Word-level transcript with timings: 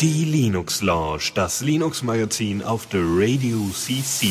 Die 0.00 0.24
Linux 0.24 0.82
Lounge, 0.82 1.30
das 1.34 1.62
Linux 1.62 2.02
Magazin 2.02 2.62
auf 2.62 2.86
der 2.86 3.00
Radio 3.02 3.58
CC. 3.72 4.28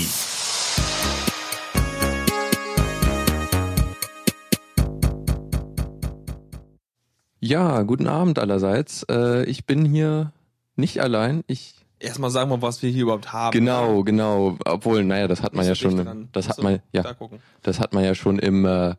Ja, 7.39 7.81
guten 7.81 8.07
Abend 8.07 8.38
allerseits. 8.38 9.04
Äh, 9.09 9.45
ich 9.45 9.66
bin 9.66 9.84
hier 9.86 10.34
nicht 10.75 11.02
allein. 11.02 11.43
Ich 11.48 11.73
Erstmal 12.00 12.29
sagen 12.29 12.52
wir, 12.52 12.61
was 12.61 12.84
wir 12.84 12.91
hier 12.91 13.04
überhaupt 13.04 13.34
haben. 13.34 13.57
genau, 13.57 14.04
genau. 14.04 14.57
Obwohl, 14.66 15.04
naja, 15.04 15.27
das 15.27 15.41
hat 15.41 15.55
man 15.55 15.66
ja 15.66 15.73
schon. 15.73 16.29
Das 16.32 16.48
hat 16.48 16.61
man 16.61 16.79
ja, 16.91 17.16
das 17.64 17.79
hat 17.79 17.93
man 17.93 18.04
ja 18.04 18.14
schon 18.14 18.38
im 18.38 18.66
äh, 18.66 18.93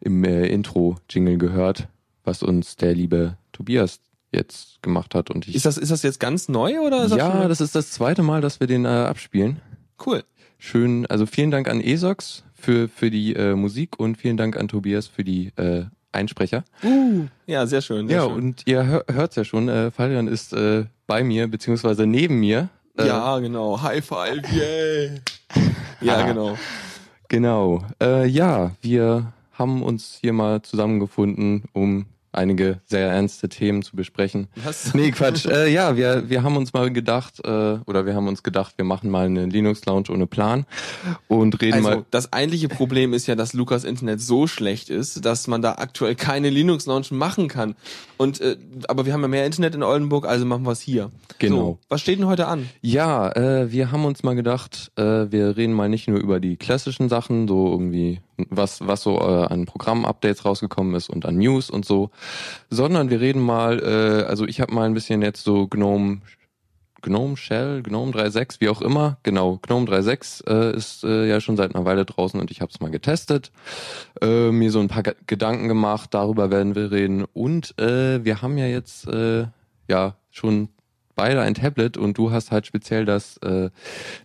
im 0.00 0.24
äh, 0.24 0.46
Intro-Jingle 0.46 1.38
gehört, 1.38 1.88
was 2.28 2.42
uns 2.42 2.76
der 2.76 2.94
liebe 2.94 3.36
Tobias 3.52 4.00
jetzt 4.30 4.82
gemacht 4.82 5.14
hat. 5.14 5.30
Und 5.30 5.48
ich 5.48 5.54
Ist 5.54 5.64
das, 5.64 5.78
ist 5.78 5.90
das 5.90 6.02
jetzt 6.02 6.20
ganz 6.20 6.48
neu 6.48 6.80
oder 6.80 7.04
ist 7.04 7.10
das 7.12 7.18
ja, 7.18 7.32
schon 7.32 7.48
das 7.48 7.60
ist 7.62 7.74
das 7.74 7.90
zweite 7.90 8.22
Mal, 8.22 8.40
dass 8.42 8.60
wir 8.60 8.66
den 8.66 8.84
äh, 8.84 8.88
abspielen. 8.88 9.60
cool? 10.06 10.22
Schön, 10.58 11.06
also 11.06 11.24
vielen 11.24 11.50
Dank 11.50 11.68
an 11.68 11.80
Esox 11.80 12.44
für 12.52 12.88
für 12.88 13.10
die 13.10 13.34
äh, 13.34 13.54
Musik 13.54 13.98
und 13.98 14.16
vielen 14.18 14.36
Dank 14.36 14.56
an 14.56 14.68
Tobias 14.68 15.06
für 15.06 15.24
die 15.24 15.52
äh, 15.56 15.84
Einsprecher. 16.12 16.64
Uh, 16.82 17.26
ja, 17.46 17.66
sehr 17.66 17.80
schön. 17.80 18.08
Sehr 18.08 18.16
Ja, 18.18 18.24
schön. 18.24 18.34
und 18.34 18.62
ihr 18.66 18.84
hör, 18.84 19.04
hört's 19.10 19.36
ja 19.36 19.44
schon, 19.44 19.68
äh, 19.68 19.90
Falian 19.90 20.26
ist 20.26 20.52
äh, 20.52 20.84
bei 21.06 21.22
mir, 21.24 21.46
beziehungsweise 21.48 22.06
neben 22.06 22.40
mir. 22.40 22.68
Äh, 22.98 23.06
ja, 23.06 23.38
genau. 23.38 23.80
High 23.80 24.04
five, 24.04 24.42
yay. 24.52 25.20
ja, 26.00 26.26
genau. 26.26 26.58
Genau. 27.28 27.84
Äh, 28.02 28.26
ja, 28.26 28.72
wir 28.82 29.32
haben 29.52 29.82
uns 29.82 30.18
hier 30.20 30.32
mal 30.32 30.62
zusammengefunden, 30.62 31.64
um 31.72 32.06
einige 32.32 32.80
sehr 32.84 33.08
ernste 33.08 33.48
Themen 33.48 33.82
zu 33.82 33.96
besprechen. 33.96 34.48
Was? 34.64 34.94
Nee, 34.94 35.10
Quatsch. 35.10 35.46
äh, 35.46 35.68
ja, 35.72 35.96
wir, 35.96 36.28
wir 36.28 36.42
haben 36.42 36.56
uns 36.56 36.72
mal 36.72 36.90
gedacht, 36.92 37.40
äh, 37.44 37.48
oder 37.86 38.06
wir 38.06 38.14
haben 38.14 38.28
uns 38.28 38.42
gedacht, 38.42 38.74
wir 38.76 38.84
machen 38.84 39.10
mal 39.10 39.26
eine 39.26 39.46
Linux-Lounge 39.46 40.10
ohne 40.10 40.26
Plan 40.26 40.66
und 41.28 41.60
reden 41.60 41.74
Also, 41.78 41.88
mal. 41.90 42.04
das 42.10 42.32
eigentliche 42.32 42.68
Problem 42.68 43.12
ist 43.12 43.26
ja, 43.26 43.34
dass 43.34 43.52
Lukas 43.52 43.84
Internet 43.84 44.20
so 44.20 44.46
schlecht 44.46 44.90
ist, 44.90 45.24
dass 45.24 45.46
man 45.46 45.62
da 45.62 45.72
aktuell 45.78 46.14
keine 46.14 46.50
Linux-Launch 46.50 47.10
machen 47.10 47.48
kann. 47.48 47.74
Und, 48.16 48.40
äh, 48.40 48.56
aber 48.88 49.06
wir 49.06 49.12
haben 49.12 49.22
ja 49.22 49.28
mehr 49.28 49.46
Internet 49.46 49.74
in 49.74 49.82
Oldenburg, 49.82 50.26
also 50.26 50.44
machen 50.44 50.64
wir 50.64 50.72
es 50.72 50.80
hier. 50.80 51.10
Genau. 51.38 51.56
So, 51.56 51.78
was 51.88 52.00
steht 52.00 52.18
denn 52.18 52.26
heute 52.26 52.46
an? 52.46 52.68
Ja, 52.82 53.30
äh, 53.32 53.70
wir 53.70 53.90
haben 53.92 54.04
uns 54.04 54.22
mal 54.22 54.34
gedacht, 54.34 54.90
äh, 54.96 55.02
wir 55.30 55.56
reden 55.56 55.72
mal 55.72 55.88
nicht 55.88 56.08
nur 56.08 56.18
über 56.18 56.40
die 56.40 56.56
klassischen 56.56 57.08
Sachen, 57.08 57.48
so 57.48 57.70
irgendwie 57.70 58.20
was 58.50 58.86
was 58.86 59.02
so 59.02 59.18
äh, 59.18 59.46
an 59.46 59.66
Programm-Updates 59.66 60.44
rausgekommen 60.44 60.94
ist 60.94 61.10
und 61.10 61.26
an 61.26 61.38
News 61.38 61.70
und 61.70 61.84
so, 61.84 62.10
sondern 62.70 63.10
wir 63.10 63.20
reden 63.20 63.42
mal, 63.42 63.80
äh, 63.80 64.24
also 64.26 64.46
ich 64.46 64.60
habe 64.60 64.72
mal 64.74 64.86
ein 64.86 64.94
bisschen 64.94 65.22
jetzt 65.22 65.44
so 65.44 65.66
GNOME 65.66 66.20
GNOME 67.00 67.36
Shell, 67.36 67.82
GNOME 67.82 68.12
3.6, 68.12 68.60
wie 68.60 68.68
auch 68.68 68.82
immer, 68.82 69.18
genau, 69.22 69.58
GNOME 69.62 69.86
3.6 69.86 70.48
äh, 70.48 70.76
ist 70.76 71.04
äh, 71.04 71.28
ja 71.28 71.40
schon 71.40 71.56
seit 71.56 71.74
einer 71.74 71.84
Weile 71.84 72.04
draußen 72.04 72.40
und 72.40 72.50
ich 72.50 72.60
habe 72.60 72.72
es 72.72 72.80
mal 72.80 72.90
getestet, 72.90 73.52
äh, 74.20 74.50
mir 74.50 74.70
so 74.70 74.80
ein 74.80 74.88
paar 74.88 75.02
Ge 75.02 75.14
Gedanken 75.26 75.68
gemacht, 75.68 76.12
darüber 76.12 76.50
werden 76.50 76.74
wir 76.74 76.90
reden. 76.90 77.24
Und 77.32 77.78
äh, 77.78 78.24
wir 78.24 78.42
haben 78.42 78.58
ja 78.58 78.66
jetzt 78.66 79.06
äh, 79.06 79.46
ja 79.88 80.16
schon 80.30 80.70
beide 81.18 81.42
ein 81.42 81.54
Tablet 81.54 81.96
und 81.98 82.16
du 82.16 82.30
hast 82.30 82.50
halt 82.50 82.64
speziell 82.66 83.04
das 83.04 83.36
äh, 83.38 83.68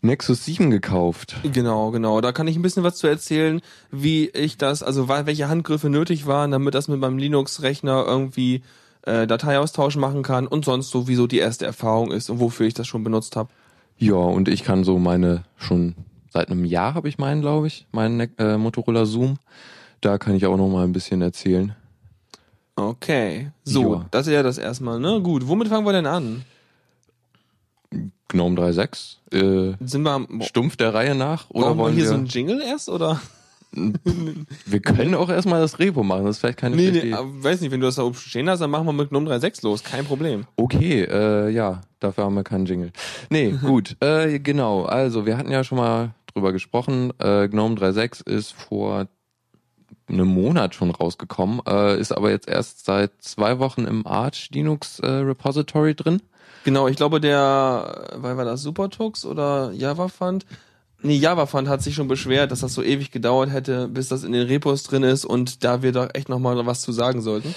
Nexus 0.01 0.45
7 0.45 0.69
gekauft. 0.71 1.35
Genau, 1.51 1.91
genau. 1.91 2.21
Da 2.21 2.31
kann 2.31 2.47
ich 2.47 2.55
ein 2.55 2.61
bisschen 2.61 2.83
was 2.83 2.95
zu 2.95 3.07
erzählen, 3.07 3.61
wie 3.91 4.29
ich 4.29 4.57
das, 4.57 4.81
also 4.83 5.09
welche 5.09 5.49
Handgriffe 5.49 5.89
nötig 5.89 6.25
waren, 6.27 6.51
damit 6.51 6.75
das 6.75 6.87
mit 6.87 6.99
meinem 6.99 7.17
Linux-Rechner 7.17 8.05
irgendwie 8.07 8.61
äh, 9.05 9.27
Dateiaustausch 9.27 9.97
machen 9.97 10.21
kann 10.23 10.47
und 10.47 10.63
sonst 10.65 10.91
so, 10.91 11.07
wieso 11.07 11.27
die 11.27 11.39
erste 11.39 11.65
Erfahrung 11.65 12.11
ist 12.11 12.29
und 12.29 12.39
wofür 12.39 12.67
ich 12.67 12.73
das 12.75 12.87
schon 12.87 13.03
benutzt 13.03 13.35
habe. 13.35 13.49
Ja, 13.97 14.13
und 14.15 14.47
ich 14.47 14.63
kann 14.63 14.83
so 14.83 14.97
meine 14.99 15.43
schon 15.57 15.95
seit 16.31 16.49
einem 16.49 16.63
Jahr 16.65 16.93
habe 16.93 17.09
ich 17.09 17.17
meinen, 17.17 17.41
glaube 17.41 17.67
ich, 17.67 17.85
meinen 17.91 18.17
Ne- 18.17 18.29
äh, 18.37 18.57
Motorola 18.57 19.05
Zoom. 19.05 19.37
Da 20.01 20.17
kann 20.17 20.35
ich 20.35 20.45
auch 20.45 20.57
noch 20.57 20.69
mal 20.69 20.83
ein 20.83 20.93
bisschen 20.93 21.21
erzählen. 21.21 21.75
Okay. 22.75 23.51
So, 23.63 23.93
Ja. 23.95 24.05
das 24.11 24.27
ist 24.27 24.33
ja 24.33 24.43
das 24.43 24.57
erstmal, 24.57 24.99
ne? 24.99 25.21
Gut, 25.21 25.47
womit 25.47 25.67
fangen 25.67 25.85
wir 25.85 25.93
denn 25.93 26.07
an? 26.07 26.43
GNOME 28.33 28.59
3.6 28.59 29.17
äh, 29.31 29.75
Sind 29.79 30.03
wir 30.03 30.27
stumpf 30.41 30.75
der 30.75 30.93
Reihe 30.93 31.15
nach 31.15 31.49
oder 31.49 31.67
brauchen 31.67 31.77
wir 31.77 31.83
wollen 31.83 31.93
hier 31.93 32.03
wir 32.03 32.09
so 32.09 32.15
ein 32.15 32.25
Jingle 32.25 32.61
erst 32.61 32.89
oder? 32.89 33.21
wir 34.65 34.79
können 34.81 35.15
auch 35.15 35.29
erstmal 35.29 35.61
das 35.61 35.79
Repo 35.79 36.03
machen, 36.03 36.25
das 36.25 36.35
ist 36.35 36.39
vielleicht 36.41 36.59
keine 36.59 36.75
Nee, 36.75 36.91
nee, 36.91 36.99
Idee. 36.99 37.15
weiß 37.17 37.61
nicht, 37.61 37.71
wenn 37.71 37.79
du 37.79 37.87
das 37.87 37.95
da 37.95 38.03
oben 38.03 38.15
stehen 38.15 38.49
hast, 38.49 38.59
dann 38.59 38.69
machen 38.69 38.85
wir 38.85 38.93
mit 38.93 39.09
GNOME 39.09 39.29
3.6 39.31 39.63
los, 39.63 39.83
kein 39.83 40.05
Problem. 40.05 40.45
Okay, 40.57 41.03
äh, 41.03 41.49
ja, 41.49 41.81
dafür 41.99 42.25
haben 42.25 42.35
wir 42.35 42.43
keinen 42.43 42.65
Jingle. 42.65 42.91
Nee, 43.29 43.51
gut, 43.61 43.95
äh, 43.99 44.39
genau. 44.39 44.83
Also, 44.83 45.25
wir 45.25 45.37
hatten 45.37 45.51
ja 45.51 45.63
schon 45.63 45.79
mal 45.79 46.13
drüber 46.33 46.51
gesprochen. 46.51 47.13
Äh, 47.19 47.47
GNOME 47.47 47.75
3.6 47.75 48.27
ist 48.29 48.51
vor 48.53 49.07
einem 50.07 50.27
Monat 50.27 50.75
schon 50.75 50.91
rausgekommen, 50.91 51.61
äh, 51.67 51.99
ist 51.99 52.11
aber 52.11 52.29
jetzt 52.29 52.47
erst 52.47 52.85
seit 52.85 53.11
zwei 53.21 53.57
Wochen 53.59 53.85
im 53.85 54.05
Arch 54.05 54.49
Linux 54.51 54.99
äh, 54.99 55.07
Repository 55.07 55.95
drin. 55.95 56.21
Genau, 56.63 56.87
ich 56.87 56.95
glaube, 56.95 57.19
der, 57.19 58.11
weil 58.15 58.37
war 58.37 58.45
das 58.45 58.61
Supertux 58.61 59.25
oder 59.25 59.71
JavaFund? 59.73 60.45
Nee, 61.01 61.17
JavaFund 61.17 61.67
hat 61.67 61.81
sich 61.81 61.95
schon 61.95 62.07
beschwert, 62.07 62.51
dass 62.51 62.61
das 62.61 62.73
so 62.73 62.81
ewig 62.81 63.11
gedauert 63.11 63.51
hätte, 63.51 63.89
bis 63.89 64.07
das 64.07 64.23
in 64.23 64.31
den 64.31 64.47
Repos 64.47 64.83
drin 64.83 65.03
ist 65.03 65.25
und 65.25 65.63
da 65.63 65.81
wir 65.81 65.91
doch 65.91 66.09
echt 66.13 66.29
nochmal 66.29 66.65
was 66.65 66.81
zu 66.81 66.93
sagen 66.93 67.21
sollten. 67.21 67.53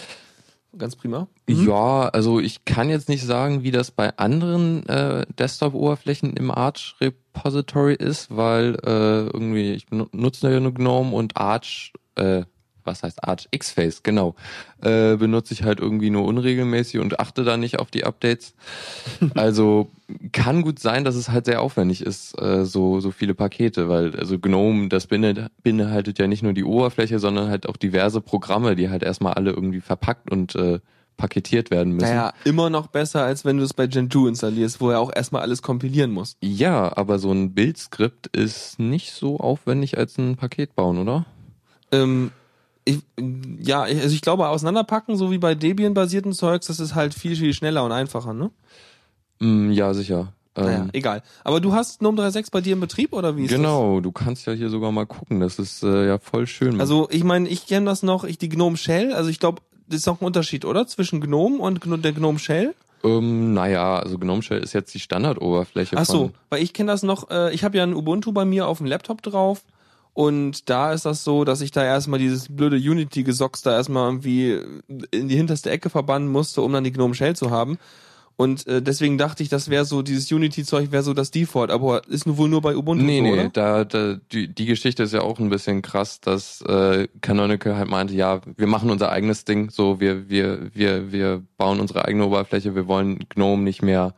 Ganz 0.76 0.96
prima. 0.96 1.28
Ja, 1.48 2.08
also 2.08 2.38
ich 2.38 2.64
kann 2.64 2.90
jetzt 2.90 3.08
nicht 3.08 3.24
sagen, 3.24 3.62
wie 3.62 3.70
das 3.70 3.90
bei 3.90 4.16
anderen 4.18 4.86
äh, 4.88 5.24
Desktop-Oberflächen 5.38 6.36
im 6.36 6.50
Arch 6.50 6.96
Repository 7.00 7.94
ist, 7.94 8.36
weil 8.36 8.74
äh, 8.84 9.26
irgendwie 9.26 9.72
ich 9.72 9.86
nutze 9.90 10.52
ja 10.52 10.60
nur 10.60 10.74
GNOME 10.74 11.14
und 11.14 11.36
Arch, 11.36 11.92
äh, 12.16 12.42
was 12.86 13.02
heißt 13.02 13.24
Arch 13.24 13.48
X-Face, 13.50 14.02
genau, 14.02 14.34
äh, 14.82 15.16
benutze 15.16 15.54
ich 15.54 15.62
halt 15.62 15.80
irgendwie 15.80 16.10
nur 16.10 16.24
unregelmäßig 16.24 17.00
und 17.00 17.20
achte 17.20 17.44
da 17.44 17.56
nicht 17.56 17.78
auf 17.78 17.90
die 17.90 18.04
Updates. 18.04 18.54
Also 19.34 19.90
kann 20.32 20.62
gut 20.62 20.78
sein, 20.78 21.04
dass 21.04 21.16
es 21.16 21.30
halt 21.30 21.46
sehr 21.46 21.60
aufwendig 21.60 22.00
ist, 22.00 22.40
äh, 22.40 22.64
so 22.64 23.00
so 23.00 23.10
viele 23.10 23.34
Pakete, 23.34 23.88
weil 23.88 24.14
also 24.16 24.38
GNOME, 24.38 24.88
das 24.88 25.08
beinhaltet, 25.08 26.18
ja 26.18 26.26
nicht 26.26 26.42
nur 26.42 26.52
die 26.52 26.64
Oberfläche, 26.64 27.18
sondern 27.18 27.48
halt 27.48 27.68
auch 27.68 27.76
diverse 27.76 28.20
Programme, 28.20 28.76
die 28.76 28.88
halt 28.88 29.02
erstmal 29.02 29.34
alle 29.34 29.50
irgendwie 29.50 29.80
verpackt 29.80 30.30
und 30.30 30.54
äh, 30.54 30.78
paketiert 31.16 31.70
werden 31.70 31.94
müssen. 31.94 32.08
Naja, 32.08 32.32
immer 32.44 32.70
noch 32.70 32.88
besser, 32.88 33.24
als 33.24 33.44
wenn 33.44 33.58
du 33.58 33.64
es 33.64 33.74
bei 33.74 33.86
Gentoo 33.86 34.26
installierst, 34.26 34.80
wo 34.80 34.90
er 34.90 35.00
auch 35.00 35.10
erstmal 35.14 35.42
alles 35.42 35.62
kompilieren 35.62 36.10
muss. 36.10 36.36
Ja, 36.40 36.96
aber 36.96 37.18
so 37.18 37.32
ein 37.32 37.54
Bildskript 37.54 38.28
ist 38.28 38.78
nicht 38.78 39.12
so 39.12 39.38
aufwendig 39.38 39.98
als 39.98 40.18
ein 40.18 40.36
Paket 40.36 40.74
bauen, 40.74 40.98
oder? 40.98 41.26
Ähm, 41.92 42.32
ich, 42.86 43.00
ja, 43.60 43.82
also 43.82 44.14
ich 44.14 44.22
glaube, 44.22 44.48
auseinanderpacken, 44.48 45.16
so 45.16 45.30
wie 45.30 45.38
bei 45.38 45.54
Debian-basierten 45.54 46.32
Zeugs, 46.32 46.68
das 46.68 46.80
ist 46.80 46.94
halt 46.94 47.14
viel, 47.14 47.36
viel 47.36 47.52
schneller 47.52 47.84
und 47.84 47.92
einfacher, 47.92 48.32
ne? 48.32 48.50
Mm, 49.40 49.72
ja, 49.72 49.92
sicher. 49.92 50.32
Naja, 50.56 50.82
Ähm, 50.82 50.90
egal. 50.92 51.22
Aber 51.44 51.60
du 51.60 51.74
hast 51.74 51.98
GNOME 51.98 52.22
3.6 52.22 52.50
bei 52.50 52.60
dir 52.60 52.72
im 52.72 52.80
Betrieb 52.80 53.12
oder 53.12 53.36
wie 53.36 53.44
ist 53.44 53.50
genau, 53.50 54.00
du 54.00 54.10
kannst 54.12 54.46
ja 54.46 54.54
hier 54.54 54.70
sogar 54.70 54.90
mal 54.92 55.04
gucken. 55.04 55.40
Das 55.40 55.58
ist 55.58 55.82
äh, 55.82 56.06
ja 56.06 56.18
voll 56.18 56.46
schön. 56.46 56.72
das? 56.72 56.80
Also 56.80 57.08
ich 57.10 57.24
meine, 57.24 57.48
ich 57.48 57.66
kenne 57.66 57.86
das 57.86 58.02
noch, 58.02 58.24
ich 58.24 58.38
die 58.38 58.48
GNOME 58.48 58.76
Shell, 58.76 59.12
also 59.12 59.28
ich 59.28 59.38
glaube, 59.40 59.60
das 59.88 59.98
ist 59.98 60.06
noch 60.06 60.20
ein 60.20 60.24
Unterschied, 60.24 60.64
oder? 60.64 60.86
Zwischen 60.86 61.20
GNOME 61.20 61.58
und 61.58 61.80
der 62.04 62.12
GNOME 62.12 62.38
Shell? 62.38 62.74
ähm, 63.04 63.52
naja, 63.52 63.98
also 63.98 64.18
GNOME 64.18 64.42
Shell 64.42 64.62
ist 64.62 64.72
jetzt 64.72 64.94
die 64.94 65.00
Standardoberfläche. 65.00 65.96
Ach 65.98 66.06
so, 66.06 66.30
weil 66.48 66.62
ich 66.62 66.72
kenne 66.72 66.90
das 66.90 67.02
noch, 67.02 67.30
äh, 67.30 67.52
ich 67.54 67.62
habe 67.62 67.76
ja 67.76 67.82
ein 67.82 67.94
Ubuntu 67.94 68.32
bei 68.32 68.44
mir 68.44 68.66
auf 68.66 68.78
dem 68.78 68.86
Laptop 68.86 69.22
drauf 69.22 69.64
und 70.16 70.70
da 70.70 70.94
ist 70.94 71.04
das 71.04 71.24
so, 71.24 71.44
dass 71.44 71.60
ich 71.60 71.72
da 71.72 71.84
erstmal 71.84 72.18
dieses 72.18 72.48
blöde 72.48 72.76
Unity-Gesocks 72.76 73.60
da 73.60 73.72
erstmal 73.72 74.08
irgendwie 74.08 74.58
in 75.10 75.28
die 75.28 75.36
hinterste 75.36 75.68
Ecke 75.68 75.90
verbannen 75.90 76.26
musste, 76.26 76.62
um 76.62 76.72
dann 76.72 76.84
die 76.84 76.92
GNOME 76.92 77.14
Shell 77.14 77.36
zu 77.36 77.50
haben. 77.50 77.76
Und 78.34 78.66
äh, 78.66 78.80
deswegen 78.80 79.18
dachte 79.18 79.42
ich, 79.42 79.50
das 79.50 79.68
wäre 79.68 79.84
so, 79.84 80.00
dieses 80.00 80.32
Unity-Zeug 80.32 80.90
wäre 80.90 81.02
so 81.02 81.12
das 81.12 81.32
Default, 81.32 81.70
aber 81.70 82.08
ist 82.08 82.24
nur 82.26 82.38
wohl 82.38 82.48
nur 82.48 82.62
bei 82.62 82.74
Ubuntu 82.74 83.04
Nee, 83.04 83.18
so, 83.18 83.24
nee, 83.24 83.32
oder? 83.34 83.48
da, 83.50 83.84
da 83.84 84.18
die, 84.32 84.48
die 84.48 84.64
Geschichte 84.64 85.02
ist 85.02 85.12
ja 85.12 85.20
auch 85.20 85.38
ein 85.38 85.50
bisschen 85.50 85.82
krass, 85.82 86.18
dass 86.22 86.62
äh, 86.62 87.08
Canonical 87.20 87.76
halt 87.76 87.90
meinte, 87.90 88.14
ja, 88.14 88.40
wir 88.56 88.66
machen 88.66 88.88
unser 88.88 89.12
eigenes 89.12 89.44
Ding, 89.44 89.68
so 89.68 90.00
wir 90.00 90.30
wir 90.30 90.70
wir 90.72 91.12
wir 91.12 91.42
bauen 91.58 91.78
unsere 91.78 92.06
eigene 92.06 92.24
Oberfläche, 92.24 92.74
wir 92.74 92.88
wollen 92.88 93.26
GNOME 93.28 93.62
nicht 93.62 93.82
mehr 93.82 94.14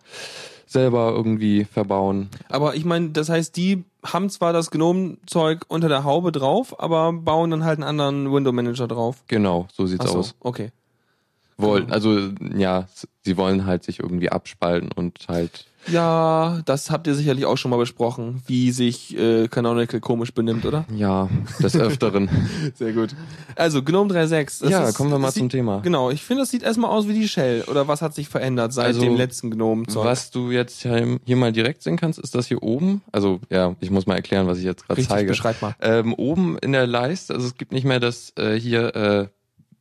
selber 0.68 1.12
irgendwie 1.14 1.64
verbauen. 1.64 2.28
Aber 2.48 2.74
ich 2.74 2.84
meine, 2.84 3.10
das 3.10 3.28
heißt, 3.28 3.56
die 3.56 3.84
haben 4.04 4.30
zwar 4.30 4.52
das 4.52 4.70
GNOME-Zeug 4.70 5.64
unter 5.68 5.88
der 5.88 6.04
Haube 6.04 6.30
drauf, 6.32 6.78
aber 6.80 7.12
bauen 7.12 7.50
dann 7.50 7.64
halt 7.64 7.78
einen 7.78 7.88
anderen 7.88 8.32
Window-Manager 8.32 8.86
drauf. 8.86 9.24
Genau, 9.26 9.66
so 9.72 9.86
sieht's 9.86 10.10
so, 10.10 10.18
aus. 10.18 10.34
okay. 10.40 10.70
Wollen, 11.58 11.90
also 11.90 12.18
ja, 12.56 12.86
sie 13.24 13.36
wollen 13.36 13.66
halt 13.66 13.82
sich 13.84 13.98
irgendwie 14.00 14.30
abspalten 14.30 14.90
und 14.94 15.18
halt 15.28 15.66
Ja, 15.90 16.60
das 16.66 16.90
habt 16.90 17.06
ihr 17.06 17.14
sicherlich 17.14 17.46
auch 17.46 17.56
schon 17.56 17.70
mal 17.70 17.76
besprochen, 17.78 18.42
wie 18.46 18.70
sich 18.70 19.16
äh, 19.18 19.48
Canonical 19.48 20.00
komisch 20.00 20.32
benimmt, 20.32 20.64
oder? 20.66 20.84
ja 20.94 21.28
des 21.62 21.74
Öfteren. 21.80 22.28
Sehr 22.74 22.92
gut. 22.92 23.14
Also 23.56 23.82
GNOME 23.82 24.12
3.6. 24.14 24.60
das 24.62 24.70
ja, 24.70 24.88
ist- 24.88 24.94
kommen 24.96 25.10
wir 25.10 25.18
mal 25.18 25.32
zum 25.32 25.42
sieht, 25.44 25.52
Thema. 25.52 25.80
Genau, 25.80 26.10
ich 26.10 26.22
finde, 26.22 26.42
das 26.42 26.50
sieht 26.50 26.62
erstmal 26.62 26.90
aus 26.90 27.08
wie 27.08 27.14
die 27.14 27.26
Shell. 27.28 27.64
Oder 27.68 27.88
was 27.88 28.02
hat 28.02 28.14
sich 28.14 28.28
verändert 28.28 28.72
seit 28.72 28.86
Also, 28.86 29.00
dem 29.00 29.16
letzten 29.16 29.50
GNOME? 29.50 29.84
-Zeug? 29.84 30.04
Was 30.04 30.30
du 30.30 30.50
jetzt 30.50 30.82
hier 30.82 31.36
mal 31.36 31.52
direkt 31.52 31.82
sehen 31.82 31.96
kannst, 31.96 32.18
ist 32.18 32.34
das 32.34 32.46
hier 32.46 32.62
oben. 32.62 33.02
Also 33.12 33.40
ja, 33.50 33.74
ich 33.80 33.90
muss 33.90 34.06
mal 34.06 34.14
erklären, 34.16 34.46
was 34.46 34.58
ich 34.58 34.64
jetzt 34.64 34.86
gerade 34.86 35.02
zeige. 35.02 35.28
beschreib 35.30 35.60
mal. 35.62 35.74
Ähm, 35.80 36.14
oben 36.14 36.56
in 36.58 36.72
der 36.72 36.86
Leiste, 36.86 37.34
also 37.34 37.46
es 37.46 37.56
gibt 37.56 37.72
nicht 37.72 37.84
mehr 37.84 37.98
das 38.00 38.32
äh, 38.36 38.54
hier 38.58 38.94
äh, 38.94 39.26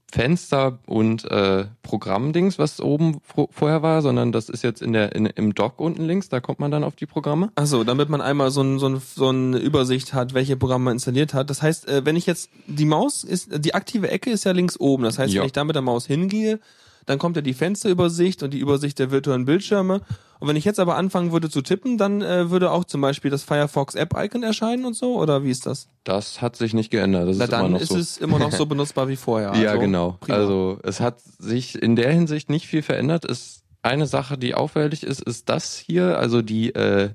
Fenster 0.09 0.79
und 0.85 1.25
äh, 1.29 1.65
Programmdings, 1.83 2.57
was 2.57 2.79
oben 2.79 3.19
vorher 3.51 3.81
war, 3.81 4.01
sondern 4.01 4.31
das 4.31 4.47
ist 4.47 4.63
jetzt 4.63 4.81
in 4.81 4.93
der 4.93 5.13
in, 5.15 5.25
im 5.25 5.53
Dock 5.53 5.79
unten 5.81 6.05
links. 6.05 6.29
Da 6.29 6.39
kommt 6.39 6.59
man 6.59 6.71
dann 6.71 6.85
auf 6.85 6.95
die 6.95 7.05
Programme. 7.05 7.51
Achso, 7.55 7.83
damit 7.83 8.07
man 8.07 8.21
einmal 8.21 8.49
so, 8.51 8.61
ein, 8.61 8.79
so, 8.79 8.87
ein, 8.87 9.01
so 9.01 9.27
eine 9.29 9.57
Übersicht 9.57 10.13
hat, 10.13 10.33
welche 10.33 10.55
Programme 10.55 10.85
man 10.85 10.93
installiert 10.93 11.33
hat. 11.33 11.49
Das 11.49 11.61
heißt, 11.61 11.89
äh, 11.89 12.05
wenn 12.05 12.15
ich 12.15 12.25
jetzt 12.25 12.49
die 12.67 12.85
Maus 12.85 13.25
ist, 13.25 13.63
die 13.65 13.73
aktive 13.75 14.09
Ecke 14.09 14.29
ist 14.29 14.45
ja 14.45 14.53
links 14.53 14.79
oben. 14.79 15.03
Das 15.03 15.19
heißt, 15.19 15.33
Ja. 15.33 15.41
wenn 15.41 15.47
ich 15.47 15.53
da 15.53 15.65
mit 15.65 15.75
der 15.75 15.81
Maus 15.81 16.05
hingehe, 16.05 16.59
dann 17.05 17.19
kommt 17.19 17.35
ja 17.35 17.41
die 17.41 17.53
Fensterübersicht 17.53 18.43
und 18.43 18.53
die 18.53 18.59
Übersicht 18.59 18.99
der 18.99 19.11
virtuellen 19.11 19.45
Bildschirme. 19.45 20.01
Und 20.39 20.47
wenn 20.47 20.55
ich 20.55 20.65
jetzt 20.65 20.79
aber 20.79 20.95
anfangen 20.95 21.31
würde 21.31 21.49
zu 21.49 21.61
tippen, 21.61 21.97
dann 21.97 22.21
äh, 22.21 22.49
würde 22.51 22.71
auch 22.71 22.83
zum 22.83 23.01
Beispiel 23.01 23.31
das 23.31 23.43
Firefox 23.43 23.95
App 23.95 24.13
Icon 24.17 24.43
erscheinen 24.43 24.85
und 24.85 24.95
so. 24.95 25.17
Oder 25.19 25.43
wie 25.43 25.51
ist 25.51 25.65
das? 25.65 25.87
Das 26.03 26.41
hat 26.41 26.55
sich 26.55 26.73
nicht 26.73 26.89
geändert. 26.91 27.27
Das 27.29 27.37
Na 27.37 27.45
ist 27.45 27.51
immer 27.51 27.61
dann 27.63 27.71
noch 27.71 27.81
ist 27.81 27.89
so. 27.89 27.97
es 27.97 28.17
immer 28.17 28.39
noch 28.39 28.51
so 28.51 28.65
benutzbar 28.67 29.07
wie 29.07 29.15
vorher. 29.15 29.53
ja, 29.55 29.69
Also, 29.71 29.81
genau. 29.81 30.17
prima. 30.19 30.37
Also 30.37 30.79
es 30.83 30.99
hat 30.99 31.21
sich 31.21 31.81
in 31.81 31.95
der 31.95 32.11
Hinsicht 32.11 32.49
nicht 32.49 32.67
viel 32.67 32.81
verändert. 32.81 33.25
Es 33.25 33.63
eine 33.83 34.05
Sache, 34.07 34.37
die 34.37 34.53
auffällig 34.53 35.03
ist, 35.03 35.21
ist 35.21 35.49
das 35.49 35.77
hier. 35.77 36.17
Also 36.17 36.41
die 36.41 36.73
äh, 36.75 37.09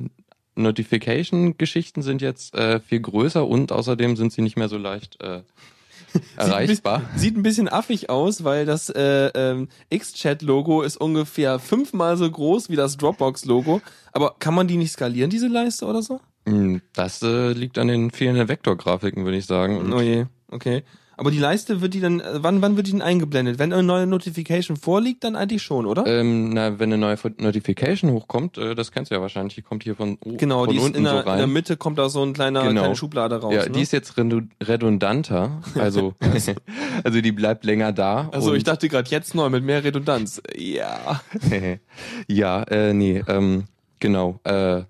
Notification-Geschichten 0.55 2.03
sind 2.03 2.23
jetzt 2.23 2.55
äh, 2.55 2.81
viel 2.81 3.01
größer 3.01 3.47
und 3.47 3.73
außerdem 3.73 4.17
sind 4.17 4.33
sie 4.33 4.43
nicht 4.43 4.57
mehr 4.57 4.69
so 4.69 4.79
leicht 4.79 5.21
äh, 5.23 5.43
erreichbar. 6.37 6.99
Sieht 7.01 7.07
ein, 7.07 7.13
bisschen, 7.13 7.19
sieht 7.19 7.37
ein 7.37 7.43
bisschen 7.43 7.69
affig 7.69 8.11
aus, 8.11 8.45
weil 8.45 8.67
das 8.67 8.91
äh, 8.91 9.31
ähm, 9.35 9.69
X-Chat-Logo 9.91 10.83
ist 10.83 10.97
ungefähr 10.97 11.59
fünfmal 11.59 12.17
so 12.17 12.31
groß 12.31 12.69
wie 12.69 12.77
das 12.77 12.97
Dropbox-Logo. 12.97 13.81
Aber 14.13 14.35
kann 14.39 14.55
man 14.55 14.69
die 14.69 14.77
nicht 14.77 14.93
skalieren, 14.93 15.31
diese 15.31 15.49
Leiste 15.49 15.87
oder 15.87 16.03
so? 16.03 16.21
Hm, 16.47 16.83
Das 16.93 17.23
äh, 17.23 17.53
liegt 17.53 17.79
an 17.79 17.89
den 17.89 18.11
fehlenden 18.11 18.49
Vektorgrafiken, 18.49 19.25
würde 19.25 19.39
ich 19.39 19.47
sagen. 19.47 19.79
Und 19.79 19.93
Oh 19.93 20.01
je, 20.01 20.27
okay. 20.51 20.83
Aber 21.17 21.31
die 21.31 21.39
Leiste 21.39 21.81
wird 21.81 21.95
die 21.95 22.01
dann, 22.01 22.21
äh, 22.21 22.25
wann, 22.43 22.63
wann 22.63 22.77
wird 22.77 22.87
die 22.87 22.93
denn 22.93 23.03
eingeblendet? 23.03 23.59
Wenn 23.59 23.73
eine 23.73 23.83
neue 23.83 24.07
Notification 24.07 24.77
vorliegt, 24.77 25.25
dann 25.25 25.37
eigentlich 25.37 25.63
schon, 25.63 25.87
oder? 25.87 26.07
ähm, 26.07 26.51
na, 26.51 26.79
wenn 26.79 26.93
eine 26.93 26.99
neue 26.99 27.17
Notification 27.39 28.11
hochkommt, 28.13 28.59
äh, 28.59 28.75
das 28.75 28.93
kennst 28.93 29.11
du 29.11 29.15
ja 29.15 29.21
wahrscheinlich, 29.21 29.55
die 29.55 29.63
kommt 29.63 29.83
hier 29.85 29.95
von, 29.95 30.19
o- 30.25 30.37
genau, 30.37 30.65
von 30.65 30.75
die 30.75 30.81
ist 30.81 30.97
in 30.97 31.05
der, 31.05 31.13
so 31.13 31.19
in 31.21 31.25
der 31.27 31.35
rein. 31.43 31.53
Mitte 31.53 31.77
kommt 31.77 31.99
da 31.99 32.09
so 32.09 32.23
ein 32.23 32.33
kleiner, 32.33 32.63
Genau. 32.63 32.81
kleine 32.83 32.97
Schublade 32.97 33.37
raus. 33.41 33.55
ja, 33.55 33.65
ne? 33.65 33.71
die 33.71 33.83
ist 33.83 33.93
jetzt 33.93 34.17
redu- 34.19 34.49
redundanter, 34.63 35.61
also 35.75 36.15
also 37.05 37.21
die 37.21 37.33
bleibt 37.33 37.65
länger 37.65 37.93
da. 37.93 38.29
also 38.33 38.55
ich 38.55 38.65
dachte 38.65 38.89
gerade 38.89 39.11
jetzt 39.11 39.35
neu 39.35 39.49
mit 39.51 39.65
mehr 39.65 39.85
Redundanz. 39.85 40.43
Ja. 40.57 41.21
ja, 42.29 42.63
äh, 42.65 42.93
nee, 42.95 43.23
ähm, 43.29 43.65
genau. 44.01 44.41
Äh, 44.45 44.83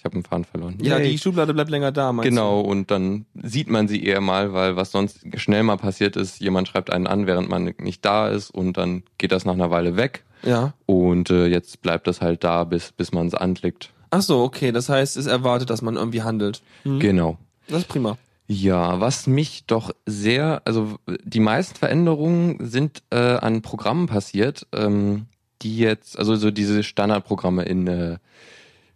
ich 0.00 0.04
habe 0.06 0.14
einen 0.14 0.24
Faden 0.24 0.44
verloren. 0.46 0.78
Ja, 0.80 0.98
Yay. 0.98 1.10
die 1.10 1.18
Schublade 1.18 1.52
bleibt 1.52 1.70
länger 1.70 1.92
da, 1.92 2.10
meinst 2.12 2.28
Genau, 2.28 2.60
und 2.60 2.90
dann 2.90 3.26
sieht 3.34 3.68
man 3.68 3.86
sie 3.86 4.02
eher 4.02 4.22
mal, 4.22 4.54
weil 4.54 4.74
was 4.76 4.92
sonst 4.92 5.20
schnell 5.36 5.62
mal 5.62 5.76
passiert 5.76 6.16
ist, 6.16 6.40
jemand 6.40 6.68
schreibt 6.68 6.90
einen 6.90 7.06
an, 7.06 7.26
während 7.26 7.50
man 7.50 7.74
nicht 7.78 8.02
da 8.04 8.28
ist 8.28 8.50
und 8.50 8.78
dann 8.78 9.02
geht 9.18 9.30
das 9.30 9.44
nach 9.44 9.52
einer 9.52 9.70
Weile 9.70 9.96
weg 9.96 10.24
du? 10.42 10.48
Ja. 10.48 10.72
und 10.86 11.28
äh, 11.28 11.46
jetzt 11.48 11.82
bleibt 11.82 12.06
das 12.06 12.22
halt 12.22 12.44
da, 12.44 12.64
bis, 12.64 12.92
bis 12.92 13.12
man 13.12 13.26
es 13.26 13.34
anklickt. 13.34 13.90
Ach 14.08 14.22
so, 14.22 14.42
okay. 14.42 14.72
Das 14.72 14.88
heißt, 14.88 15.18
es 15.18 15.26
erwartet, 15.26 15.68
dass 15.68 15.82
man 15.82 15.96
irgendwie 15.96 16.22
handelt. 16.22 16.62
Mhm. 16.84 16.98
Genau. 16.98 17.38
Das 17.68 17.80
ist 17.80 17.88
prima. 17.88 18.16
Ja, 18.46 19.00
was 19.00 19.26
mich 19.26 19.64
doch 19.66 19.90
sehr, 20.06 20.62
also 20.64 20.96
die 21.22 21.40
meisten 21.40 21.76
Veränderungen 21.76 22.56
sind 22.60 23.02
äh, 23.10 23.16
an 23.18 23.60
Programmen 23.60 24.06
passiert, 24.06 24.66
ähm, 24.72 25.26
die 25.62 25.76
jetzt, 25.76 26.18
also 26.18 26.34
so 26.36 26.50
diese 26.50 26.82
Standardprogramme 26.82 27.64
in 27.64 27.86
äh, 27.86 28.16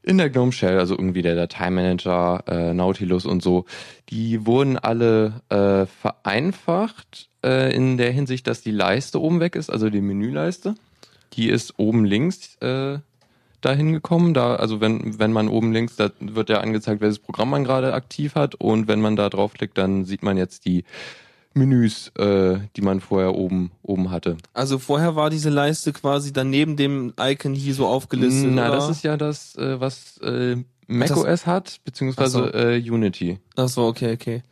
in 0.05 0.19
der 0.19 0.31
GNOME 0.31 0.53
Shell, 0.53 0.79
also 0.79 0.95
irgendwie 0.95 1.23
der 1.23 1.35
Dateimanager, 1.35 2.45
äh, 2.47 2.75
Nautilus 2.75 3.25
und 3.25 3.43
so, 3.43 3.65
die 4.11 4.47
wurden 4.47 4.79
alle 4.79 5.41
äh, 5.49 5.87
vereinfacht 5.87 7.29
äh, 7.45 7.75
in 7.75 7.97
der 7.97 8.13
Hinsicht, 8.13 8.47
dass 8.47 8.61
die 8.61 8.71
Leiste 8.71 9.21
oben 9.21 9.41
weg 9.41 9.57
ist, 9.57 9.71
also 9.71 9.91
die 9.91 10.03
Menüleiste. 10.03 10.75
Die 11.33 11.49
ist 11.49 11.79
oben 11.79 12.05
links 12.05 12.57
äh, 12.61 12.99
dahin 13.61 13.93
gekommen. 13.93 14.35
Da, 14.35 14.57
also 14.57 14.81
wenn, 14.81 15.19
wenn 15.19 15.33
man 15.33 15.49
oben 15.49 15.73
links, 15.73 15.97
da 15.97 16.11
wird 16.21 16.51
ja 16.51 16.61
angezeigt, 16.61 17.01
welches 17.01 17.19
Programm 17.19 17.51
man 17.51 17.65
gerade 17.65 17.95
aktiv 17.95 18.35
hat. 18.35 18.55
Und 18.55 18.89
wenn 18.89 19.01
man 19.01 19.17
da 19.17 19.29
draufklickt, 19.31 19.77
dann 19.79 20.05
sieht 20.05 20.23
man 20.23 20.37
jetzt 20.37 20.67
die 20.67 20.85
Menüs, 21.55 22.09
äh, 22.19 22.59
die 22.77 22.83
man 22.83 23.01
vorher 23.01 23.35
oben, 23.35 23.71
oben 23.83 24.11
hatte. 24.11 24.37
Also 24.53 24.79
vorher 24.79 25.17
war 25.17 25.31
diese 25.31 25.51
Leiste 25.51 25.93
quasi 25.93 26.33
dann 26.33 26.51
neben 26.51 26.77
dem 26.77 27.13
Icon 27.19 27.55
hier 27.55 27.75
so 27.75 27.87
aufgelistet. 27.87 28.51
Na, 28.53 28.69
oder? 28.69 28.77
das 28.77 28.89
ist 28.91 29.05
ja 29.05 29.17
das, 29.17 29.57
äh, 29.57 29.81
was 29.81 30.19
äh, 30.19 30.57
macOS 30.87 31.47
hat, 31.47 31.81
beziehungsweise 31.85 32.45
Ach 32.49 32.53
so. 32.53 32.59
äh, 32.59 32.79
Unity. 32.91 33.39
Ach 33.57 33.69
so, 33.69 33.87
okay, 33.87 34.13
okay. 34.15 34.43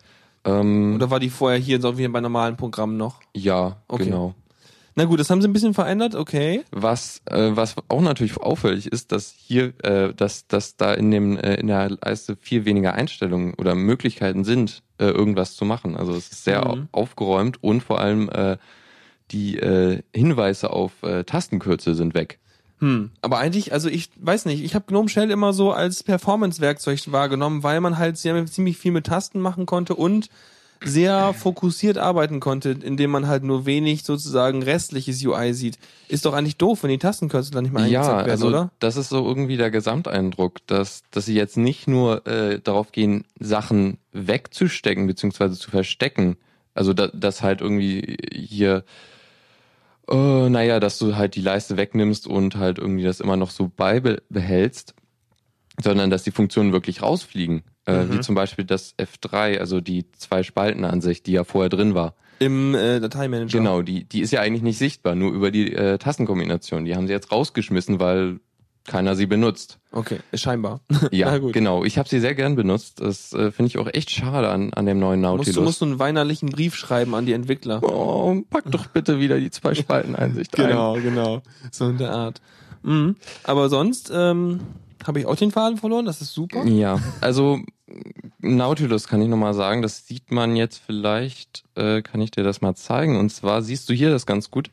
Ähm, 0.45 0.95
Oder 0.97 1.11
war 1.11 1.21
die 1.21 1.31
vorher 1.31 1.59
hier 1.59 1.81
so 1.81 1.99
wie 1.99 2.09
bei 2.09 2.21
normalen 2.21 2.57
Programmen 2.57 2.97
noch? 2.97 3.21
ja, 3.35 3.77
Okay. 3.89 4.05
genau. 4.07 4.35
Na 4.95 5.07
gut, 5.07 5.19
das 5.21 5.31
haben 5.31 5.41
sie 5.41 5.49
ein 5.49 5.55
bisschen 5.55 5.73
verändert, 5.73 6.15
okay. 6.15 6.65
Was, 6.71 7.23
äh, 7.25 7.53
was 7.55 7.77
auch 7.89 8.03
natürlich 8.03 8.37
auffällig 8.37 8.87
ist, 8.93 9.11
dass 9.11 9.31
hier, 9.35 9.73
äh, 9.85 10.13
dass, 10.13 10.47
dass 10.49 10.77
da 10.77 10.93
in 10.93 11.11
dem 11.11 11.39
äh, 11.39 11.55
in 11.55 11.69
der 11.69 11.89
Leiste 11.91 12.37
viel 12.39 12.67
weniger 12.67 12.93
Einstellungen 12.93 13.55
oder 13.55 13.75
Möglichkeiten 13.75 14.45
sind, 14.45 14.83
äh, 15.03 15.11
irgendwas 15.11 15.55
zu 15.57 15.65
machen. 15.65 15.97
Also 15.97 16.13
es 16.13 16.31
ist 16.33 16.45
sehr 16.45 16.61
Mhm. 16.65 16.89
au- 16.93 17.01
aufgeräumt 17.01 17.63
und 17.63 17.83
vor 17.83 17.99
allem 18.01 18.29
äh, 18.31 18.57
die 19.31 19.59
äh, 19.59 20.03
Hinweise 20.15 20.71
auf 20.71 21.03
äh, 21.03 21.25
Tastenkürzel 21.25 21.95
sind 21.95 22.15
weg. 22.15 22.39
Hm. 22.79 23.11
Aber 23.23 23.39
eigentlich, 23.39 23.73
also 23.73 23.89
ich 23.89 24.11
weiß 24.17 24.45
nicht, 24.47 24.63
ich 24.65 24.75
habe 24.75 24.87
GNOME 24.89 25.09
Shell 25.09 25.31
immer 25.31 25.53
so 25.53 25.73
als 25.73 26.03
Performance-Werkzeug 26.03 27.01
wahrgenommen, 27.13 27.63
weil 27.63 27.81
man 27.81 27.97
halt 27.99 28.19
sehr, 28.19 28.45
ziemlich 28.47 28.77
viel 28.77 28.93
mit 28.93 29.07
Tasten 29.07 29.41
machen 29.41 29.67
konnte 29.67 29.95
und 29.95 30.29
sehr 30.85 31.33
fokussiert 31.35 31.99
arbeiten 31.99 32.41
konnte, 32.41 32.71
indem 32.71 33.11
man 33.11 33.27
halt 33.29 33.45
nur 33.45 33.67
wenig 33.67 34.03
sozusagen 34.05 34.63
restliches 34.63 35.25
UI 35.25 35.55
sieht. 35.55 35.79
Ist 36.09 36.25
doch 36.25 36.33
eigentlich 36.35 36.57
doof, 36.57 36.83
wenn 36.83 36.91
die 36.91 36.99
Tastenkürzel 36.99 37.53
dann 37.53 37.65
nicht 37.65 37.73
mehr 37.73 37.83
angezeigt 37.83 38.07
Ja, 38.09 38.17
werden, 38.19 38.31
also 38.31 38.49
oder? 38.49 38.71
das 38.81 38.97
ist 38.97 39.09
so 39.09 39.25
irgendwie 39.27 39.57
der 39.57 39.71
Gesamteindruck, 39.71 40.67
dass, 40.67 41.03
dass 41.11 41.27
sie 41.27 41.35
jetzt 41.35 41.57
nicht 41.57 41.87
nur 41.89 42.27
äh, 42.27 42.59
darauf 42.61 42.93
gehen, 42.93 43.25
Sachen 43.39 43.99
wegzustecken 44.13 45.07
beziehungsweise 45.07 45.59
zu 45.59 45.71
verstecken. 45.71 46.37
Also 46.75 46.93
da, 46.95 47.09
dass 47.09 47.43
halt 47.43 47.61
irgendwie 47.61 48.17
hier, 48.35 48.85
äh, 50.11 50.49
naja, 50.49 50.81
dass 50.81 50.99
du 50.99 51.17
halt 51.17 51.35
die 51.35 51.43
Leiste 51.43 51.77
wegnimmst 51.77 52.27
und 52.27 52.57
halt 52.57 52.79
irgendwie 52.79 53.05
das 53.05 53.21
immer 53.21 53.37
noch 53.37 53.51
so 53.51 53.71
beibehältst, 53.75 54.95
sondern 55.81 56.11
dass 56.11 56.23
die 56.23 56.31
Funktionen 56.31 56.73
wirklich 56.73 57.03
rausfliegen. 57.03 57.63
Äh, 57.87 58.05
Mhm. 58.05 58.13
Wie 58.15 58.21
zum 58.21 58.35
Beispiel 58.35 58.65
das 58.65 58.95
F3, 58.99 59.59
also 59.59 59.81
die 59.81 60.05
Zwei-Spalten-Ansicht, 60.13 61.27
die 61.27 61.33
ja 61.33 61.45
vorher 61.45 61.69
drin 61.69 61.95
war. 61.95 62.15
Im 62.39 62.75
äh, 62.75 63.01
Dateimanager. 63.01 63.59
Genau, 63.59 63.83
die, 63.83 64.05
die 64.05 64.21
ist 64.21 64.31
ja 64.33 64.41
eigentlich 64.41 64.63
nicht 64.63 64.79
sichtbar, 64.79 65.15
nur 65.15 65.33
über 65.33 65.51
die 65.51 65.73
äh, 65.73 65.99
Tastenkombination. 65.99 66.85
Die 66.85 66.95
haben 66.97 67.07
sie 67.07 67.13
jetzt 67.13 67.31
rausgeschmissen, 67.33 68.01
weil 68.01 68.41
keiner 68.85 69.15
sie 69.15 69.27
benutzt. 69.27 69.79
Okay, 69.93 70.19
scheinbar. 70.35 70.81
Ja, 71.13 71.39
genau. 71.39 71.85
Ich 71.85 71.99
habe 71.99 72.09
sie 72.09 72.19
sehr 72.19 72.35
gern 72.35 72.57
benutzt. 72.57 73.01
Das 73.01 73.33
äh, 73.33 73.53
finde 73.53 73.69
ich 73.69 73.79
auch 73.79 73.87
echt 73.93 74.11
schade 74.11 74.49
an, 74.49 74.73
an 74.75 74.87
dem 74.87 74.99
neuen 74.99 75.21
Musst 75.21 75.31
Nautilus. 75.39 75.55
du 75.55 75.63
musst 75.63 75.81
du 75.81 75.85
einen 75.85 75.99
weinerlichen 76.01 76.49
Brief 76.51 76.75
schreiben 76.75 77.15
an 77.15 77.25
die 77.27 77.33
Entwickler. 77.33 77.81
oh, 77.85 78.43
pack 78.51 78.65
doch 78.71 78.87
bitte 78.87 79.21
wieder 79.21 79.39
die 79.39 79.51
zwei 79.51 79.75
Spalten 79.75 80.17
Einsicht 80.17 80.53
Genau, 80.57 80.95
genau. 80.95 81.43
So 81.71 81.89
in 81.91 81.99
der 81.99 82.11
Art. 82.13 82.41
Mhm. 82.83 83.15
Aber 83.45 83.69
sonst 83.69 84.11
ähm, 84.13 84.61
habe 85.07 85.21
ich 85.21 85.27
auch 85.27 85.37
den 85.37 85.51
Faden 85.51 85.79
verloren, 85.79 86.05
das 86.07 86.21
ist 86.21 86.33
super. 86.33 86.65
Ja, 86.65 86.99
also 87.21 87.61
Nautilus 88.41 89.09
kann 89.09 89.23
ich 89.23 89.29
nochmal 89.29 89.55
sagen, 89.55 89.83
das 89.83 90.07
sieht 90.07 90.31
man 90.31 90.57
jetzt 90.57 90.81
vielleicht, 90.85 91.65
äh, 91.75 92.03
kann 92.03 92.21
ich 92.21 92.31
dir 92.31 92.45
das 92.45 92.61
mal 92.61 92.75
zeigen. 92.75 93.19
Und 93.19 93.31
zwar 93.31 93.63
siehst 93.63 93.89
du 93.89 93.95
hier 93.95 94.11
das 94.11 94.27
ganz 94.27 94.51
gut. 94.51 94.71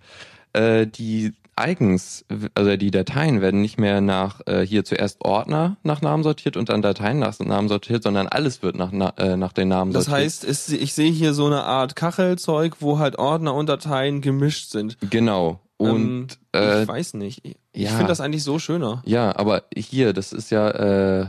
Äh, 0.54 0.88
die 0.88 1.34
Icons, 1.60 2.24
also 2.56 2.78
die 2.78 2.90
Dateien 2.90 3.42
werden 3.42 3.62
nicht 3.62 3.78
mehr 3.78 4.00
nach 4.00 4.40
äh, 4.48 4.66
hier 4.66 4.86
zuerst 4.86 5.24
Ordner 5.26 5.76
nach 5.84 6.02
Namen 6.02 6.24
sortiert 6.24 6.56
und 6.56 6.70
dann 6.70 6.82
Dateien 6.82 7.20
nach 7.20 7.38
Namen 7.40 7.68
sortiert, 7.68 8.02
sondern 8.02 8.28
alles 8.28 8.64
wird 8.64 8.78
nach, 8.78 8.92
na, 8.94 9.10
äh, 9.18 9.36
nach 9.36 9.52
den 9.52 9.68
Namen 9.68 9.92
Das 9.92 10.06
sortiert. 10.06 10.26
heißt, 10.26 10.44
es, 10.46 10.70
ich 10.70 10.94
sehe 10.94 11.12
hier 11.12 11.34
so 11.34 11.48
eine 11.48 11.64
Art 11.66 11.98
Kachelzeug, 11.98 12.78
wo 12.80 12.98
halt 12.98 13.20
Ordner 13.20 13.54
und 13.54 13.68
Dateien 13.68 14.22
gemischt 14.22 14.70
sind. 14.72 14.98
Genau. 15.10 15.60
Und 15.80 16.38
ähm, 16.54 16.62
äh, 16.62 16.82
ich 16.84 16.88
weiß 16.88 17.14
nicht. 17.16 17.46
Ich, 17.46 17.56
ja. 17.74 17.92
finde 17.92 18.08
das 18.08 18.20
eigentlich 18.20 18.44
so 18.44 18.60
schöner. 18.60 19.02
ja, 19.06 19.36
aber 19.36 19.64
hier, 19.76 20.12
das 20.12 20.34
ist 20.34 20.52
ja 20.52 20.70
äh, 20.70 21.28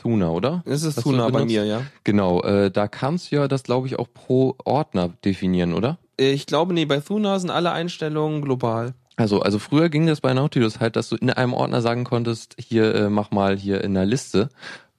Thuna, 0.00 0.30
oder? 0.30 0.62
Das 0.66 0.82
ist 0.82 1.04
du 1.04 1.30
bei 1.30 1.44
mir, 1.44 1.64
ja. 1.64 1.82
Genau, 2.02 2.42
äh, 2.42 2.72
da 2.72 2.88
kannst 2.88 3.30
du 3.30 3.36
ja 3.36 3.46
das, 3.46 3.62
glaube 3.62 3.86
ich, 3.86 4.00
auch 4.00 4.08
pro 4.12 4.56
Ordner 4.64 5.10
definieren, 5.24 5.72
oder? 5.72 5.98
Ich 6.16 6.46
glaube, 6.46 6.74
nee, 6.74 6.84
bei 6.84 6.98
Thuna 6.98 7.38
sind 7.38 7.50
alle 7.50 7.70
Einstellungen 7.70 8.42
global. 8.42 8.94
Also, 9.16 9.40
also 9.40 9.60
früher 9.60 9.88
ging 9.88 10.06
das 10.06 10.20
bei 10.20 10.34
Nautilus 10.34 10.80
halt, 10.80 10.96
dass 10.96 11.08
du 11.08 11.16
in 11.16 11.30
einem 11.30 11.54
Ordner 11.54 11.82
sagen 11.82 12.02
konntest, 12.02 12.56
hier 12.58 12.94
äh, 12.94 13.10
mach 13.10 13.30
mal 13.30 13.56
hier 13.56 13.84
in 13.84 13.94
der 13.94 14.06
Liste, 14.06 14.48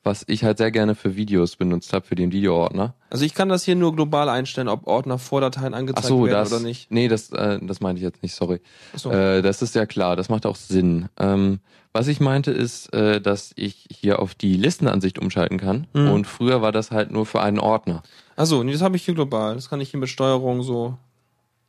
was 0.03 0.23
ich 0.27 0.43
halt 0.43 0.57
sehr 0.57 0.69
gerne 0.71 0.95
für 0.95 1.15
Videos 1.15 1.55
benutzt 1.55 1.93
habe, 1.93 2.05
für 2.05 2.15
den 2.15 2.31
Videoordner. 2.33 2.93
Also 3.09 3.23
ich 3.23 3.33
kann 3.33 3.47
das 3.49 3.63
hier 3.63 3.75
nur 3.75 3.95
global 3.95 4.27
einstellen, 4.27 4.67
ob 4.67 4.85
Ordner 4.85 5.17
vor 5.17 5.39
Dateien 5.41 5.73
angezeigt 5.73 6.07
so, 6.07 6.25
werden 6.25 6.33
das, 6.33 6.51
oder 6.51 6.61
nicht. 6.61 6.91
nee, 6.91 7.07
das, 7.07 7.29
äh, 7.31 7.59
das 7.61 7.79
meinte 7.79 7.99
ich 7.99 8.03
jetzt 8.03 8.21
nicht, 8.21 8.35
sorry. 8.35 8.59
Ach 8.93 8.99
so. 8.99 9.11
Äh, 9.11 9.41
das 9.41 9.61
ist 9.61 9.75
ja 9.75 9.85
klar, 9.85 10.15
das 10.15 10.27
macht 10.29 10.45
auch 10.45 10.57
Sinn. 10.57 11.07
Ähm, 11.17 11.59
was 11.93 12.07
ich 12.07 12.19
meinte 12.19 12.51
ist, 12.51 12.91
äh, 12.93 13.21
dass 13.21 13.53
ich 13.55 13.87
hier 13.91 14.19
auf 14.19 14.33
die 14.35 14.57
Listenansicht 14.57 15.19
umschalten 15.19 15.57
kann 15.57 15.87
Mhm. 15.93 16.09
und 16.11 16.27
früher 16.27 16.61
war 16.61 16.71
das 16.71 16.91
halt 16.91 17.11
nur 17.11 17.25
für 17.25 17.41
einen 17.41 17.59
Ordner. 17.59 18.03
Achso, 18.35 18.63
nee, 18.63 18.73
das 18.73 18.81
habe 18.81 18.95
ich 18.97 19.05
hier 19.05 19.13
global. 19.13 19.55
Das 19.55 19.69
kann 19.69 19.79
ich 19.79 19.91
hier 19.91 19.99
mit 19.99 20.09
Steuerung 20.09 20.63
so. 20.63 20.97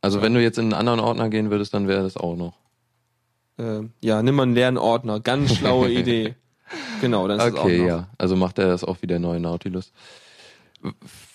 Also 0.01 0.21
wenn 0.21 0.33
du 0.33 0.41
jetzt 0.41 0.57
in 0.57 0.65
einen 0.65 0.73
anderen 0.73 0.99
Ordner 0.99 1.29
gehen 1.29 1.51
würdest, 1.51 1.73
dann 1.73 1.87
wäre 1.87 2.03
das 2.03 2.17
auch 2.17 2.35
noch. 2.35 2.53
Äh, 3.57 3.87
ja, 4.03 4.21
nimm 4.21 4.35
mal 4.35 4.43
einen 4.43 4.55
leeren 4.55 4.77
Ordner. 4.77 5.19
Ganz 5.19 5.55
schlaue 5.55 5.89
Idee. 5.91 6.35
Genau, 7.01 7.27
dann 7.27 7.39
ist 7.39 7.45
es 7.45 7.53
auch 7.55 7.65
Okay, 7.65 7.85
ja. 7.85 8.07
Also 8.17 8.35
macht 8.35 8.59
er 8.59 8.67
das 8.67 8.83
auch 8.83 8.97
wie 9.01 9.07
der 9.07 9.19
neue 9.19 9.39
Nautilus. 9.39 9.91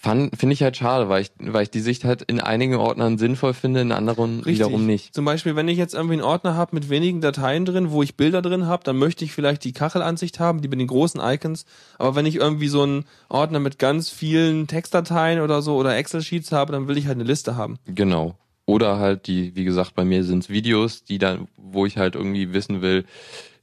Finde 0.01 0.53
ich 0.53 0.63
halt 0.63 0.77
schade, 0.77 1.09
weil 1.09 1.23
ich, 1.23 1.33
weil 1.39 1.65
ich 1.65 1.71
die 1.71 1.81
Sicht 1.81 2.05
halt 2.05 2.23
in 2.23 2.41
einigen 2.41 2.77
Ordnern 2.77 3.19
sinnvoll 3.19 3.53
finde, 3.53 3.81
in 3.81 3.91
anderen 3.91 4.37
Richtig. 4.37 4.55
wiederum 4.55 4.87
nicht. 4.87 5.13
Zum 5.13 5.25
Beispiel, 5.25 5.57
wenn 5.57 5.67
ich 5.67 5.77
jetzt 5.77 5.95
irgendwie 5.95 6.15
einen 6.15 6.23
Ordner 6.23 6.55
habe 6.55 6.77
mit 6.77 6.89
wenigen 6.89 7.21
Dateien 7.21 7.65
drin, 7.65 7.91
wo 7.91 8.03
ich 8.03 8.17
Bilder 8.17 8.43
drin 8.43 8.67
habe, 8.67 8.85
dann 8.85 8.97
möchte 8.97 9.25
ich 9.25 9.33
vielleicht 9.33 9.65
die 9.65 9.73
Kachelansicht 9.73 10.39
haben, 10.39 10.63
die 10.63 10.69
mit 10.69 10.79
den 10.79 10.87
großen 10.87 11.21
Icons. 11.21 11.65
Aber 11.99 12.15
wenn 12.15 12.27
ich 12.27 12.37
irgendwie 12.37 12.69
so 12.69 12.83
einen 12.83 13.07
Ordner 13.29 13.59
mit 13.59 13.81
ganz 13.81 14.09
vielen 14.09 14.69
Textdateien 14.69 15.41
oder 15.41 15.63
so 15.63 15.75
oder 15.77 15.97
Excel-Sheets 15.97 16.53
habe, 16.53 16.71
dann 16.71 16.87
will 16.87 16.97
ich 16.97 17.07
halt 17.07 17.17
eine 17.17 17.25
Liste 17.25 17.57
haben. 17.57 17.79
Genau. 17.87 18.37
Oder 18.67 19.01
halt 19.01 19.27
die, 19.27 19.57
wie 19.57 19.65
gesagt, 19.65 19.97
bei 19.97 20.05
mir 20.05 20.23
sind 20.23 20.45
es 20.45 20.49
Videos, 20.49 21.03
die 21.03 21.19
dann, 21.19 21.49
wo 21.57 21.87
ich 21.87 21.97
halt 21.99 22.15
irgendwie 22.15 22.53
wissen 22.53 22.83
will, 22.83 23.05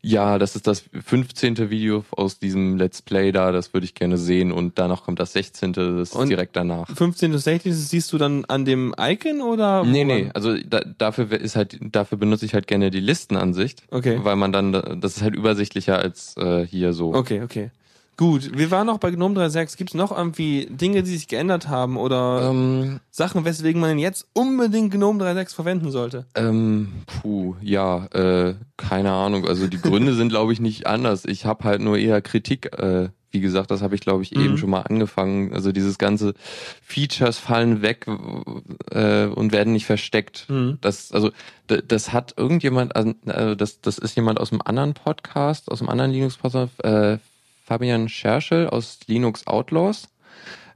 ja, 0.02 0.38
das 0.40 0.56
ist 0.56 0.68
das 0.68 0.84
15. 1.06 1.70
Video 1.70 2.06
aus 2.12 2.40
diesem 2.40 2.78
Let's 2.78 3.02
Play 3.02 3.32
da, 3.32 3.52
das 3.52 3.74
würde 3.74 3.86
ich 3.86 3.94
gerne 3.94 4.18
sehen 4.18 4.52
und 4.52 4.78
danach 4.80 5.04
kommt 5.04 5.20
das 5.20 5.34
16. 5.34 5.74
Das 5.74 6.10
ist 6.10 6.16
Und- 6.16 6.30
direkt 6.30 6.56
danach. 6.56 6.88
15 6.96 7.32
bis 7.32 7.44
16 7.44 7.74
siehst 7.74 8.14
du 8.14 8.18
dann 8.18 8.46
an 8.46 8.66
dem 8.66 8.94
Icon 9.00 9.42
oder? 9.42 9.84
Nee, 9.84 10.06
woran? 10.06 10.08
nee, 10.08 10.30
also 10.34 10.56
da, 10.58 10.82
dafür 10.98 11.32
ist 11.32 11.56
halt, 11.56 11.78
dafür 11.82 12.18
benutze 12.18 12.46
ich 12.46 12.54
halt 12.54 12.68
gerne 12.68 12.92
die 12.92 13.00
Listenansicht, 13.00 13.84
Okay. 13.92 14.20
weil 14.24 14.36
man 14.36 14.52
dann, 14.52 14.72
das 15.02 15.18
ist 15.18 15.22
halt 15.24 15.36
übersichtlicher 15.36 15.98
als 16.00 16.36
äh, 16.38 16.66
hier 16.66 16.94
so. 16.94 17.14
Okay, 17.14 17.42
okay. 17.44 17.72
Gut, 18.18 18.58
wir 18.58 18.72
waren 18.72 18.88
noch 18.88 18.98
bei 18.98 19.12
GNOME 19.12 19.36
3.6. 19.40 19.78
Gibt 19.78 19.92
es 19.92 19.94
noch 19.94 20.12
irgendwie 20.16 20.66
Dinge, 20.72 21.04
die 21.04 21.12
sich 21.12 21.28
geändert 21.28 21.68
haben 21.68 21.98
oder 21.98 22.50
Ähm, 22.50 23.00
Sachen, 23.12 23.46
weswegen 23.46 23.80
man 23.80 24.00
jetzt 24.00 24.26
unbedingt 24.34 24.92
GNOME 24.92 25.24
3.6 25.24 25.54
verwenden 25.54 25.92
sollte? 25.92 26.26
Ähm, 26.34 26.90
puh, 27.06 27.56
ja, 27.62 28.06
äh, 28.08 28.56
keine 28.76 29.12
Ahnung. 29.12 29.48
Also 29.48 29.68
die 29.68 29.80
Gründe 29.80 30.14
sind, 30.16 30.30
glaube 30.30 30.52
ich, 30.52 30.60
nicht 30.60 30.88
anders. 30.88 31.26
Ich 31.26 31.46
habe 31.46 31.64
halt 31.64 31.80
nur 31.82 31.96
eher 32.00 32.20
Kritik, 32.24 32.74
äh, 32.80 33.10
wie 33.30 33.40
gesagt, 33.40 33.70
das 33.70 33.84
habe 33.84 33.94
ich, 33.94 34.02
glaube 34.02 34.24
ich, 34.24 34.32
Mhm. 34.34 34.42
eben 34.42 34.58
schon 34.58 34.72
mal 34.72 34.82
angefangen. 34.82 35.54
Also 35.54 35.72
dieses 35.72 36.00
ganze 36.00 36.34
Features 36.82 37.38
fallen 37.38 37.84
weg 37.84 38.08
äh, 38.90 39.26
und 39.28 39.52
werden 39.52 39.74
nicht 39.74 39.86
versteckt. 39.86 40.48
Mhm. 40.50 40.80
Das, 40.82 41.12
also, 41.12 41.30
das 41.68 42.14
hat 42.14 42.34
irgendjemand, 42.36 42.96
also 42.96 43.14
also 43.28 43.54
das, 43.54 43.80
das 43.82 44.00
ist 44.00 44.16
jemand 44.16 44.40
aus 44.40 44.52
einem 44.52 44.62
anderen 44.66 44.96
Podcast, 44.96 45.70
aus 45.70 45.82
einem 45.82 45.90
anderen 45.90 46.12
Linux-Podcast, 46.14 46.84
äh, 46.84 47.20
Fabian 47.68 48.08
Scherschel 48.08 48.70
aus 48.70 49.00
Linux 49.08 49.46
Outlaws. 49.46 50.08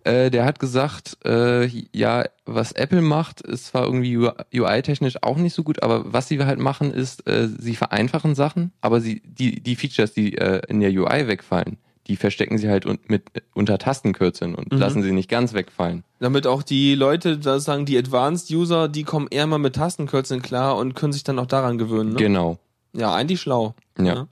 Äh, 0.03 0.29
der 0.29 0.43
hat 0.45 0.59
gesagt, 0.59 1.17
äh, 1.23 1.67
ja, 1.93 2.25
was 2.45 2.71
Apple 2.73 3.01
macht, 3.01 3.39
ist 3.41 3.67
zwar 3.67 3.85
irgendwie 3.85 4.17
UI-technisch 4.17 5.21
auch 5.21 5.37
nicht 5.37 5.53
so 5.53 5.63
gut, 5.63 5.83
aber 5.83 6.11
was 6.11 6.27
sie 6.27 6.43
halt 6.43 6.59
machen, 6.59 6.91
ist, 6.91 7.25
äh, 7.27 7.47
sie 7.47 7.75
vereinfachen 7.75 8.35
Sachen, 8.35 8.73
aber 8.81 8.99
sie 8.99 9.21
die 9.23 9.61
die 9.61 9.75
Features, 9.75 10.11
die 10.13 10.37
äh, 10.37 10.61
in 10.67 10.79
der 10.81 10.89
UI 10.91 11.27
wegfallen, 11.27 11.77
die 12.07 12.15
verstecken 12.17 12.57
sie 12.57 12.67
halt 12.67 12.87
un 12.87 12.97
mit 13.07 13.23
unter 13.53 13.77
Tastenkürzeln 13.77 14.55
und 14.55 14.71
Mhm. 14.73 14.79
lassen 14.79 15.03
sie 15.03 15.11
nicht 15.11 15.29
ganz 15.29 15.53
wegfallen. 15.53 16.03
Damit 16.19 16.47
auch 16.47 16.63
die 16.63 16.95
Leute, 16.95 17.37
da 17.37 17.59
sagen 17.59 17.85
die 17.85 17.97
Advanced 17.97 18.49
User, 18.49 18.89
die 18.89 19.03
kommen 19.03 19.27
eher 19.29 19.45
mal 19.47 19.59
mit 19.59 19.75
Tastenkürzeln 19.75 20.41
klar 20.41 20.77
und 20.77 20.95
können 20.95 21.13
sich 21.13 21.23
dann 21.23 21.37
auch 21.39 21.45
daran 21.45 21.77
gewöhnen. 21.77 22.13
Ne? 22.13 22.17
Genau. 22.17 22.57
Ja, 22.93 23.13
eigentlich 23.13 23.39
schlau. 23.39 23.75
Ja. 23.99 24.27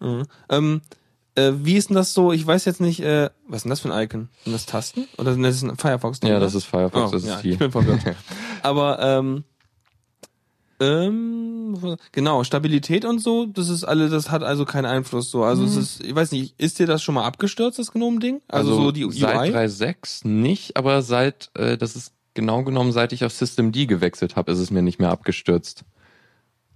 Mhm. 0.00 0.24
Ähm, 0.50 0.80
äh, 1.38 1.52
wie 1.64 1.76
ist 1.76 1.88
denn 1.90 1.96
das 1.96 2.14
so? 2.14 2.32
Ich 2.32 2.46
weiß 2.46 2.64
jetzt 2.64 2.80
nicht, 2.80 3.00
äh, 3.00 3.30
was 3.46 3.58
ist 3.58 3.62
denn 3.64 3.70
das 3.70 3.80
für 3.80 3.92
ein 3.92 4.02
Icon? 4.04 4.28
Sind 4.44 4.52
das 4.52 4.66
Tasten? 4.66 5.06
Oder 5.16 5.32
sind 5.34 5.42
das 5.42 5.62
ein 5.62 5.76
Firefox? 5.76 6.20
Ja, 6.24 6.40
das 6.40 6.54
ist 6.54 6.64
Firefox, 6.64 7.08
Oh, 7.08 7.12
das 7.12 7.24
ja, 7.24 7.36
ist 7.36 7.42
hier. 7.42 7.52
ich 7.52 7.58
bin 7.58 7.70
verwirrt. 7.70 8.00
Aber 8.62 8.98
ähm, 9.00 9.44
ähm, 10.80 11.96
genau, 12.12 12.44
Stabilität 12.44 13.04
und 13.04 13.18
so, 13.20 13.46
das 13.46 13.68
ist 13.68 13.84
alle, 13.84 14.08
das 14.08 14.30
hat 14.30 14.42
also 14.42 14.64
keinen 14.64 14.86
Einfluss 14.86 15.30
so. 15.30 15.42
Also 15.42 15.64
es 15.64 15.76
ist, 15.76 16.04
ich 16.04 16.14
weiß 16.14 16.32
nicht, 16.32 16.54
ist 16.58 16.78
dir 16.78 16.86
das 16.86 17.02
schon 17.02 17.14
mal 17.14 17.24
abgestürzt, 17.24 17.78
das 17.78 17.92
Gnome-Ding? 17.92 18.42
Also, 18.48 18.74
so 18.74 18.92
die 18.92 19.08
seit 19.10 19.36
UI? 19.36 19.50
3.6 19.50 20.26
nicht, 20.26 20.76
aber 20.76 21.02
seit, 21.02 21.50
äh, 21.54 21.76
das 21.76 21.96
ist 21.96 22.12
genau 22.34 22.62
genommen, 22.62 22.92
seit 22.92 23.12
ich 23.12 23.24
auf 23.24 23.32
System 23.32 23.72
D 23.72 23.86
gewechselt 23.86 24.36
habe, 24.36 24.52
ist 24.52 24.58
es 24.58 24.70
mir 24.70 24.82
nicht 24.82 25.00
mehr 25.00 25.10
abgestürzt. 25.10 25.84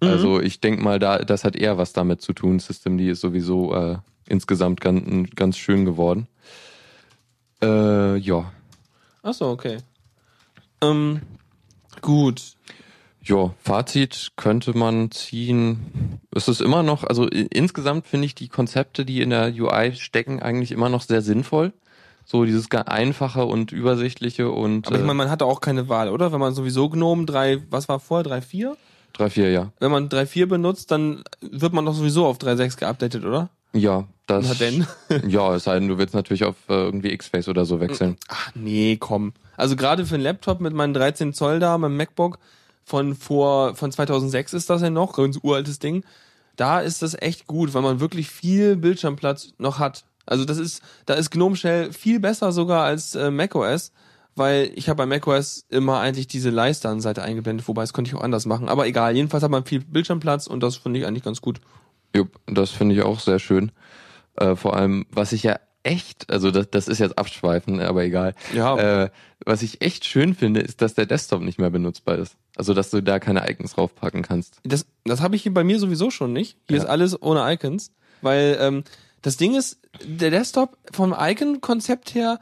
Mhm. 0.00 0.08
Also 0.08 0.40
ich 0.40 0.60
denke 0.60 0.82
mal, 0.82 0.98
da, 0.98 1.18
das 1.18 1.44
hat 1.44 1.54
eher 1.54 1.78
was 1.78 1.92
damit 1.92 2.20
zu 2.20 2.32
tun. 2.32 2.58
System 2.58 2.98
D 2.98 3.08
ist 3.10 3.20
sowieso 3.20 3.72
äh, 3.74 3.98
insgesamt 4.32 4.80
ganz, 4.80 5.30
ganz 5.36 5.56
schön 5.58 5.84
geworden. 5.84 6.26
Äh, 7.62 8.16
ja. 8.16 8.50
Ach 9.22 9.34
so, 9.34 9.48
okay. 9.48 9.76
Ähm, 10.82 11.20
gut. 12.00 12.54
Ja, 13.22 13.54
Fazit 13.62 14.32
könnte 14.36 14.76
man 14.76 15.12
ziehen. 15.12 16.18
Es 16.34 16.48
ist 16.48 16.60
immer 16.60 16.82
noch, 16.82 17.04
also 17.04 17.28
insgesamt 17.28 18.06
finde 18.06 18.26
ich 18.26 18.34
die 18.34 18.48
Konzepte, 18.48 19.04
die 19.04 19.20
in 19.20 19.30
der 19.30 19.52
UI 19.54 19.94
stecken, 19.94 20.42
eigentlich 20.42 20.72
immer 20.72 20.88
noch 20.88 21.02
sehr 21.02 21.22
sinnvoll. 21.22 21.72
So 22.24 22.44
dieses 22.44 22.70
einfache 22.70 23.44
und 23.44 23.70
übersichtliche 23.70 24.50
und 24.50 24.86
Aber 24.86 24.96
ich 24.96 25.02
äh, 25.02 25.04
meine, 25.04 25.18
man 25.18 25.30
hatte 25.30 25.44
auch 25.44 25.60
keine 25.60 25.88
Wahl, 25.88 26.08
oder? 26.08 26.32
Wenn 26.32 26.40
man 26.40 26.54
sowieso 26.54 26.88
Gnome 26.88 27.26
3, 27.26 27.62
was 27.70 27.88
war 27.88 28.00
vorher, 28.00 28.40
3.4? 28.40 28.76
3.4, 29.16 29.48
ja. 29.50 29.72
Wenn 29.78 29.90
man 29.90 30.08
3.4 30.08 30.46
benutzt, 30.46 30.90
dann 30.90 31.22
wird 31.40 31.72
man 31.74 31.84
doch 31.84 31.94
sowieso 31.94 32.26
auf 32.26 32.38
3.6 32.38 32.78
geupdatet, 32.78 33.24
oder? 33.24 33.50
Ja, 33.74 34.06
das. 34.26 34.46
Na 34.48 34.54
denn? 34.54 34.86
ja, 35.28 35.54
es 35.54 35.64
sei 35.64 35.78
denn, 35.78 35.88
du 35.88 35.98
willst 35.98 36.14
natürlich 36.14 36.44
auf 36.44 36.56
äh, 36.68 36.74
irgendwie 36.74 37.12
X-Face 37.12 37.48
oder 37.48 37.64
so 37.64 37.80
wechseln. 37.80 38.16
Ach 38.28 38.50
nee, 38.54 38.96
komm. 38.98 39.32
Also 39.56 39.76
gerade 39.76 40.06
für 40.06 40.14
einen 40.14 40.24
Laptop 40.24 40.60
mit 40.60 40.74
meinen 40.74 40.94
13 40.94 41.32
Zoll 41.32 41.58
da, 41.58 41.76
meinem 41.78 41.96
MacBook 41.96 42.38
von 42.84 43.14
vor 43.14 43.74
von 43.74 43.92
2006 43.92 44.54
ist 44.54 44.70
das 44.70 44.82
ja 44.82 44.90
noch, 44.90 45.18
ein 45.18 45.34
uraltes 45.42 45.78
Ding. 45.78 46.04
Da 46.56 46.80
ist 46.80 47.02
das 47.02 47.14
echt 47.20 47.46
gut, 47.46 47.72
weil 47.74 47.82
man 47.82 48.00
wirklich 48.00 48.28
viel 48.28 48.76
Bildschirmplatz 48.76 49.54
noch 49.58 49.78
hat. 49.78 50.04
Also 50.26 50.44
das 50.44 50.58
ist, 50.58 50.82
da 51.06 51.14
ist 51.14 51.30
Gnome 51.30 51.56
Shell 51.56 51.92
viel 51.92 52.20
besser 52.20 52.52
sogar 52.52 52.84
als 52.84 53.14
äh, 53.14 53.30
macOS, 53.30 53.92
weil 54.36 54.70
ich 54.74 54.88
habe 54.88 54.98
bei 54.98 55.06
macOS 55.06 55.64
immer 55.68 55.98
eigentlich 56.00 56.26
diese 56.26 56.50
Leiste 56.50 56.88
an 56.88 57.00
Seite 57.00 57.22
eingeblendet, 57.22 57.66
wobei 57.66 57.82
das 57.82 57.92
konnte 57.92 58.10
ich 58.10 58.14
auch 58.14 58.22
anders 58.22 58.46
machen. 58.46 58.68
Aber 58.68 58.86
egal, 58.86 59.16
jedenfalls 59.16 59.42
hat 59.42 59.50
man 59.50 59.64
viel 59.64 59.80
Bildschirmplatz 59.80 60.46
und 60.46 60.62
das 60.62 60.76
finde 60.76 61.00
ich 61.00 61.06
eigentlich 61.06 61.24
ganz 61.24 61.40
gut. 61.40 61.60
Jupp, 62.14 62.38
das 62.46 62.70
finde 62.70 62.94
ich 62.94 63.02
auch 63.02 63.20
sehr 63.20 63.38
schön. 63.38 63.72
Äh, 64.36 64.56
vor 64.56 64.76
allem, 64.76 65.06
was 65.10 65.32
ich 65.32 65.42
ja 65.42 65.58
echt, 65.82 66.30
also 66.30 66.50
das, 66.50 66.70
das 66.70 66.88
ist 66.88 66.98
jetzt 67.00 67.18
abschweifen, 67.18 67.80
aber 67.80 68.04
egal. 68.04 68.34
Ja. 68.54 69.04
Äh, 69.04 69.10
was 69.44 69.62
ich 69.62 69.82
echt 69.82 70.04
schön 70.04 70.34
finde, 70.34 70.60
ist, 70.60 70.80
dass 70.80 70.94
der 70.94 71.06
Desktop 71.06 71.42
nicht 71.42 71.58
mehr 71.58 71.70
benutzbar 71.70 72.18
ist. 72.18 72.36
Also, 72.56 72.74
dass 72.74 72.90
du 72.90 73.02
da 73.02 73.18
keine 73.18 73.50
Icons 73.50 73.74
draufpacken 73.74 74.22
kannst. 74.22 74.58
Das, 74.62 74.86
das 75.04 75.20
habe 75.20 75.34
ich 75.36 75.42
hier 75.42 75.52
bei 75.54 75.64
mir 75.64 75.78
sowieso 75.78 76.10
schon 76.10 76.32
nicht. 76.32 76.56
Hier 76.68 76.76
Ja. 76.76 76.82
ist 76.84 76.88
alles 76.88 77.20
ohne 77.20 77.50
Icons, 77.52 77.90
weil 78.20 78.56
ähm, 78.60 78.84
das 79.22 79.36
Ding 79.36 79.54
ist, 79.56 79.80
der 80.04 80.30
Desktop 80.30 80.76
vom 80.92 81.14
Icon-Konzept 81.18 82.14
her, 82.14 82.38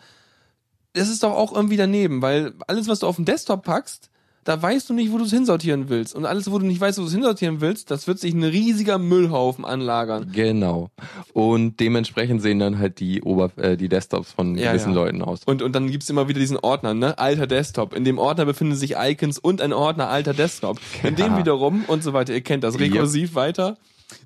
das 0.93 1.09
ist 1.09 1.23
doch 1.23 1.33
auch 1.33 1.55
irgendwie 1.55 1.77
daneben, 1.77 2.21
weil 2.23 2.53
alles, 2.67 2.89
was 2.89 2.99
du 2.99 3.07
auf 3.07 3.17
den 3.17 3.25
Desktop 3.25 3.63
packst, 3.65 4.10
da 4.51 4.61
weißt 4.61 4.91
du 4.91 4.95
nicht, 4.95 5.13
wo 5.13 5.19
du 5.19 5.23
es 5.23 5.31
hinsortieren 5.31 5.89
willst. 5.89 6.13
Und 6.13 6.27
alles, 6.27 6.51
wo 6.51 6.59
du 6.59 6.67
nicht 6.67 6.81
weißt, 6.81 6.99
wo 6.99 7.03
du 7.03 7.07
es 7.07 7.15
hinsortieren 7.15 7.61
willst, 7.61 7.89
das 7.93 8.09
wird 8.09 8.19
sich 8.19 8.35
ein 8.35 8.43
riesiger 8.43 8.99
Müllhaufen 8.99 9.65
anlagern. 9.65 10.33
Genau. 10.33 10.91
Und 11.33 11.79
dementsprechend 11.79 12.43
sehen 12.43 12.59
dann 12.59 12.81
halt 12.81 12.99
die 12.99 13.23
Ober 13.23 13.53
äh, 13.59 13.77
die 13.77 13.89
Desktops 13.89 14.33
von 14.33 14.59
Ja, 14.59 14.73
gewissen 14.73 14.89
ja. 14.89 14.97
Leuten 14.97 15.23
aus. 15.23 15.43
Und, 15.47 15.63
und 15.63 15.73
dann 15.77 15.89
gibt's 15.89 16.11
immer 16.11 16.27
wieder 16.27 16.41
diesen 16.41 16.57
Ordner, 16.57 16.95
ne? 16.95 17.17
Alter 17.17 17.47
Desktop. 17.47 17.95
In 17.95 18.03
dem 18.03 18.19
Ordner 18.19 18.45
befinden 18.45 18.75
sich 18.75 18.97
Icons 18.99 19.39
und 19.39 19.63
ein 19.63 19.73
Ordner 19.73 20.09
alter 20.09 20.35
Desktop. 20.35 20.81
In 21.05 21.15
dem 21.15 21.37
wiederum 21.37 21.85
und 21.87 22.03
so 22.03 22.13
weiter. 22.13 22.35
Ihr 22.35 22.41
kennt 22.41 22.65
das 22.65 22.81
rekursiv 22.81 23.37
weiter. 23.37 23.77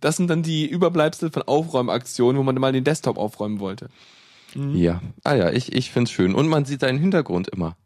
Das 0.01 0.17
sind 0.17 0.31
dann 0.31 0.43
die 0.43 0.65
Überbleibsel 0.67 1.31
von 1.33 1.43
Aufräumaktionen, 1.43 2.39
wo 2.39 2.43
man 2.43 2.55
mal 2.55 2.73
den 2.73 2.85
Desktop 2.85 3.19
aufräumen 3.19 3.61
wollte. 3.61 3.91
Ja. 4.55 5.03
Ah 5.23 5.35
ja, 5.35 5.51
ich, 5.51 5.75
ich 5.75 5.91
find's 5.91 6.11
schön. 6.11 6.35
Und 6.35 6.49
man 6.49 6.65
sieht 6.65 6.81
seinen 6.81 6.99
Hintergrund 6.99 7.49
immer. 7.49 7.77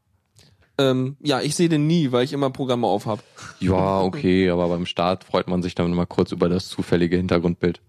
Ähm, 0.78 1.16
ja, 1.20 1.40
ich 1.40 1.56
sehe 1.56 1.68
den 1.68 1.86
nie, 1.88 2.12
weil 2.12 2.24
ich 2.24 2.32
immer 2.32 2.50
Programme 2.50 2.86
auf 2.86 3.06
hab. 3.06 3.22
Ja, 3.58 4.00
okay, 4.00 4.48
aber 4.48 4.68
beim 4.68 4.86
Start 4.86 5.24
freut 5.24 5.48
man 5.48 5.62
sich 5.62 5.74
dann 5.74 5.92
mal 5.92 6.06
kurz 6.06 6.30
über 6.30 6.48
das 6.48 6.68
zufällige 6.68 7.16
Hintergrundbild. 7.16 7.80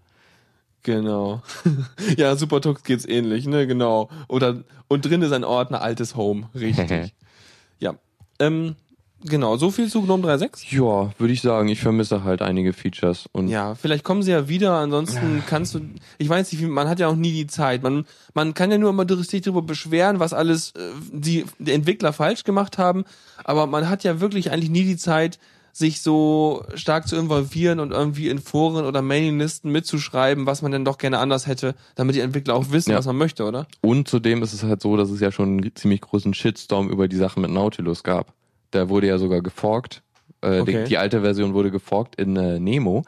Genau. 0.82 1.42
ja, 2.16 2.34
Supertux 2.36 2.82
geht's 2.82 3.06
ähnlich, 3.06 3.46
ne? 3.46 3.66
Genau. 3.66 4.08
Oder 4.28 4.64
und 4.88 5.04
drin 5.04 5.22
ist 5.22 5.32
ein 5.32 5.44
Ordner 5.44 5.82
altes 5.82 6.16
Home, 6.16 6.48
richtig. 6.54 7.12
ja. 7.78 7.94
Ähm, 8.40 8.74
Genau, 9.22 9.56
so 9.56 9.70
viel 9.70 9.88
zu 9.88 10.02
GNOME 10.02 10.26
3.6. 10.26 10.74
Ja, 10.74 11.10
würde 11.18 11.32
ich 11.32 11.42
sagen, 11.42 11.68
ich 11.68 11.80
vermisse 11.80 12.24
halt 12.24 12.40
einige 12.40 12.72
Features 12.72 13.28
und 13.32 13.48
Ja, 13.48 13.74
vielleicht 13.74 14.02
kommen 14.04 14.22
sie 14.22 14.30
ja 14.30 14.48
wieder, 14.48 14.74
ansonsten 14.78 15.42
kannst 15.46 15.74
du, 15.74 15.80
ich 16.18 16.28
weiß 16.28 16.50
nicht, 16.52 16.62
man 16.62 16.88
hat 16.88 17.00
ja 17.00 17.08
auch 17.08 17.16
nie 17.16 17.32
die 17.32 17.46
Zeit. 17.46 17.82
Man, 17.82 18.06
man 18.34 18.54
kann 18.54 18.70
ja 18.70 18.78
nur 18.78 18.90
immer 18.90 19.06
sich 19.22 19.42
darüber 19.42 19.62
beschweren, 19.62 20.20
was 20.20 20.32
alles 20.32 20.70
äh, 20.70 20.80
die, 21.12 21.44
die 21.58 21.72
Entwickler 21.72 22.12
falsch 22.12 22.44
gemacht 22.44 22.78
haben, 22.78 23.04
aber 23.44 23.66
man 23.66 23.88
hat 23.90 24.04
ja 24.04 24.20
wirklich 24.20 24.52
eigentlich 24.52 24.70
nie 24.70 24.84
die 24.84 24.96
Zeit, 24.96 25.38
sich 25.72 26.00
so 26.02 26.64
stark 26.74 27.06
zu 27.06 27.16
involvieren 27.16 27.78
und 27.78 27.92
irgendwie 27.92 28.28
in 28.28 28.38
Foren 28.40 28.84
oder 28.86 29.02
Mailinglisten 29.02 29.70
mitzuschreiben, 29.70 30.46
was 30.46 30.62
man 30.62 30.72
denn 30.72 30.84
doch 30.84 30.98
gerne 30.98 31.18
anders 31.18 31.46
hätte, 31.46 31.74
damit 31.94 32.16
die 32.16 32.20
Entwickler 32.20 32.54
auch 32.54 32.70
wissen, 32.70 32.90
Ja. 32.90 32.98
was 32.98 33.06
man 33.06 33.16
möchte, 33.16 33.44
oder? 33.44 33.66
Und 33.80 34.08
zudem 34.08 34.42
ist 34.42 34.52
es 34.52 34.62
halt 34.64 34.82
so, 34.82 34.96
dass 34.96 35.10
es 35.10 35.20
ja 35.20 35.30
schon 35.30 35.58
einen 35.58 35.76
ziemlich 35.76 36.00
großen 36.00 36.34
Shitstorm 36.34 36.88
über 36.90 37.06
die 37.06 37.16
Sache 37.16 37.38
mit 37.38 37.50
Nautilus 37.50 38.02
gab. 38.02 38.34
Der 38.72 38.88
wurde 38.88 39.06
ja 39.08 39.18
sogar 39.18 39.40
geforkt. 39.40 40.02
Äh, 40.42 40.60
Okay. 40.60 40.84
die, 40.84 40.88
die 40.90 40.98
alte 40.98 41.20
Version 41.20 41.52
wurde 41.54 41.70
geforkt 41.70 42.16
in 42.20 42.34
äh, 42.36 42.58
Nemo, 42.58 43.02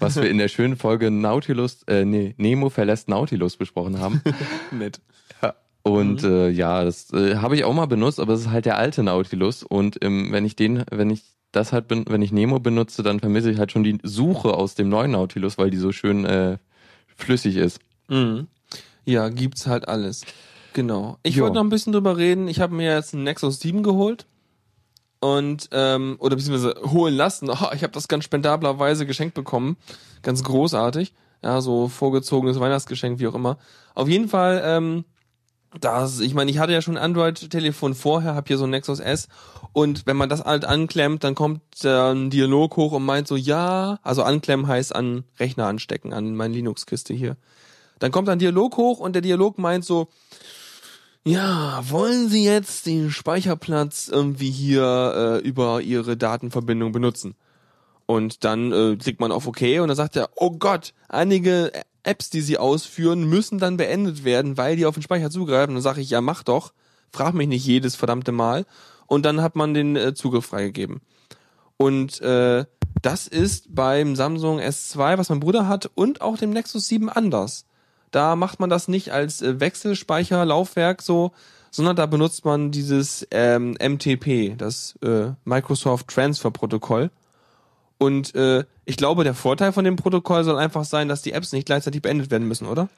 was 0.00 0.16
wir 0.16 0.28
in 0.28 0.36
der 0.38 0.48
schönen 0.48 0.76
Folge 0.76 1.10
Nautilus, 1.10 1.82
äh, 1.84 2.04
nee, 2.04 2.34
Nemo 2.36 2.68
verlässt 2.68 3.08
Nautilus 3.08 3.56
besprochen 3.56 4.00
haben. 4.00 4.20
Nett. 4.70 5.00
Und 5.82 6.22
Mhm. 6.22 6.28
äh, 6.30 6.48
ja, 6.50 6.82
das 6.82 7.12
äh, 7.12 7.36
habe 7.36 7.56
ich 7.56 7.64
auch 7.64 7.74
mal 7.74 7.86
benutzt, 7.86 8.18
aber 8.18 8.32
es 8.32 8.40
ist 8.42 8.50
halt 8.50 8.64
der 8.64 8.78
alte 8.78 9.02
Nautilus. 9.02 9.62
Und 9.62 10.02
ähm, 10.02 10.28
wenn 10.30 10.44
ich 10.46 10.56
den, 10.56 10.82
wenn 10.90 11.10
ich 11.10 11.22
das 11.52 11.72
halt 11.72 11.88
bin, 11.88 12.04
wenn 12.08 12.22
ich 12.22 12.32
Nemo 12.32 12.58
benutze, 12.58 13.02
dann 13.02 13.20
vermisse 13.20 13.50
ich 13.50 13.58
halt 13.58 13.70
schon 13.70 13.84
die 13.84 13.98
Suche 14.02 14.54
aus 14.54 14.74
dem 14.74 14.88
neuen 14.88 15.10
Nautilus, 15.12 15.58
weil 15.58 15.70
die 15.70 15.76
so 15.76 15.92
schön 15.92 16.24
äh, 16.24 16.56
flüssig 17.16 17.56
ist. 17.56 17.80
Mhm. 18.08 18.46
Ja, 19.04 19.28
gibt's 19.28 19.66
halt 19.66 19.86
alles. 19.86 20.22
Genau. 20.72 21.18
Ich 21.22 21.36
Ja. 21.36 21.42
wollte 21.42 21.56
noch 21.56 21.62
ein 21.64 21.68
bisschen 21.68 21.92
drüber 21.92 22.16
reden. 22.16 22.48
Ich 22.48 22.60
habe 22.60 22.74
mir 22.74 22.92
jetzt 22.94 23.12
einen 23.14 23.24
Nexus 23.24 23.60
7 23.60 23.82
geholt. 23.82 24.26
Und, 25.24 25.70
ähm, 25.72 26.16
oder 26.18 26.36
beziehungsweise 26.36 26.74
holen 26.92 27.14
lassen. 27.14 27.48
Oh, 27.48 27.68
ich 27.74 27.82
habe 27.82 27.92
das 27.92 28.08
ganz 28.08 28.24
spendablerweise 28.24 29.06
geschenkt 29.06 29.34
bekommen. 29.34 29.78
Ganz 30.20 30.44
großartig. 30.44 31.14
Ja, 31.42 31.62
so 31.62 31.88
vorgezogenes 31.88 32.60
Weihnachtsgeschenk, 32.60 33.20
wie 33.20 33.26
auch 33.26 33.34
immer. 33.34 33.56
Auf 33.94 34.06
jeden 34.06 34.28
Fall, 34.28 34.60
ähm, 34.62 35.06
das, 35.80 36.20
ich 36.20 36.34
meine, 36.34 36.50
ich 36.50 36.58
hatte 36.58 36.74
ja 36.74 36.82
schon 36.82 36.98
ein 36.98 37.02
Android-Telefon 37.02 37.94
vorher, 37.94 38.34
habe 38.34 38.48
hier 38.48 38.58
so 38.58 38.64
ein 38.64 38.70
Nexus 38.70 39.00
S 39.00 39.28
und 39.72 40.06
wenn 40.06 40.18
man 40.18 40.28
das 40.28 40.44
halt 40.44 40.66
anklemmt, 40.66 41.24
dann 41.24 41.34
kommt 41.34 41.62
äh, 41.84 42.12
ein 42.12 42.28
Dialog 42.28 42.76
hoch 42.76 42.92
und 42.92 43.06
meint 43.06 43.26
so, 43.26 43.36
ja, 43.36 43.98
also 44.02 44.24
anklemmen 44.24 44.68
heißt 44.68 44.94
an 44.94 45.24
Rechner 45.40 45.66
anstecken, 45.66 46.12
an 46.12 46.34
meine 46.34 46.52
Linux-Kiste 46.52 47.14
hier. 47.14 47.38
Dann 47.98 48.12
kommt 48.12 48.28
ein 48.28 48.38
Dialog 48.38 48.76
hoch 48.76 49.00
und 49.00 49.14
der 49.14 49.22
Dialog 49.22 49.56
meint 49.56 49.86
so, 49.86 50.08
ja, 51.26 51.82
wollen 51.88 52.28
Sie 52.28 52.44
jetzt 52.44 52.86
den 52.86 53.10
Speicherplatz 53.10 54.08
irgendwie 54.08 54.50
hier 54.50 55.40
äh, 55.42 55.46
über 55.46 55.80
Ihre 55.80 56.16
Datenverbindung 56.16 56.92
benutzen? 56.92 57.34
Und 58.06 58.44
dann 58.44 58.72
äh, 58.72 58.96
klickt 58.96 59.20
man 59.20 59.32
auf 59.32 59.46
OK 59.46 59.62
und 59.80 59.88
dann 59.88 59.96
sagt 59.96 60.16
er, 60.16 60.28
oh 60.36 60.50
Gott, 60.50 60.92
einige 61.08 61.72
Apps, 62.02 62.28
die 62.28 62.42
Sie 62.42 62.58
ausführen, 62.58 63.24
müssen 63.24 63.58
dann 63.58 63.78
beendet 63.78 64.24
werden, 64.24 64.58
weil 64.58 64.76
die 64.76 64.84
auf 64.84 64.94
den 64.94 65.02
Speicher 65.02 65.30
zugreifen. 65.30 65.74
Dann 65.74 65.82
sage 65.82 66.02
ich, 66.02 66.10
ja, 66.10 66.20
mach 66.20 66.42
doch. 66.42 66.74
Frag 67.10 67.32
mich 67.32 67.48
nicht 67.48 67.64
jedes 67.64 67.96
verdammte 67.96 68.32
Mal. 68.32 68.66
Und 69.06 69.24
dann 69.24 69.40
hat 69.40 69.56
man 69.56 69.72
den 69.72 69.96
äh, 69.96 70.14
Zugriff 70.14 70.46
freigegeben. 70.46 71.00
Und 71.78 72.20
äh, 72.20 72.66
das 73.00 73.26
ist 73.26 73.74
beim 73.74 74.16
Samsung 74.16 74.60
S2, 74.60 75.18
was 75.18 75.28
mein 75.30 75.40
Bruder 75.40 75.68
hat, 75.68 75.90
und 75.94 76.20
auch 76.20 76.36
dem 76.36 76.50
Nexus 76.50 76.88
7 76.88 77.08
anders. 77.08 77.64
Da 78.14 78.36
macht 78.36 78.60
man 78.60 78.70
das 78.70 78.86
nicht 78.86 79.10
als 79.12 79.42
äh, 79.42 79.58
Wechselspeicherlaufwerk 79.58 81.02
so, 81.02 81.32
sondern 81.70 81.96
da 81.96 82.06
benutzt 82.06 82.44
man 82.44 82.70
dieses 82.70 83.26
ähm, 83.32 83.72
MTP, 83.72 84.56
das 84.56 84.96
äh, 85.02 85.32
Microsoft 85.44 86.08
Transfer 86.08 86.52
Protokoll. 86.52 87.10
Und 87.98 88.34
äh, 88.34 88.64
ich 88.84 88.96
glaube, 88.96 89.24
der 89.24 89.34
Vorteil 89.34 89.72
von 89.72 89.84
dem 89.84 89.96
Protokoll 89.96 90.44
soll 90.44 90.58
einfach 90.58 90.84
sein, 90.84 91.08
dass 91.08 91.22
die 91.22 91.32
Apps 91.32 91.52
nicht 91.52 91.66
gleichzeitig 91.66 92.02
beendet 92.02 92.30
werden 92.30 92.46
müssen, 92.46 92.68
oder? 92.68 92.88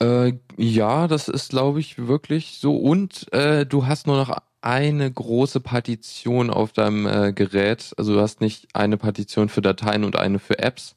Äh, 0.00 0.34
ja, 0.56 1.06
das 1.06 1.28
ist, 1.28 1.50
glaube 1.50 1.78
ich, 1.78 2.06
wirklich 2.06 2.58
so. 2.60 2.76
Und 2.76 3.32
äh, 3.32 3.66
du 3.66 3.86
hast 3.86 4.08
nur 4.08 4.16
noch 4.16 4.36
eine 4.60 5.10
große 5.10 5.60
Partition 5.60 6.50
auf 6.50 6.72
deinem 6.72 7.06
äh, 7.06 7.32
Gerät. 7.32 7.92
Also 7.96 8.14
du 8.14 8.20
hast 8.20 8.40
nicht 8.40 8.66
eine 8.74 8.96
Partition 8.96 9.48
für 9.48 9.62
Dateien 9.62 10.02
und 10.02 10.16
eine 10.16 10.40
für 10.40 10.58
Apps. 10.58 10.96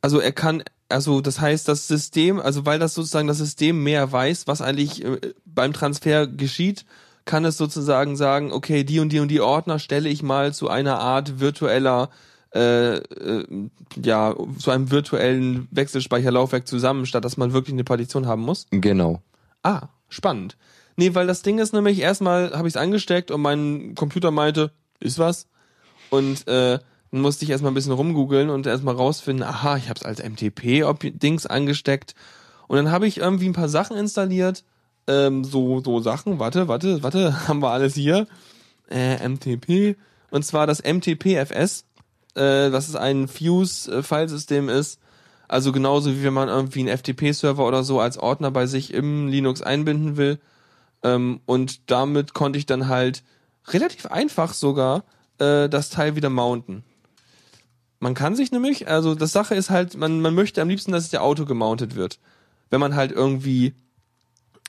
Also 0.00 0.18
er 0.18 0.32
kann, 0.32 0.64
also 0.88 1.20
das 1.20 1.40
heißt, 1.40 1.68
das 1.68 1.86
System, 1.88 2.40
also 2.40 2.64
weil 2.66 2.78
das 2.78 2.94
sozusagen 2.94 3.28
das 3.28 3.38
System 3.38 3.82
mehr 3.82 4.10
weiß, 4.10 4.46
was 4.46 4.62
eigentlich 4.62 5.04
äh, 5.04 5.18
beim 5.44 5.72
Transfer 5.72 6.26
geschieht, 6.26 6.84
kann 7.24 7.44
es 7.44 7.58
sozusagen 7.58 8.16
sagen, 8.16 8.52
okay, 8.52 8.84
die 8.84 9.00
und 9.00 9.10
die 9.10 9.20
und 9.20 9.28
die 9.28 9.40
Ordner 9.40 9.78
stelle 9.78 10.08
ich 10.08 10.22
mal 10.22 10.54
zu 10.54 10.68
einer 10.68 10.98
Art 10.98 11.40
virtueller, 11.40 12.08
äh, 12.54 12.96
äh, 12.96 13.68
ja, 14.02 14.34
zu 14.58 14.70
einem 14.70 14.90
virtuellen 14.90 15.68
Wechselspeicherlaufwerk 15.70 16.66
zusammen, 16.66 17.04
statt 17.04 17.24
dass 17.24 17.36
man 17.36 17.52
wirklich 17.52 17.74
eine 17.74 17.84
Partition 17.84 18.26
haben 18.26 18.42
muss. 18.42 18.66
Genau. 18.70 19.20
Ah, 19.62 19.88
spannend. 20.08 20.56
Nee, 20.96 21.14
weil 21.14 21.26
das 21.26 21.42
Ding 21.42 21.58
ist 21.58 21.74
nämlich, 21.74 22.00
erstmal 22.00 22.52
habe 22.52 22.66
ich 22.66 22.72
es 22.74 22.80
angesteckt 22.80 23.30
und 23.30 23.42
mein 23.42 23.94
Computer 23.94 24.30
meinte, 24.30 24.72
ist 24.98 25.18
was. 25.18 25.46
Und 26.10 26.48
äh, 26.48 26.78
dann 27.10 27.20
musste 27.20 27.44
ich 27.44 27.50
erstmal 27.50 27.72
ein 27.72 27.74
bisschen 27.74 27.92
rumgoogeln 27.92 28.50
und 28.50 28.66
erstmal 28.66 28.94
rausfinden, 28.94 29.46
aha, 29.46 29.76
ich 29.76 29.88
habe 29.88 29.98
es 29.98 30.04
als 30.04 30.22
MTP-Dings 30.22 31.46
angesteckt. 31.46 32.14
Und 32.66 32.76
dann 32.76 32.90
habe 32.90 33.06
ich 33.06 33.18
irgendwie 33.18 33.48
ein 33.48 33.54
paar 33.54 33.68
Sachen 33.68 33.96
installiert. 33.96 34.64
Ähm, 35.06 35.42
so, 35.42 35.80
so 35.80 36.00
Sachen, 36.00 36.38
warte, 36.38 36.68
warte, 36.68 37.02
warte, 37.02 37.48
haben 37.48 37.60
wir 37.60 37.70
alles 37.70 37.94
hier. 37.94 38.26
Äh, 38.90 39.26
MTP. 39.26 39.96
Und 40.30 40.44
zwar 40.44 40.66
das 40.66 40.82
MTP-FS, 40.82 41.84
äh, 42.34 42.70
das 42.70 42.88
ist 42.88 42.96
ein 42.96 43.28
Fuse-Filesystem 43.28 44.68
ist. 44.68 45.00
Also 45.48 45.72
genauso 45.72 46.12
wie 46.12 46.24
wenn 46.24 46.34
man 46.34 46.48
irgendwie 46.48 46.80
einen 46.80 46.96
FTP-Server 46.96 47.66
oder 47.66 47.82
so 47.82 48.00
als 48.00 48.18
Ordner 48.18 48.50
bei 48.50 48.66
sich 48.66 48.92
im 48.92 49.28
Linux 49.28 49.62
einbinden 49.62 50.18
will. 50.18 50.38
Ähm, 51.02 51.40
und 51.46 51.90
damit 51.90 52.34
konnte 52.34 52.58
ich 52.58 52.66
dann 52.66 52.88
halt 52.88 53.22
relativ 53.68 54.06
einfach 54.06 54.52
sogar 54.52 55.04
äh, 55.38 55.70
das 55.70 55.88
Teil 55.88 56.16
wieder 56.16 56.28
mounten. 56.28 56.84
Man 58.00 58.14
kann 58.14 58.36
sich 58.36 58.52
nämlich, 58.52 58.88
also 58.88 59.14
das 59.14 59.32
Sache 59.32 59.54
ist 59.54 59.70
halt, 59.70 59.96
man, 59.96 60.20
man 60.20 60.34
möchte 60.34 60.62
am 60.62 60.68
liebsten, 60.68 60.92
dass 60.92 61.04
es 61.04 61.10
der 61.10 61.22
Auto 61.22 61.44
gemountet 61.44 61.96
wird. 61.96 62.18
Wenn 62.70 62.80
man 62.80 62.94
halt 62.94 63.12
irgendwie 63.12 63.74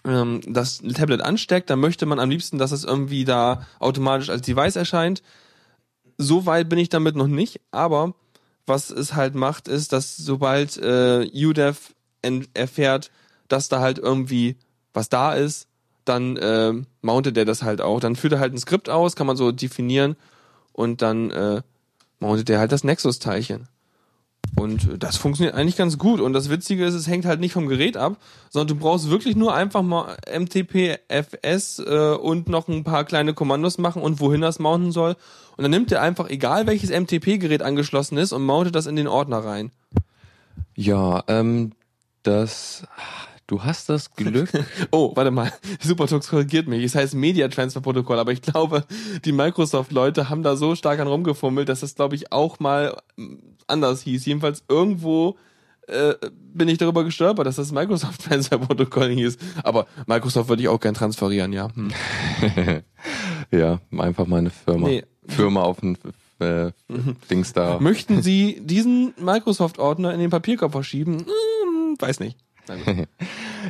ähm, 0.06 0.42
das 0.48 0.80
Tablet 0.80 1.22
ansteckt, 1.22 1.70
dann 1.70 1.80
möchte 1.80 2.06
man 2.06 2.20
am 2.20 2.30
liebsten, 2.30 2.58
dass 2.58 2.72
es 2.72 2.84
irgendwie 2.84 3.26
da 3.26 3.66
automatisch 3.80 4.30
als 4.30 4.42
Device 4.42 4.76
erscheint. 4.76 5.22
So 6.18 6.46
weit 6.46 6.70
bin 6.70 6.80
ich 6.80 6.90
damit 6.90 7.16
noch 7.16 7.28
nicht, 7.28 7.62
aber 7.72 8.14
was 8.66 8.90
es 8.90 9.16
halt 9.16 9.36
macht, 9.36 9.68
ist, 9.68 9.94
dass 9.94 10.16
sobald 10.18 10.78
äh, 10.78 11.30
UDEV 11.34 11.94
erfährt, 12.54 13.12
dass 13.48 13.70
da 13.70 13.80
halt 13.80 13.98
irgendwie 13.98 14.58
was 14.94 15.10
da 15.10 15.34
ist, 15.34 15.68
dann 16.06 16.38
äh, 16.38 16.74
mountet 17.02 17.38
er 17.38 17.46
das 17.46 17.64
halt 17.64 17.82
auch. 17.82 18.00
Dann 18.00 18.16
führt 18.16 18.34
er 18.34 18.40
halt 18.40 18.54
ein 18.54 18.58
Skript 18.58 18.90
aus, 18.90 19.16
kann 19.16 19.28
man 19.28 19.38
so 19.38 19.52
definieren 19.52 20.16
und 20.74 21.02
dann 21.02 21.32
äh, 21.32 21.62
mountet 22.20 22.50
er 22.50 22.60
halt 22.60 22.72
das 22.72 22.84
Nexus-Teilchen. 22.84 23.68
Und 24.56 24.90
äh, 24.90 24.98
das 24.98 25.18
funktioniert 25.18 25.56
eigentlich 25.56 25.78
ganz 25.78 25.98
gut. 25.98 26.20
Und 26.20 26.34
das 26.34 26.50
Witzige 26.50 26.86
ist, 26.86 26.94
es 26.94 27.08
hängt 27.08 27.26
halt 27.26 27.40
nicht 27.40 27.54
vom 27.54 27.68
Gerät 27.68 27.98
ab, 27.98 28.18
sondern 28.50 28.76
du 28.76 28.84
brauchst 28.84 29.10
wirklich 29.10 29.36
nur 29.36 29.54
einfach 29.54 29.82
mal 29.82 30.18
MTP-FS 30.28 31.80
äh, 31.80 32.16
und 32.16 32.50
noch 32.50 32.68
ein 32.68 32.84
paar 32.84 33.04
kleine 33.06 33.34
Kommandos 33.34 33.78
machen 33.78 34.02
und 34.02 34.20
wohin 34.20 34.42
das 34.42 34.60
mounten 34.60 34.92
soll. 34.92 35.16
Und 35.58 35.64
dann 35.64 35.72
nimmt 35.72 35.92
er 35.92 36.02
einfach, 36.02 36.30
egal 36.30 36.68
welches 36.68 36.90
MTP-Gerät 36.90 37.62
angeschlossen 37.62 38.18
ist, 38.18 38.32
und 38.32 38.44
mountet 38.44 38.76
das 38.76 38.86
in 38.86 38.96
den 38.96 39.08
Ordner 39.08 39.40
rein. 39.40 39.72
Ja, 40.76 41.24
ähm, 41.28 41.74
das. 42.24 42.84
Du 43.50 43.64
hast 43.64 43.90
das 43.90 44.14
Glück. 44.16 44.52
Oh, 44.92 45.12
warte 45.16 45.32
mal. 45.32 45.52
Supertux 45.82 46.30
korrigiert 46.30 46.68
mich. 46.68 46.84
Es 46.84 46.94
heißt 46.94 47.16
Media 47.16 47.48
Transfer 47.48 47.82
Protokoll, 47.82 48.20
aber 48.20 48.32
ich 48.32 48.44
glaube, 48.44 48.84
die 49.26 49.32
Microsoft-Leute 49.32 50.30
haben 50.30 50.44
da 50.44 50.56
so 50.56 50.76
stark 50.76 51.00
an 51.00 51.08
rumgefummelt, 51.08 51.68
dass 51.68 51.80
das, 51.80 51.96
glaube 51.96 52.14
ich, 52.14 52.32
auch 52.32 52.60
mal 52.60 52.96
mm, 53.18 53.38
anders 53.66 54.04
hieß. 54.04 54.28
Jedenfalls 54.28 54.64
irgendwo 54.70 55.36
äh, 55.88 56.14
bin 56.54 56.68
ich 56.68 56.78
darüber 56.78 57.04
gestolpert, 57.04 57.48
dass 57.48 57.56
das 57.56 57.72
Microsoft 57.72 58.24
Transfer 58.26 58.60
Protokoll 58.60 59.10
hieß. 59.10 59.40
Aber 59.64 59.88
Microsoft 60.06 60.48
würde 60.48 60.62
ich 60.62 60.68
auch 60.68 60.80
gern 60.80 60.94
transferieren, 60.94 61.52
ja. 61.52 61.70
Hm. 61.74 61.90
ja, 63.52 63.80
einfach 63.98 64.28
mal 64.28 64.38
eine 64.38 64.52
Firma. 64.52 64.88
Nee. 64.88 65.06
Firma 65.28 65.64
auf 65.64 65.82
ein 65.82 65.98
äh, 66.38 66.72
Dings 67.32 67.54
da. 67.54 67.80
Möchten 67.80 68.22
Sie 68.22 68.62
diesen 68.62 69.16
Microsoft-Ordner 69.18 70.14
in 70.14 70.20
den 70.20 70.30
Papierkorb 70.30 70.72
verschieben? 70.72 71.26
Hm, 71.26 71.96
weiß 72.00 72.20
nicht. 72.20 72.38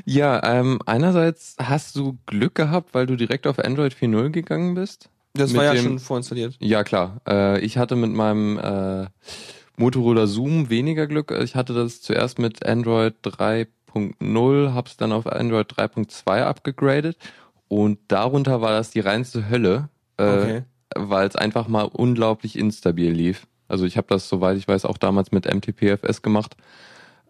Ja, 0.06 0.42
ähm, 0.44 0.80
einerseits 0.86 1.56
hast 1.62 1.96
du 1.96 2.18
Glück 2.26 2.56
gehabt, 2.56 2.94
weil 2.94 3.06
du 3.06 3.16
direkt 3.16 3.48
auf 3.48 3.60
Android 3.60 3.94
4.0 3.94 4.30
gegangen 4.30 4.76
bist. 4.76 5.10
Das 5.34 5.54
war 5.56 5.64
ja 5.66 5.74
dem- 5.74 5.84
schon 5.84 6.00
vorinstalliert. 6.00 6.56
Ja, 6.60 6.84
klar. 6.84 7.22
Äh, 7.28 7.60
ich 7.62 7.78
hatte 7.78 7.96
mit 7.96 8.12
meinem 8.12 8.58
äh, 8.60 9.08
Motorola 9.78 10.28
Zoom 10.28 10.70
weniger 10.70 11.08
Glück. 11.08 11.32
Ich 11.44 11.56
hatte 11.56 11.74
das 11.74 12.02
zuerst 12.02 12.40
mit 12.40 12.66
Android 12.66 13.16
3.0, 13.24 14.74
hab's 14.74 14.98
dann 14.98 15.12
auf 15.12 15.28
Android 15.28 15.72
3.2 15.72 16.44
abgegradet 16.44 17.18
und 17.68 18.00
darunter 18.08 18.62
war 18.62 18.72
das 18.72 18.92
die 18.92 19.00
reinste 19.00 19.50
Hölle. 19.50 19.90
Äh, 20.18 20.24
Okay. 20.24 20.64
weil 20.96 21.28
es 21.28 21.36
einfach 21.36 21.68
mal 21.68 21.84
unglaublich 21.84 22.58
instabil 22.58 23.12
lief. 23.12 23.46
Also 23.68 23.86
ich 23.86 23.96
habe 23.96 24.08
das, 24.10 24.28
soweit 24.28 24.58
ich 24.58 24.68
weiß, 24.68 24.86
auch 24.86 24.98
damals 24.98 25.32
mit 25.32 25.46
MTPFS 25.46 26.22
gemacht. 26.24 26.56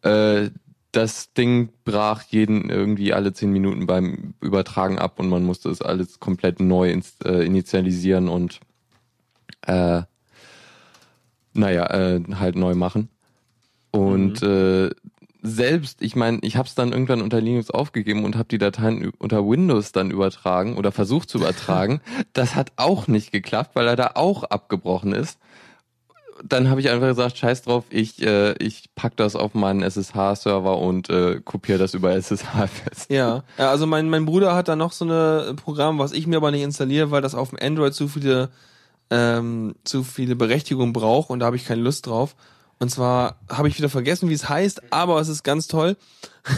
Äh, 0.01 0.49
das 0.91 1.33
Ding 1.33 1.69
brach 1.85 2.23
jeden 2.23 2.69
irgendwie 2.69 3.13
alle 3.13 3.33
zehn 3.33 3.51
Minuten 3.51 3.85
beim 3.85 4.33
Übertragen 4.41 4.97
ab 4.97 5.19
und 5.19 5.29
man 5.29 5.43
musste 5.43 5.69
es 5.69 5.81
alles 5.81 6.19
komplett 6.19 6.59
neu 6.59 6.91
ins, 6.91 7.15
äh, 7.23 7.45
initialisieren 7.45 8.27
und 8.27 8.59
äh, 9.67 10.01
naja, 11.53 11.85
äh, 11.87 12.21
halt 12.35 12.55
neu 12.55 12.75
machen. 12.75 13.09
Und 13.91 14.41
Mhm. 14.41 14.47
äh, 14.47 14.89
selbst, 15.41 16.01
ich 16.01 16.15
meine, 16.15 16.39
ich 16.41 16.57
habe 16.57 16.67
es 16.67 16.75
dann 16.75 16.91
irgendwann 16.91 17.21
unter 17.21 17.39
Linux 17.39 17.71
aufgegeben 17.71 18.25
und 18.25 18.35
habe 18.35 18.49
die 18.49 18.57
Dateien 18.57 19.11
unter 19.19 19.47
Windows 19.47 19.91
dann 19.91 20.11
übertragen 20.11 20.75
oder 20.75 20.91
versucht 20.91 21.29
zu 21.29 21.37
übertragen. 21.37 22.01
das 22.33 22.55
hat 22.55 22.71
auch 22.75 23.07
nicht 23.07 23.31
geklappt, 23.31 23.71
weil 23.75 23.87
er 23.87 23.95
da 23.95 24.11
auch 24.15 24.43
abgebrochen 24.43 25.13
ist. 25.13 25.39
Dann 26.43 26.69
habe 26.69 26.79
ich 26.81 26.89
einfach 26.89 27.07
gesagt, 27.07 27.37
scheiß 27.37 27.63
drauf, 27.63 27.85
ich, 27.89 28.21
äh, 28.21 28.53
ich 28.63 28.85
pack 28.95 29.15
das 29.17 29.35
auf 29.35 29.53
meinen 29.53 29.81
SSH-Server 29.81 30.77
und 30.77 31.09
äh, 31.09 31.41
kopiere 31.43 31.77
das 31.77 31.93
über 31.93 32.11
SSH 32.11 32.67
fest. 32.67 33.11
Ja, 33.11 33.43
ja 33.57 33.69
also 33.69 33.85
mein, 33.85 34.09
mein 34.09 34.25
Bruder 34.25 34.55
hat 34.55 34.67
da 34.67 34.75
noch 34.75 34.91
so 34.91 35.05
eine 35.05 35.53
Programm, 35.55 35.99
was 35.99 36.11
ich 36.11 36.27
mir 36.27 36.37
aber 36.37 36.51
nicht 36.51 36.63
installiere, 36.63 37.11
weil 37.11 37.21
das 37.21 37.35
auf 37.35 37.49
dem 37.49 37.59
Android 37.61 37.93
zu 37.93 38.07
viele, 38.07 38.49
ähm, 39.09 39.75
zu 39.83 40.03
viele 40.03 40.35
Berechtigungen 40.35 40.93
braucht 40.93 41.29
und 41.29 41.39
da 41.39 41.47
habe 41.47 41.55
ich 41.55 41.65
keine 41.65 41.81
Lust 41.81 42.07
drauf. 42.07 42.35
Und 42.79 42.89
zwar 42.89 43.35
habe 43.49 43.67
ich 43.67 43.77
wieder 43.77 43.89
vergessen, 43.89 44.29
wie 44.29 44.33
es 44.33 44.47
heißt, 44.47 44.93
aber 44.93 45.19
es 45.19 45.27
ist 45.27 45.43
ganz 45.43 45.67
toll. 45.67 45.97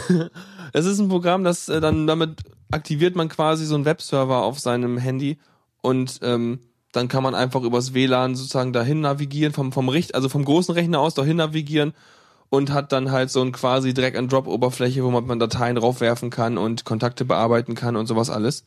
es 0.72 0.84
ist 0.84 1.00
ein 1.00 1.08
Programm, 1.08 1.42
das 1.42 1.68
äh, 1.68 1.80
dann 1.80 2.06
damit 2.06 2.40
aktiviert 2.70 3.16
man 3.16 3.28
quasi 3.28 3.66
so 3.66 3.74
einen 3.74 3.84
Webserver 3.84 4.42
auf 4.42 4.58
seinem 4.58 4.98
Handy 4.98 5.38
und 5.82 6.20
ähm, 6.22 6.60
dann 6.92 7.08
kann 7.08 7.22
man 7.22 7.34
einfach 7.34 7.62
übers 7.62 7.94
WLAN 7.94 8.36
sozusagen 8.36 8.72
dahin 8.72 9.00
navigieren, 9.00 9.52
vom, 9.52 9.72
vom 9.72 9.88
Richt, 9.88 10.14
also 10.14 10.28
vom 10.28 10.44
großen 10.44 10.74
Rechner 10.74 11.00
aus 11.00 11.14
dahin 11.14 11.38
navigieren 11.38 11.94
und 12.50 12.70
hat 12.70 12.92
dann 12.92 13.10
halt 13.10 13.30
so 13.30 13.40
ein 13.40 13.52
quasi 13.52 13.94
Drag-and-Drop-Oberfläche, 13.94 15.02
wo 15.02 15.10
man, 15.10 15.38
Dateien 15.38 15.78
raufwerfen 15.78 16.28
kann 16.28 16.58
und 16.58 16.84
Kontakte 16.84 17.24
bearbeiten 17.24 17.74
kann 17.74 17.96
und 17.96 18.06
sowas 18.06 18.28
alles. 18.28 18.64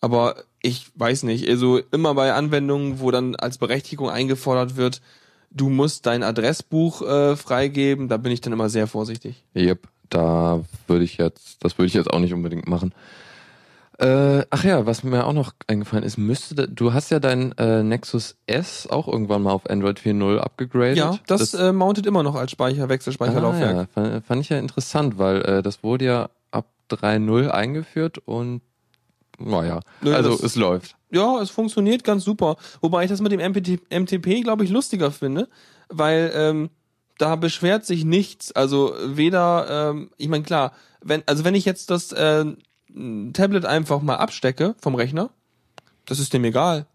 Aber 0.00 0.36
ich 0.62 0.86
weiß 0.94 1.24
nicht, 1.24 1.46
also 1.46 1.78
immer 1.92 2.14
bei 2.14 2.32
Anwendungen, 2.32 3.00
wo 3.00 3.10
dann 3.10 3.36
als 3.36 3.58
Berechtigung 3.58 4.08
eingefordert 4.08 4.76
wird, 4.76 5.02
du 5.50 5.68
musst 5.68 6.06
dein 6.06 6.22
Adressbuch 6.22 7.02
äh, 7.02 7.36
freigeben, 7.36 8.08
da 8.08 8.16
bin 8.16 8.32
ich 8.32 8.40
dann 8.40 8.54
immer 8.54 8.70
sehr 8.70 8.86
vorsichtig. 8.86 9.44
Yep, 9.54 9.88
da 10.08 10.64
würde 10.86 11.04
ich 11.04 11.18
jetzt, 11.18 11.62
das 11.62 11.76
würde 11.78 11.88
ich 11.88 11.94
jetzt 11.94 12.10
auch 12.10 12.18
nicht 12.18 12.32
unbedingt 12.32 12.66
machen. 12.66 12.94
Äh, 13.98 14.44
ach 14.50 14.64
ja, 14.64 14.86
was 14.86 15.04
mir 15.04 15.26
auch 15.26 15.32
noch 15.34 15.52
eingefallen 15.66 16.02
ist, 16.04 16.16
müsste, 16.16 16.66
du 16.68 16.92
hast 16.94 17.10
ja 17.10 17.20
dein 17.20 17.52
äh, 17.58 17.82
Nexus 17.82 18.36
S 18.46 18.86
auch 18.88 19.06
irgendwann 19.06 19.42
mal 19.42 19.52
auf 19.52 19.68
Android 19.68 20.00
4.0 20.00 20.38
abgegradet. 20.38 20.96
Ja, 20.96 21.18
das, 21.26 21.52
äh, 21.54 21.72
mountet 21.72 22.06
immer 22.06 22.22
noch 22.22 22.34
als 22.34 22.50
Speicher, 22.50 22.88
Wechselspeicherlaufwerk. 22.88 23.74
Ah, 23.76 23.80
ja, 23.82 23.86
fand, 23.92 24.24
fand 24.26 24.40
ich 24.40 24.48
ja 24.48 24.58
interessant, 24.58 25.18
weil 25.18 25.42
äh, 25.42 25.62
das 25.62 25.82
wurde 25.82 26.06
ja 26.06 26.30
ab 26.50 26.66
3.0 26.90 27.48
eingeführt 27.50 28.18
und 28.24 28.62
naja, 29.38 29.80
Nö, 30.00 30.14
also 30.14 30.30
das- 30.30 30.42
es 30.42 30.56
läuft. 30.56 30.96
Ja, 31.10 31.40
es 31.42 31.50
funktioniert 31.50 32.04
ganz 32.04 32.24
super. 32.24 32.56
Wobei 32.80 33.04
ich 33.04 33.10
das 33.10 33.20
mit 33.20 33.32
dem 33.32 33.40
MPT, 33.40 33.80
MTP, 33.90 34.40
glaube 34.42 34.64
ich, 34.64 34.70
lustiger 34.70 35.10
finde, 35.10 35.48
weil 35.90 36.32
ähm, 36.34 36.70
da 37.18 37.36
beschwert 37.36 37.84
sich 37.84 38.04
nichts. 38.06 38.52
Also 38.52 38.94
weder, 39.04 39.90
ähm, 39.90 40.10
ich 40.16 40.28
meine, 40.28 40.44
klar, 40.44 40.72
wenn, 41.02 41.22
also 41.26 41.44
wenn 41.44 41.54
ich 41.54 41.66
jetzt 41.66 41.90
das 41.90 42.12
äh, 42.12 42.46
Tablet 43.32 43.64
einfach 43.64 44.02
mal 44.02 44.16
abstecke 44.16 44.74
vom 44.80 44.94
Rechner, 44.94 45.30
das 46.06 46.18
ist 46.18 46.32
dem 46.32 46.44
egal. 46.44 46.86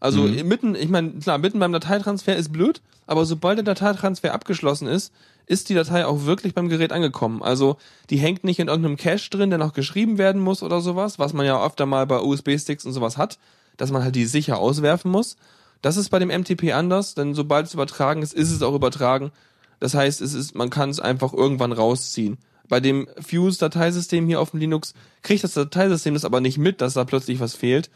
Also 0.00 0.22
Mhm. 0.22 0.48
mitten, 0.48 0.74
ich 0.74 0.88
meine, 0.88 1.12
klar, 1.12 1.38
mitten 1.38 1.58
beim 1.58 1.72
Dateitransfer 1.72 2.36
ist 2.36 2.52
blöd, 2.52 2.82
aber 3.06 3.24
sobald 3.24 3.58
der 3.58 3.64
Dateitransfer 3.64 4.34
abgeschlossen 4.34 4.86
ist, 4.88 5.12
ist 5.46 5.68
die 5.68 5.74
Datei 5.74 6.06
auch 6.06 6.24
wirklich 6.24 6.54
beim 6.54 6.68
Gerät 6.68 6.92
angekommen. 6.92 7.42
Also 7.42 7.76
die 8.10 8.16
hängt 8.16 8.44
nicht 8.44 8.58
in 8.58 8.68
irgendeinem 8.68 8.96
Cache 8.96 9.30
drin, 9.30 9.50
der 9.50 9.58
noch 9.58 9.72
geschrieben 9.74 10.18
werden 10.18 10.40
muss 10.40 10.62
oder 10.62 10.80
sowas, 10.80 11.18
was 11.18 11.32
man 11.32 11.46
ja 11.46 11.62
öfter 11.64 11.86
mal 11.86 12.06
bei 12.06 12.20
USB-Sticks 12.20 12.84
und 12.86 12.92
sowas 12.92 13.16
hat, 13.18 13.38
dass 13.76 13.90
man 13.90 14.02
halt 14.02 14.14
die 14.16 14.24
sicher 14.26 14.58
auswerfen 14.58 15.10
muss. 15.10 15.36
Das 15.82 15.96
ist 15.98 16.08
bei 16.08 16.18
dem 16.18 16.30
MTP 16.30 16.72
anders, 16.72 17.14
denn 17.14 17.34
sobald 17.34 17.66
es 17.66 17.74
übertragen 17.74 18.22
ist, 18.22 18.32
ist 18.32 18.50
es 18.50 18.62
auch 18.62 18.74
übertragen. 18.74 19.32
Das 19.80 19.94
heißt, 19.94 20.22
es 20.22 20.32
ist, 20.32 20.54
man 20.54 20.70
kann 20.70 20.88
es 20.88 20.98
einfach 20.98 21.34
irgendwann 21.34 21.72
rausziehen. 21.72 22.38
Bei 22.68 22.80
dem 22.80 23.08
Fuse-Dateisystem 23.20 24.26
hier 24.26 24.40
auf 24.40 24.52
dem 24.52 24.60
Linux 24.60 24.94
kriegt 25.22 25.44
das 25.44 25.54
Dateisystem 25.54 26.14
das 26.14 26.24
aber 26.24 26.40
nicht 26.40 26.58
mit, 26.58 26.80
dass 26.80 26.94
da 26.94 27.04
plötzlich 27.04 27.40
was 27.40 27.54
fehlt 27.54 27.90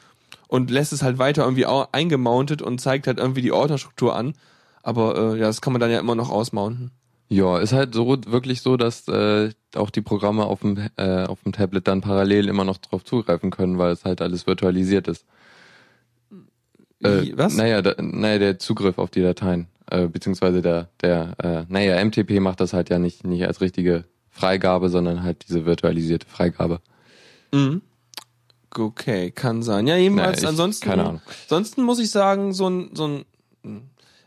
und 0.47 0.71
lässt 0.71 0.93
es 0.93 1.03
halt 1.03 1.19
weiter 1.19 1.45
irgendwie 1.45 1.67
eingemountet 1.67 2.63
und 2.63 2.81
zeigt 2.81 3.07
halt 3.07 3.19
irgendwie 3.19 3.43
die 3.43 3.53
Ordnerstruktur 3.53 4.15
an. 4.15 4.35
Aber 4.83 5.35
äh, 5.35 5.39
ja, 5.39 5.47
das 5.47 5.61
kann 5.61 5.73
man 5.73 5.81
dann 5.81 5.91
ja 5.91 5.99
immer 5.99 6.15
noch 6.15 6.31
ausmounten. 6.31 6.91
Ja, 7.31 7.59
ist 7.59 7.75
halt 7.75 7.95
so 7.95 8.07
wirklich 8.27 8.63
so, 8.63 8.79
dass 8.79 9.07
äh, 9.09 9.51
auch 9.75 9.91
die 9.91 10.01
Programme 10.01 10.45
auf 10.45 10.61
dem, 10.61 10.89
äh, 10.97 11.25
auf 11.25 11.43
dem 11.43 11.53
Tablet 11.53 11.87
dann 11.87 12.01
parallel 12.01 12.49
immer 12.49 12.65
noch 12.65 12.79
drauf 12.79 13.05
zugreifen 13.05 13.51
können, 13.51 13.79
weil 13.79 13.93
es 13.93 14.05
halt 14.05 14.23
alles 14.23 14.47
virtualisiert 14.47 15.09
ist. 15.09 15.27
Äh, 17.01 17.33
was? 17.37 17.55
Naja, 17.55 17.83
da, 17.83 17.95
naja, 18.01 18.39
der 18.39 18.59
Zugriff 18.59 18.99
auf 18.99 19.11
die 19.11 19.21
Dateien, 19.21 19.69
äh, 19.91 20.07
beziehungsweise 20.07 20.63
der, 20.63 20.89
der, 21.03 21.35
äh, 21.39 21.65
naja, 21.69 22.03
MTP 22.03 22.41
macht 22.41 22.61
das 22.61 22.73
halt 22.73 22.89
ja 22.89 22.99
nicht, 22.99 23.27
nicht 23.27 23.47
als 23.47 23.61
richtige 23.61 24.05
Freigabe, 24.39 24.89
sondern 24.89 25.23
halt 25.23 25.47
diese 25.49 25.67
virtualisierte 25.67 26.27
Freigabe. 26.29 26.81
Mhm. 27.53 27.83
Okay, 28.77 29.31
kann 29.31 29.63
sein. 29.63 29.87
Ja, 29.87 29.97
jedenfalls, 29.97 30.39
Naja, 30.39 30.51
ansonsten, 30.51 30.89
keine 30.89 31.05
Ahnung. 31.05 31.21
ansonsten 31.45 31.83
muss 31.83 31.99
ich 31.99 32.11
sagen, 32.11 32.53
so 32.53 32.69
ein, 32.69 32.91
so 32.95 33.09
ein, 33.09 33.25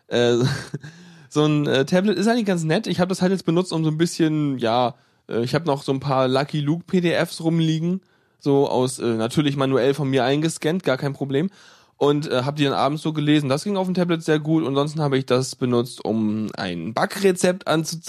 äh, 0.07 0.37
so 1.29 1.45
ein 1.45 1.67
äh, 1.67 1.85
Tablet 1.85 2.17
ist 2.17 2.27
eigentlich 2.27 2.45
ganz 2.47 2.63
nett. 2.63 2.87
Ich 2.87 2.99
habe 2.99 3.09
das 3.09 3.21
halt 3.21 3.31
jetzt 3.31 3.45
benutzt, 3.45 3.71
um 3.71 3.83
so 3.83 3.91
ein 3.91 3.97
bisschen, 3.97 4.57
ja, 4.57 4.95
äh, 5.29 5.43
ich 5.43 5.53
habe 5.55 5.65
noch 5.65 5.83
so 5.83 5.91
ein 5.93 5.99
paar 5.99 6.27
Lucky 6.27 6.59
Luke 6.59 6.83
PDFs 6.87 7.41
rumliegen, 7.41 8.01
so 8.39 8.67
aus, 8.67 8.99
äh, 8.99 9.05
natürlich 9.15 9.55
manuell 9.55 9.93
von 9.93 10.09
mir 10.09 10.23
eingescannt, 10.25 10.83
gar 10.83 10.97
kein 10.97 11.13
Problem. 11.13 11.49
Und 12.01 12.31
äh, 12.31 12.41
habe 12.41 12.57
die 12.57 12.63
dann 12.63 12.73
abends 12.73 13.03
so 13.03 13.13
gelesen. 13.13 13.47
Das 13.47 13.63
ging 13.63 13.77
auf 13.77 13.85
dem 13.85 13.93
Tablet 13.93 14.23
sehr 14.23 14.39
gut. 14.39 14.63
Und 14.63 14.69
ansonsten 14.69 15.01
habe 15.01 15.19
ich 15.19 15.27
das 15.27 15.55
benutzt, 15.55 16.03
um 16.03 16.47
ein 16.57 16.95
Backrezept 16.95 17.67
anzu 17.67 17.99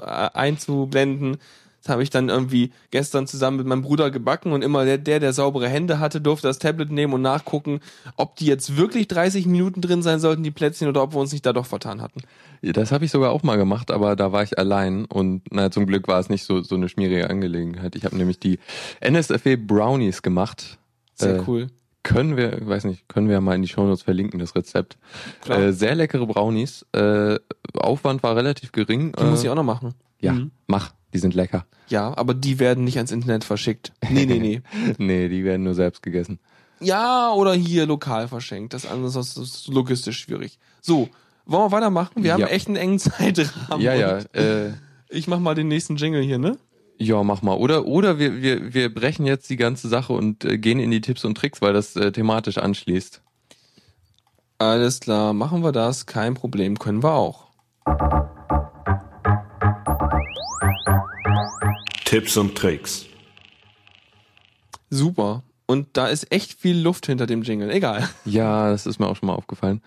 äh, 0.00 0.28
einzublenden. 0.32 1.38
Das 1.82 1.92
habe 1.92 2.04
ich 2.04 2.10
dann 2.10 2.28
irgendwie 2.28 2.70
gestern 2.92 3.26
zusammen 3.26 3.56
mit 3.56 3.66
meinem 3.66 3.82
Bruder 3.82 4.12
gebacken 4.12 4.52
und 4.52 4.62
immer 4.62 4.84
der, 4.84 4.98
der, 4.98 5.18
der 5.18 5.32
saubere 5.32 5.68
Hände 5.68 5.98
hatte, 5.98 6.20
durfte 6.20 6.46
das 6.46 6.60
Tablet 6.60 6.92
nehmen 6.92 7.14
und 7.14 7.22
nachgucken, 7.22 7.80
ob 8.16 8.36
die 8.36 8.46
jetzt 8.46 8.76
wirklich 8.76 9.08
30 9.08 9.46
Minuten 9.46 9.80
drin 9.80 10.02
sein 10.02 10.20
sollten, 10.20 10.44
die 10.44 10.52
Plätzchen, 10.52 10.86
oder 10.86 11.02
ob 11.02 11.12
wir 11.12 11.18
uns 11.18 11.32
nicht 11.32 11.46
da 11.46 11.52
doch 11.52 11.66
vertan 11.66 12.00
hatten. 12.00 12.22
Das 12.62 12.92
habe 12.92 13.04
ich 13.06 13.10
sogar 13.10 13.32
auch 13.32 13.42
mal 13.42 13.56
gemacht, 13.56 13.90
aber 13.90 14.14
da 14.14 14.30
war 14.30 14.44
ich 14.44 14.56
allein 14.56 15.04
und 15.04 15.42
na, 15.50 15.72
zum 15.72 15.86
Glück 15.86 16.06
war 16.06 16.20
es 16.20 16.28
nicht 16.28 16.44
so, 16.44 16.62
so 16.62 16.76
eine 16.76 16.88
schmierige 16.88 17.28
Angelegenheit. 17.28 17.96
Ich 17.96 18.04
habe 18.04 18.16
nämlich 18.16 18.38
die 18.38 18.60
NSFW 19.00 19.56
Brownies 19.56 20.22
gemacht. 20.22 20.78
Sehr 21.14 21.36
Äh, 21.36 21.42
cool. 21.46 21.66
Können 22.06 22.36
wir, 22.36 22.66
weiß 22.66 22.84
nicht, 22.84 23.08
können 23.08 23.28
wir 23.28 23.40
mal 23.40 23.54
in 23.56 23.62
die 23.62 23.68
Shownotes 23.68 24.02
verlinken, 24.02 24.38
das 24.40 24.54
Rezept. 24.54 24.96
Klar. 25.42 25.58
Äh, 25.58 25.72
sehr 25.72 25.94
leckere 25.94 26.26
Brownies. 26.26 26.86
Äh, 26.92 27.38
Aufwand 27.76 28.22
war 28.22 28.36
relativ 28.36 28.72
gering. 28.72 29.12
Die 29.12 29.22
äh, 29.22 29.26
muss 29.30 29.42
ich 29.42 29.48
auch 29.50 29.54
noch 29.54 29.62
machen. 29.64 29.94
Ja, 30.20 30.32
Mhm. 30.32 30.50
mach. 30.66 30.92
Die 31.14 31.18
sind 31.18 31.34
lecker. 31.34 31.66
Ja, 31.88 32.16
aber 32.16 32.34
die 32.34 32.58
werden 32.58 32.84
nicht 32.84 32.96
ans 32.98 33.10
Internet 33.12 33.44
verschickt. 33.44 33.92
Nee, 34.10 34.26
nee, 34.26 34.38
nee. 34.38 34.62
nee, 34.98 35.28
die 35.28 35.44
werden 35.44 35.62
nur 35.62 35.74
selbst 35.74 36.02
gegessen. 36.02 36.38
ja, 36.80 37.32
oder 37.32 37.54
hier 37.54 37.86
lokal 37.86 38.28
verschenkt. 38.28 38.74
Das 38.74 38.86
andere 38.86 39.08
ist 39.18 39.36
ist 39.38 39.68
logistisch 39.68 40.18
schwierig. 40.20 40.58
So, 40.82 41.08
wollen 41.46 41.64
wir 41.64 41.72
weitermachen? 41.72 42.22
Wir 42.22 42.32
haben 42.34 42.40
Ja. 42.40 42.48
echt 42.48 42.66
einen 42.68 42.76
engen 42.76 42.98
Zeitrahmen. 43.00 43.80
ja, 43.82 43.94
ja. 43.94 44.18
Äh, 44.32 44.72
Ich 45.08 45.26
mach 45.28 45.38
mal 45.38 45.54
den 45.54 45.68
nächsten 45.68 45.96
Jingle 45.96 46.20
hier, 46.22 46.38
ne? 46.38 46.58
Ja, 46.98 47.22
mach 47.22 47.42
mal. 47.42 47.54
Oder, 47.54 47.86
oder 47.86 48.18
wir, 48.18 48.40
wir, 48.42 48.74
wir 48.74 48.94
brechen 48.94 49.26
jetzt 49.26 49.50
die 49.50 49.56
ganze 49.56 49.88
Sache 49.88 50.12
und 50.12 50.44
äh, 50.44 50.58
gehen 50.58 50.78
in 50.78 50.90
die 50.90 51.00
Tipps 51.00 51.24
und 51.24 51.36
Tricks, 51.36 51.60
weil 51.60 51.72
das 51.72 51.96
äh, 51.96 52.12
thematisch 52.12 52.58
anschließt. 52.58 53.22
Alles 54.58 55.00
klar, 55.00 55.34
machen 55.34 55.62
wir 55.62 55.72
das. 55.72 56.06
Kein 56.06 56.34
Problem, 56.34 56.78
können 56.78 57.02
wir 57.02 57.12
auch. 57.12 57.46
Tipps 62.06 62.36
und 62.36 62.56
Tricks. 62.56 63.06
Super. 64.88 65.42
Und 65.66 65.96
da 65.96 66.06
ist 66.06 66.32
echt 66.32 66.54
viel 66.54 66.78
Luft 66.78 67.06
hinter 67.06 67.26
dem 67.26 67.42
Jingle. 67.42 67.70
Egal. 67.70 68.08
Ja, 68.24 68.70
das 68.70 68.86
ist 68.86 68.98
mir 68.98 69.08
auch 69.08 69.16
schon 69.16 69.26
mal 69.26 69.34
aufgefallen. 69.34 69.82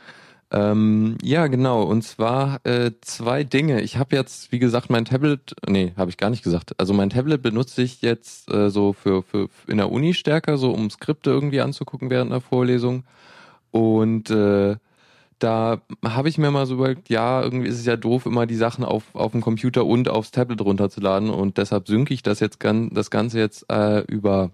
Ähm, 0.52 1.18
ja, 1.22 1.48
genau. 1.48 1.84
Und 1.84 2.04
zwar 2.04 2.66
äh, 2.66 2.92
zwei 3.02 3.44
Dinge. 3.44 3.82
Ich 3.82 3.98
habe 3.98 4.16
jetzt, 4.16 4.52
wie 4.52 4.60
gesagt, 4.60 4.90
mein 4.90 5.06
Tablet, 5.06 5.54
nee, 5.68 5.94
habe 5.96 6.10
ich 6.10 6.18
gar 6.18 6.32
nicht 6.32 6.44
gesagt. 6.44 6.74
Also 6.80 6.94
mein 6.94 7.12
Tablet 7.12 7.42
benutze 7.42 7.84
ich 7.84 8.02
jetzt 8.02 8.52
äh, 8.52 8.70
so 8.70 8.94
für, 8.94 9.22
für 9.22 9.50
in 9.68 9.78
der 9.78 9.92
Uni 9.92 10.14
stärker, 10.14 10.58
so 10.58 10.72
um 10.72 10.90
Skripte 10.90 11.30
irgendwie 11.30 11.62
anzugucken 11.62 12.10
während 12.10 12.32
einer 12.32 12.42
Vorlesung. 12.42 13.04
Und 13.72 14.32
äh, 14.32 14.78
da 15.38 15.82
habe 16.04 16.30
ich 16.30 16.38
mir 16.38 16.52
mal 16.52 16.66
so 16.66 16.76
überlegt, 16.76 17.10
ja, 17.10 17.42
irgendwie 17.42 17.70
ist 17.70 17.80
es 17.80 17.86
ja 17.86 17.96
doof, 17.96 18.26
immer 18.26 18.46
die 18.46 18.56
Sachen 18.56 18.84
auf, 18.84 19.04
auf 19.14 19.32
dem 19.32 19.42
Computer 19.42 19.86
und 19.86 20.10
aufs 20.10 20.32
Tablet 20.32 20.62
runterzuladen. 20.62 21.30
Und 21.30 21.58
deshalb 21.58 21.88
synke 21.88 22.14
ich 22.14 22.24
das 22.24 22.40
jetzt 22.40 22.60
das 22.62 23.12
Ganze 23.12 23.40
jetzt 23.40 23.66
äh, 23.72 24.02
über 24.02 24.52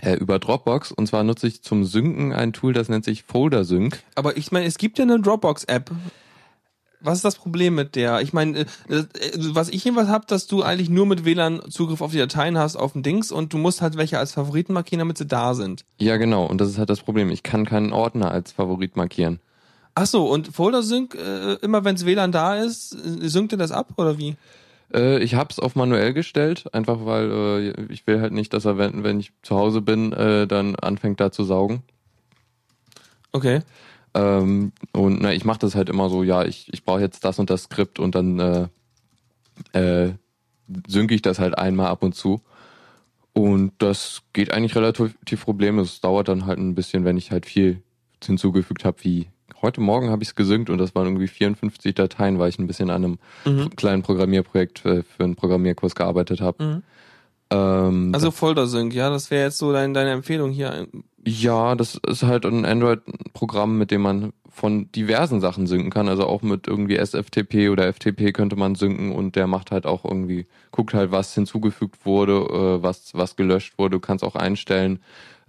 Äh, 0.00 0.14
über 0.14 0.38
Dropbox. 0.38 0.92
Und 0.92 1.06
zwar 1.06 1.24
nutze 1.24 1.46
ich 1.46 1.62
zum 1.62 1.84
Synken 1.84 2.32
ein 2.32 2.52
Tool, 2.52 2.72
das 2.72 2.88
nennt 2.88 3.04
sich 3.04 3.22
Folder 3.22 3.64
Sync. 3.64 4.02
Aber 4.14 4.36
ich 4.36 4.52
meine, 4.52 4.66
es 4.66 4.78
gibt 4.78 4.98
ja 4.98 5.04
eine 5.04 5.20
Dropbox-App. 5.20 5.90
Was 7.00 7.16
ist 7.18 7.24
das 7.24 7.36
Problem 7.36 7.74
mit 7.74 7.96
der? 7.96 8.22
Ich 8.22 8.32
meine, 8.32 8.60
äh, 8.60 8.64
äh, 8.88 9.06
was 9.36 9.68
ich 9.68 9.84
jedenfalls 9.84 10.08
hab, 10.08 10.26
dass 10.26 10.46
du 10.46 10.62
eigentlich 10.62 10.88
nur 10.88 11.04
mit 11.04 11.26
WLAN 11.26 11.60
Zugriff 11.68 12.00
auf 12.00 12.12
die 12.12 12.18
Dateien 12.18 12.56
hast 12.56 12.76
auf 12.76 12.92
dem 12.92 13.02
Dings 13.02 13.30
und 13.30 13.52
du 13.52 13.58
musst 13.58 13.82
halt 13.82 13.98
welche 13.98 14.18
als 14.18 14.32
Favoriten 14.32 14.72
markieren, 14.72 15.00
damit 15.00 15.18
sie 15.18 15.26
da 15.26 15.54
sind. 15.54 15.84
Ja, 16.00 16.16
genau. 16.16 16.46
Und 16.46 16.62
das 16.62 16.70
ist 16.70 16.78
halt 16.78 16.88
das 16.88 17.00
Problem. 17.00 17.30
Ich 17.30 17.42
kann 17.42 17.66
keinen 17.66 17.92
Ordner 17.92 18.30
als 18.30 18.52
Favorit 18.52 18.96
markieren. 18.96 19.38
Ach 19.94 20.06
so, 20.06 20.28
und 20.28 20.48
Folder 20.48 20.82
Sync, 20.82 21.14
äh, 21.14 21.54
immer 21.56 21.84
wenn 21.84 22.00
WLAN 22.00 22.32
da 22.32 22.56
ist, 22.56 22.88
synkt 22.88 23.52
er 23.52 23.58
das 23.58 23.70
ab 23.70 23.92
oder 23.96 24.18
wie? 24.18 24.36
Äh, 24.94 25.18
ich 25.18 25.34
hab's 25.34 25.58
auf 25.58 25.74
manuell 25.74 26.14
gestellt, 26.14 26.72
einfach 26.72 27.04
weil 27.04 27.30
äh, 27.30 27.92
ich 27.92 28.06
will 28.06 28.20
halt 28.20 28.32
nicht, 28.32 28.52
dass 28.54 28.64
er, 28.64 28.78
wenn, 28.78 29.02
wenn 29.02 29.20
ich 29.20 29.32
zu 29.42 29.56
Hause 29.56 29.80
bin, 29.80 30.12
äh, 30.12 30.46
dann 30.46 30.76
anfängt 30.76 31.20
da 31.20 31.32
zu 31.32 31.44
saugen. 31.44 31.82
Okay. 33.32 33.60
Ähm, 34.14 34.72
und 34.92 35.20
na, 35.20 35.32
ich 35.32 35.44
mache 35.44 35.58
das 35.58 35.74
halt 35.74 35.88
immer 35.88 36.08
so, 36.08 36.22
ja, 36.22 36.44
ich, 36.44 36.72
ich 36.72 36.84
brauche 36.84 37.00
jetzt 37.00 37.24
das 37.24 37.38
und 37.38 37.50
das 37.50 37.64
Skript 37.64 37.98
und 37.98 38.14
dann 38.14 38.38
äh, 38.38 38.68
äh, 39.72 40.12
synke 40.86 41.14
ich 41.14 41.22
das 41.22 41.40
halt 41.40 41.58
einmal 41.58 41.88
ab 41.88 42.02
und 42.02 42.14
zu. 42.14 42.40
Und 43.32 43.72
das 43.78 44.22
geht 44.32 44.52
eigentlich 44.52 44.76
relativ 44.76 45.44
problemlos. 45.44 45.94
Es 45.94 46.00
dauert 46.00 46.28
dann 46.28 46.46
halt 46.46 46.60
ein 46.60 46.76
bisschen, 46.76 47.04
wenn 47.04 47.16
ich 47.16 47.32
halt 47.32 47.46
viel 47.46 47.82
hinzugefügt 48.22 48.84
habe, 48.84 49.02
wie 49.02 49.26
heute 49.64 49.80
Morgen 49.80 50.10
habe 50.10 50.22
ich 50.22 50.28
es 50.30 50.34
gesynkt 50.34 50.70
und 50.70 50.78
das 50.78 50.94
waren 50.94 51.06
irgendwie 51.06 51.26
54 51.28 51.94
Dateien, 51.94 52.38
weil 52.38 52.48
ich 52.50 52.58
ein 52.58 52.66
bisschen 52.66 52.90
an 52.90 53.04
einem 53.04 53.18
Mhm. 53.44 53.70
kleinen 53.76 54.02
Programmierprojekt 54.02 54.84
äh, 54.84 55.02
für 55.02 55.24
einen 55.24 55.34
Programmierkurs 55.36 55.94
gearbeitet 55.94 56.40
habe. 56.40 56.62
Mhm. 56.64 56.82
Ähm, 57.50 58.10
Also 58.14 58.30
Folder 58.30 58.66
Sync, 58.66 58.94
ja, 58.94 59.10
das 59.10 59.30
wäre 59.30 59.44
jetzt 59.44 59.58
so 59.58 59.72
dein, 59.72 59.92
deine 59.94 60.10
Empfehlung 60.12 60.50
hier. 60.50 60.86
Ja, 61.26 61.74
das 61.74 61.98
ist 62.06 62.22
halt 62.22 62.44
ein 62.46 62.64
Android-Programm, 62.64 63.78
mit 63.78 63.90
dem 63.90 64.02
man 64.02 64.32
von 64.50 64.90
diversen 64.92 65.40
Sachen 65.40 65.66
synken 65.66 65.90
kann. 65.90 66.08
Also 66.08 66.26
auch 66.26 66.42
mit 66.42 66.68
irgendwie 66.68 66.96
SFTP 66.96 67.70
oder 67.70 67.88
FTP 67.92 68.32
könnte 68.32 68.56
man 68.56 68.74
synken 68.76 69.10
und 69.12 69.34
der 69.34 69.46
macht 69.46 69.70
halt 69.72 69.84
auch 69.84 70.04
irgendwie, 70.04 70.46
guckt 70.70 70.94
halt, 70.94 71.10
was 71.10 71.34
hinzugefügt 71.34 72.04
wurde, 72.06 72.34
äh, 72.34 72.82
was, 72.82 73.12
was 73.14 73.36
gelöscht 73.36 73.78
wurde. 73.78 73.96
Du 73.96 74.00
kannst 74.00 74.22
auch 74.22 74.36
einstellen, 74.36 75.00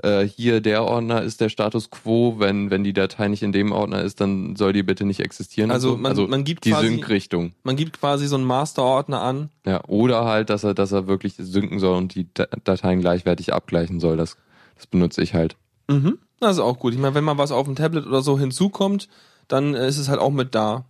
äh, 0.04 0.24
hier 0.24 0.62
der 0.62 0.84
Ordner 0.84 1.22
ist 1.22 1.42
der 1.42 1.50
Status 1.50 1.90
quo. 1.90 2.36
Wenn, 2.40 2.70
wenn 2.72 2.84
die 2.84 2.94
Datei 2.94 3.28
nicht 3.28 3.44
in 3.44 3.52
dem 3.52 3.72
Ordner 3.72 4.02
ist, 4.02 4.20
dann 4.22 4.56
soll 4.56 4.74
die 4.74 4.84
bitte 4.84 5.06
nicht 5.06 5.20
existieren. 5.22 5.72
Also 5.72 5.92
so. 5.92 5.98
man- 5.98 6.30
man 6.30 6.44
gibt 6.44 6.66
die 6.66 6.72
quasi- 6.72 6.88
Sync-Richtung. 6.88 7.54
Man 7.64 7.76
gibt 7.76 8.00
quasi 8.00 8.28
so 8.28 8.36
einen 8.36 8.46
Master-Ordner 8.46 9.22
an. 9.22 9.50
Ja, 9.66 9.84
oder 9.88 10.26
halt, 10.26 10.50
dass 10.50 10.64
er, 10.64 10.74
dass 10.74 10.92
er 10.92 11.08
wirklich 11.08 11.36
synken 11.38 11.80
soll 11.80 11.98
und 11.98 12.16
die 12.16 12.28
Da- 12.34 12.48
Dateien 12.64 13.00
gleichwertig 13.02 13.54
abgleichen 13.54 14.00
soll. 14.00 14.18
Das, 14.18 14.38
das 14.76 14.88
benutze 14.88 15.22
ich 15.22 15.34
halt. 15.34 15.56
Mhm. 15.88 16.18
Das 16.40 16.58
ist 16.58 16.62
auch 16.62 16.78
gut. 16.80 16.94
Ich 16.94 17.00
meine, 17.00 17.16
wenn 17.16 17.24
mal 17.24 17.38
was 17.38 17.52
auf 17.52 17.66
dem 17.66 17.76
Tablet 17.76 18.06
oder 18.06 18.22
so 18.22 18.38
hinzukommt, 18.38 19.08
dann 19.48 19.74
äh, 19.76 19.88
ist 19.88 19.98
es 19.98 20.10
halt 20.10 20.20
auch 20.20 20.32
mit 20.32 20.54
da. 20.56 20.84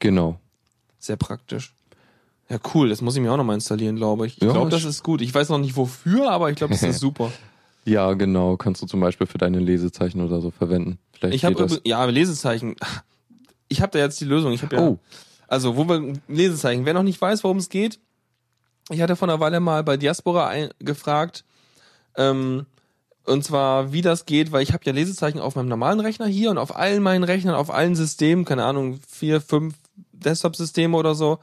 Genau. 0.00 0.38
Sehr 0.98 1.16
praktisch. 1.16 1.74
Ja, 2.48 2.58
cool. 2.74 2.88
Das 2.88 3.00
muss 3.00 3.14
ich 3.16 3.22
mir 3.22 3.32
auch 3.32 3.36
nochmal 3.36 3.54
installieren, 3.54 3.96
glaube 3.96 4.26
ich. 4.26 4.36
Ich 4.38 4.42
Ja, 4.42 4.52
glaube, 4.52 4.70
das 4.70 4.84
ist 4.84 5.02
gut. 5.04 5.20
Ich 5.22 5.32
weiß 5.32 5.48
noch 5.48 5.58
nicht 5.58 5.76
wofür, 5.76 6.30
aber 6.30 6.50
ich 6.50 6.56
glaube, 6.56 6.72
das 6.74 6.82
ist 6.82 6.98
super. 7.00 7.30
Ja, 7.84 8.12
genau. 8.14 8.56
Kannst 8.56 8.82
du 8.82 8.86
zum 8.86 9.00
Beispiel 9.00 9.26
für 9.26 9.38
deine 9.38 9.58
Lesezeichen 9.58 10.20
oder 10.20 10.40
so 10.40 10.50
verwenden. 10.50 10.98
Vielleicht 11.12 11.34
Ich 11.36 11.44
habe 11.44 11.80
ja 11.84 12.04
Lesezeichen. 12.04 12.76
Ich 13.68 13.80
habe 13.80 13.92
da 13.92 13.98
jetzt 13.98 14.20
die 14.20 14.24
Lösung. 14.24 14.52
Ich 14.52 14.62
habe 14.62 14.76
ja 14.76 14.82
Oh. 14.82 14.98
also 15.48 15.76
wo 15.76 15.88
wir 15.88 16.12
Lesezeichen. 16.28 16.84
Wer 16.84 16.94
noch 16.94 17.02
nicht 17.02 17.20
weiß, 17.20 17.42
worum 17.42 17.56
es 17.56 17.68
geht, 17.68 17.98
ich 18.90 19.00
hatte 19.00 19.16
vor 19.16 19.28
einer 19.28 19.40
Weile 19.40 19.60
mal 19.60 19.82
bei 19.82 19.96
Diaspora 19.96 20.48
ein, 20.48 20.70
gefragt, 20.78 21.44
ähm, 22.16 22.66
und 23.24 23.44
zwar 23.44 23.92
wie 23.92 24.02
das 24.02 24.26
geht, 24.26 24.50
weil 24.52 24.62
ich 24.62 24.72
habe 24.72 24.84
ja 24.84 24.92
Lesezeichen 24.92 25.38
auf 25.38 25.54
meinem 25.54 25.68
normalen 25.68 26.00
Rechner 26.00 26.26
hier 26.26 26.50
und 26.50 26.58
auf 26.58 26.74
allen 26.76 27.02
meinen 27.02 27.22
Rechnern, 27.24 27.54
auf 27.54 27.70
allen 27.70 27.94
Systemen, 27.94 28.44
keine 28.44 28.64
Ahnung, 28.64 28.98
vier, 29.08 29.40
fünf 29.40 29.74
Desktop-Systeme 30.12 30.96
oder 30.96 31.14
so, 31.14 31.38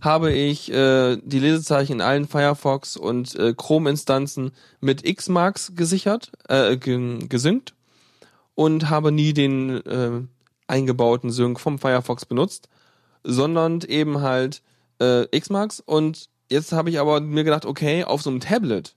habe 0.00 0.32
ich 0.32 0.70
äh, 0.72 1.16
die 1.16 1.38
Lesezeichen 1.38 1.94
in 1.94 2.00
allen 2.00 2.26
Firefox 2.26 2.96
und 2.96 3.34
äh, 3.36 3.54
Chrome-Instanzen 3.54 4.52
mit 4.80 5.04
Xmarks 5.04 5.72
gesichert, 5.74 6.32
äh, 6.48 6.76
ge 6.76 7.18
gesynkt 7.28 7.74
und 8.54 8.90
habe 8.90 9.12
nie 9.12 9.32
den 9.32 9.84
äh, 9.86 10.22
eingebauten 10.66 11.30
Sync 11.30 11.60
vom 11.60 11.78
Firefox 11.78 12.24
benutzt, 12.24 12.68
sondern 13.22 13.80
eben 13.82 14.20
halt 14.20 14.62
äh, 14.98 15.26
Xmarks. 15.38 15.80
Und 15.80 16.28
jetzt 16.50 16.72
habe 16.72 16.90
ich 16.90 16.98
aber 16.98 17.20
mir 17.20 17.44
gedacht, 17.44 17.66
okay, 17.66 18.04
auf 18.04 18.22
so 18.22 18.30
einem 18.30 18.40
Tablet, 18.40 18.96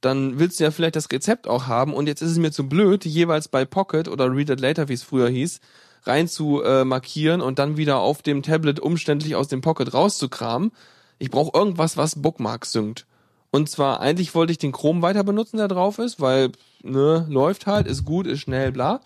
dann 0.00 0.38
willst 0.38 0.60
du 0.60 0.64
ja 0.64 0.70
vielleicht 0.70 0.96
das 0.96 1.10
Rezept 1.10 1.48
auch 1.48 1.66
haben. 1.66 1.94
Und 1.94 2.06
jetzt 2.06 2.22
ist 2.22 2.30
es 2.30 2.38
mir 2.38 2.52
zu 2.52 2.68
blöd, 2.68 3.04
jeweils 3.04 3.48
bei 3.48 3.64
Pocket 3.64 4.08
oder 4.08 4.30
Read 4.30 4.50
It 4.50 4.60
Later, 4.60 4.88
wie 4.88 4.94
es 4.94 5.02
früher 5.02 5.28
hieß, 5.28 5.60
rein 6.04 6.28
zu 6.28 6.62
äh, 6.62 6.84
markieren 6.84 7.40
und 7.40 7.58
dann 7.58 7.76
wieder 7.76 7.98
auf 7.98 8.22
dem 8.22 8.42
Tablet 8.42 8.80
umständlich 8.80 9.36
aus 9.36 9.48
dem 9.48 9.60
Pocket 9.60 9.92
rauszukramen. 9.94 10.72
Ich 11.18 11.30
brauche 11.30 11.56
irgendwas, 11.58 11.96
was 11.96 12.20
Bookmarks 12.20 12.72
synkt. 12.72 13.06
Und 13.50 13.70
zwar, 13.70 14.00
eigentlich 14.00 14.34
wollte 14.34 14.50
ich 14.52 14.58
den 14.58 14.72
Chrome 14.72 15.00
weiter 15.02 15.22
benutzen, 15.22 15.58
der 15.58 15.68
drauf 15.68 15.98
ist, 15.98 16.20
weil, 16.20 16.50
ne, 16.82 17.24
läuft 17.28 17.66
halt, 17.66 17.86
ist 17.86 18.04
gut, 18.04 18.26
ist 18.26 18.40
schnell, 18.40 18.72
bla. 18.72 19.00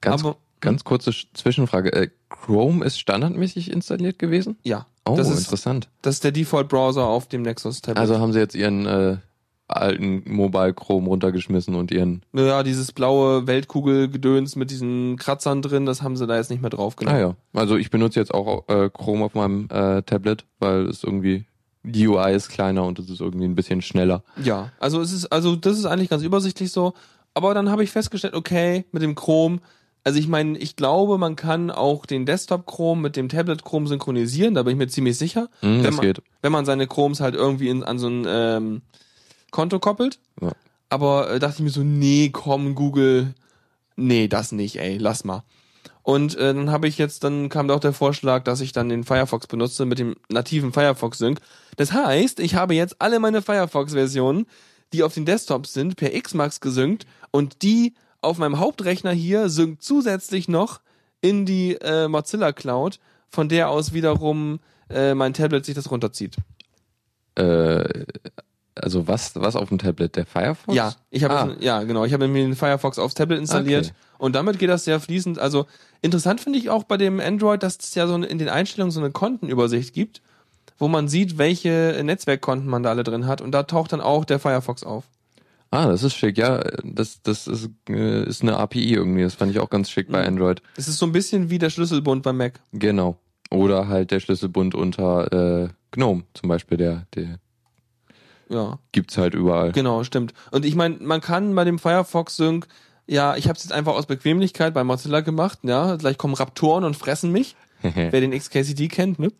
Ganz, 0.00 0.24
aber- 0.24 0.36
ganz 0.60 0.84
kurze 0.84 1.10
Sch- 1.10 1.26
Zwischenfrage. 1.34 1.92
Äh, 1.92 2.08
Chrome 2.30 2.84
ist 2.84 2.98
standardmäßig 2.98 3.70
installiert 3.70 4.18
gewesen? 4.18 4.56
Ja. 4.62 4.86
Oh, 5.06 5.16
das, 5.16 5.28
ist, 5.28 5.40
interessant. 5.40 5.88
das 6.00 6.14
ist 6.16 6.24
der 6.24 6.32
Default-Browser 6.32 7.04
auf 7.04 7.28
dem 7.28 7.42
Nexus-Tablet. 7.42 7.98
Also 7.98 8.18
haben 8.18 8.32
sie 8.32 8.38
jetzt 8.38 8.54
ihren 8.54 8.86
äh, 8.86 9.18
alten 9.76 10.22
Mobile 10.26 10.74
Chrome 10.74 11.08
runtergeschmissen 11.08 11.74
und 11.74 11.90
ihren. 11.90 12.22
Naja, 12.32 12.62
dieses 12.62 12.92
blaue 12.92 13.46
Weltkugelgedöns 13.46 14.56
mit 14.56 14.70
diesen 14.70 15.16
Kratzern 15.16 15.62
drin, 15.62 15.86
das 15.86 16.02
haben 16.02 16.16
sie 16.16 16.26
da 16.26 16.36
jetzt 16.36 16.50
nicht 16.50 16.60
mehr 16.60 16.70
draufgenommen. 16.70 17.18
Ah 17.18 17.20
ja. 17.20 17.36
Also 17.52 17.76
ich 17.76 17.90
benutze 17.90 18.20
jetzt 18.20 18.32
auch 18.32 18.68
äh, 18.68 18.90
Chrome 18.90 19.24
auf 19.24 19.34
meinem 19.34 19.68
äh, 19.70 20.02
Tablet, 20.02 20.44
weil 20.58 20.86
es 20.86 21.04
irgendwie 21.04 21.44
die 21.84 22.08
UI 22.08 22.34
ist 22.34 22.48
kleiner 22.48 22.84
und 22.84 22.98
es 22.98 23.10
ist 23.10 23.20
irgendwie 23.20 23.44
ein 23.44 23.54
bisschen 23.54 23.82
schneller. 23.82 24.24
Ja, 24.42 24.72
also 24.80 25.00
es 25.00 25.12
ist, 25.12 25.26
also 25.26 25.54
das 25.54 25.78
ist 25.78 25.84
eigentlich 25.84 26.08
ganz 26.08 26.22
übersichtlich 26.22 26.72
so. 26.72 26.94
Aber 27.34 27.52
dann 27.52 27.70
habe 27.70 27.84
ich 27.84 27.90
festgestellt, 27.90 28.34
okay, 28.34 28.84
mit 28.92 29.02
dem 29.02 29.14
Chrome, 29.14 29.58
also 30.02 30.18
ich 30.18 30.28
meine, 30.28 30.56
ich 30.58 30.76
glaube, 30.76 31.18
man 31.18 31.36
kann 31.36 31.70
auch 31.70 32.06
den 32.06 32.26
Desktop 32.26 32.66
Chrome 32.66 33.02
mit 33.02 33.16
dem 33.16 33.28
Tablet 33.28 33.64
Chrome 33.64 33.88
synchronisieren, 33.88 34.54
da 34.54 34.62
bin 34.62 34.72
ich 34.72 34.78
mir 34.78 34.88
ziemlich 34.88 35.18
sicher. 35.18 35.48
Hm, 35.60 35.76
wenn 35.76 35.82
das 35.82 35.96
man, 35.96 36.06
geht. 36.06 36.22
Wenn 36.42 36.52
man 36.52 36.64
seine 36.64 36.86
Chromes 36.86 37.20
halt 37.20 37.34
irgendwie 37.34 37.68
in, 37.68 37.82
an 37.82 37.98
so 37.98 38.08
ein 38.08 38.24
ähm, 38.26 38.82
Konto 39.54 39.78
koppelt. 39.78 40.18
Ja. 40.42 40.50
Aber 40.90 41.30
äh, 41.30 41.38
dachte 41.38 41.56
ich 41.58 41.62
mir 41.62 41.70
so, 41.70 41.82
nee, 41.84 42.30
komm, 42.30 42.74
Google, 42.74 43.34
nee, 43.96 44.28
das 44.28 44.52
nicht, 44.52 44.80
ey, 44.80 44.98
lass 44.98 45.24
mal. 45.24 45.44
Und 46.02 46.36
äh, 46.36 46.52
dann 46.52 46.70
habe 46.70 46.88
ich 46.88 46.98
jetzt, 46.98 47.24
dann 47.24 47.48
kam 47.48 47.68
da 47.68 47.74
auch 47.74 47.80
der 47.80 47.94
Vorschlag, 47.94 48.42
dass 48.42 48.60
ich 48.60 48.72
dann 48.72 48.90
den 48.90 49.04
Firefox 49.04 49.46
benutze 49.46 49.86
mit 49.86 49.98
dem 49.98 50.16
nativen 50.28 50.72
Firefox 50.72 51.18
Sync. 51.18 51.38
Das 51.76 51.92
heißt, 51.92 52.40
ich 52.40 52.56
habe 52.56 52.74
jetzt 52.74 53.00
alle 53.00 53.20
meine 53.20 53.42
Firefox-Versionen, 53.42 54.46
die 54.92 55.02
auf 55.02 55.14
den 55.14 55.24
Desktops 55.24 55.72
sind, 55.72 55.96
per 55.96 56.10
Xmax 56.10 56.60
gesynkt 56.60 57.06
und 57.30 57.62
die 57.62 57.94
auf 58.20 58.38
meinem 58.38 58.58
Hauptrechner 58.58 59.12
hier 59.12 59.48
synkt 59.48 59.82
zusätzlich 59.82 60.48
noch 60.48 60.80
in 61.20 61.46
die 61.46 61.76
äh, 61.76 62.08
Mozilla 62.08 62.52
Cloud, 62.52 62.98
von 63.30 63.48
der 63.48 63.70
aus 63.70 63.92
wiederum 63.92 64.58
äh, 64.90 65.14
mein 65.14 65.32
Tablet 65.32 65.64
sich 65.64 65.74
das 65.74 65.90
runterzieht. 65.90 66.36
Äh, 67.36 68.04
also 68.74 69.06
was, 69.08 69.34
was 69.36 69.56
auf 69.56 69.68
dem 69.68 69.78
Tablet? 69.78 70.16
Der 70.16 70.26
Firefox? 70.26 70.76
Ja, 70.76 70.94
ich 71.10 71.24
habe 71.24 71.34
Ah. 71.34 71.56
ja 71.60 71.82
genau, 71.84 72.04
ich 72.04 72.12
habe 72.12 72.28
mir 72.28 72.42
den 72.42 72.56
Firefox 72.56 72.98
aufs 72.98 73.14
Tablet 73.14 73.38
installiert 73.38 73.86
Okay. 73.86 73.94
und 74.18 74.34
damit 74.34 74.58
geht 74.58 74.68
das 74.70 74.84
sehr 74.84 75.00
fließend. 75.00 75.38
Also 75.38 75.66
interessant 76.02 76.40
finde 76.40 76.58
ich 76.58 76.70
auch 76.70 76.84
bei 76.84 76.96
dem 76.96 77.20
Android, 77.20 77.62
dass 77.62 77.78
es 77.80 77.94
ja 77.94 78.06
so 78.06 78.14
in 78.16 78.38
den 78.38 78.48
Einstellungen 78.48 78.90
so 78.90 79.00
eine 79.00 79.10
Kontenübersicht 79.10 79.94
gibt, 79.94 80.22
wo 80.78 80.88
man 80.88 81.06
sieht, 81.08 81.38
welche 81.38 82.00
Netzwerkkonten 82.04 82.68
man 82.68 82.82
da 82.82 82.90
alle 82.90 83.04
drin 83.04 83.26
hat 83.26 83.40
und 83.40 83.52
da 83.52 83.62
taucht 83.62 83.92
dann 83.92 84.00
auch 84.00 84.24
der 84.24 84.38
Firefox 84.40 84.82
auf. 84.82 85.04
Ah, 85.70 85.86
das 85.88 86.04
ist 86.04 86.14
schick. 86.14 86.38
Ja, 86.38 86.62
das, 86.84 87.20
das 87.22 87.48
ist, 87.48 87.68
äh, 87.88 88.22
ist 88.24 88.42
eine 88.42 88.56
API 88.58 88.92
irgendwie. 88.94 89.22
Das 89.22 89.34
fand 89.34 89.50
ich 89.50 89.58
auch 89.58 89.70
ganz 89.70 89.90
schick 89.90 90.08
bei 90.08 90.20
Mhm. 90.22 90.28
Android. 90.28 90.62
Es 90.76 90.86
ist 90.86 90.98
so 90.98 91.06
ein 91.06 91.10
bisschen 91.12 91.50
wie 91.50 91.58
der 91.58 91.70
Schlüsselbund 91.70 92.22
beim 92.22 92.36
Mac. 92.36 92.60
Genau. 92.72 93.16
Oder 93.50 93.88
halt 93.88 94.12
der 94.12 94.20
Schlüsselbund 94.20 94.76
unter 94.76 95.64
äh, 95.64 95.68
GNOME 95.90 96.22
zum 96.34 96.48
Beispiel. 96.48 96.76
Der, 96.78 97.06
der 97.16 97.38
Ja, 98.54 98.78
gibt's 98.92 99.18
halt 99.18 99.34
überall. 99.34 99.72
genau, 99.72 100.04
stimmt. 100.04 100.32
Und 100.52 100.64
ich 100.64 100.76
meine, 100.76 100.96
man 101.00 101.20
kann 101.20 101.54
bei 101.54 101.64
dem 101.64 101.78
Firefox 101.78 102.36
Sync, 102.36 102.68
ja, 103.06 103.36
ich 103.36 103.48
habe 103.48 103.56
es 103.56 103.64
jetzt 103.64 103.72
einfach 103.72 103.94
aus 103.94 104.06
Bequemlichkeit 104.06 104.72
bei 104.72 104.84
Mozilla 104.84 105.20
gemacht, 105.20 105.58
ja, 105.62 105.96
gleich 105.96 106.16
kommen 106.16 106.34
Raptoren 106.34 106.84
und 106.84 106.96
fressen 106.96 107.32
mich. 107.32 107.56
wer 107.94 108.20
den 108.20 108.30
XKCD 108.30 108.88
kennt, 108.88 109.18
ne? 109.18 109.30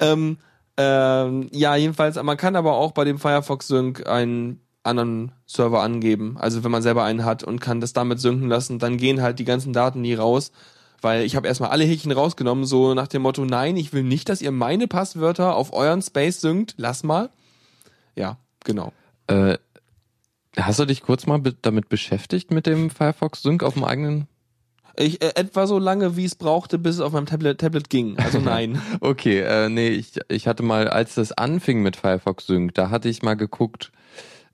Ähm, 0.00 0.38
ähm, 0.76 1.48
ja, 1.50 1.74
jedenfalls, 1.74 2.22
man 2.22 2.36
kann 2.36 2.54
aber 2.54 2.74
auch 2.74 2.92
bei 2.92 3.04
dem 3.04 3.18
Firefox 3.18 3.66
Sync 3.66 4.06
einen 4.06 4.60
anderen 4.84 5.32
Server 5.46 5.82
angeben. 5.82 6.36
Also 6.38 6.62
wenn 6.62 6.70
man 6.70 6.82
selber 6.82 7.04
einen 7.04 7.24
hat 7.24 7.42
und 7.42 7.60
kann 7.60 7.80
das 7.80 7.92
damit 7.92 8.20
synken 8.20 8.48
lassen, 8.48 8.78
dann 8.78 8.96
gehen 8.96 9.20
halt 9.20 9.38
die 9.38 9.44
ganzen 9.44 9.72
Daten 9.72 10.00
nie 10.00 10.14
raus. 10.14 10.52
Weil 11.00 11.22
ich 11.24 11.36
habe 11.36 11.46
erstmal 11.46 11.70
alle 11.70 11.84
Häkchen 11.84 12.10
rausgenommen, 12.10 12.64
so 12.64 12.94
nach 12.94 13.06
dem 13.06 13.22
Motto, 13.22 13.44
nein, 13.44 13.76
ich 13.76 13.92
will 13.92 14.02
nicht, 14.02 14.28
dass 14.28 14.42
ihr 14.42 14.50
meine 14.50 14.88
Passwörter 14.88 15.54
auf 15.54 15.72
euren 15.72 16.02
Space 16.02 16.40
synkt, 16.40 16.74
lass 16.76 17.04
mal. 17.04 17.30
Ja, 18.16 18.36
genau. 18.68 18.92
Äh, 19.26 19.58
Hast 20.56 20.78
du 20.80 20.86
dich 20.86 21.02
kurz 21.02 21.26
mal 21.26 21.38
be 21.38 21.54
damit 21.60 21.88
beschäftigt 21.88 22.50
mit 22.50 22.66
dem 22.66 22.90
Firefox 22.90 23.42
Sync 23.42 23.62
auf 23.62 23.74
dem 23.74 23.84
eigenen? 23.84 24.26
Ich, 24.96 25.22
äh, 25.22 25.32
etwa 25.36 25.66
so 25.68 25.78
lange, 25.78 26.16
wie 26.16 26.24
es 26.24 26.34
brauchte, 26.34 26.78
bis 26.78 26.96
es 26.96 27.00
auf 27.00 27.12
meinem 27.12 27.26
Tablet, 27.26 27.60
Tablet 27.60 27.88
ging. 27.90 28.16
Also 28.18 28.40
nein. 28.40 28.80
Okay, 29.00 29.40
äh, 29.40 29.68
nee, 29.68 29.88
ich, 29.90 30.14
ich 30.28 30.48
hatte 30.48 30.64
mal, 30.64 30.88
als 30.88 31.14
das 31.14 31.30
anfing 31.32 31.82
mit 31.82 31.94
Firefox 31.96 32.46
Sync, 32.46 32.74
da 32.74 32.90
hatte 32.90 33.08
ich 33.08 33.22
mal 33.22 33.34
geguckt, 33.34 33.92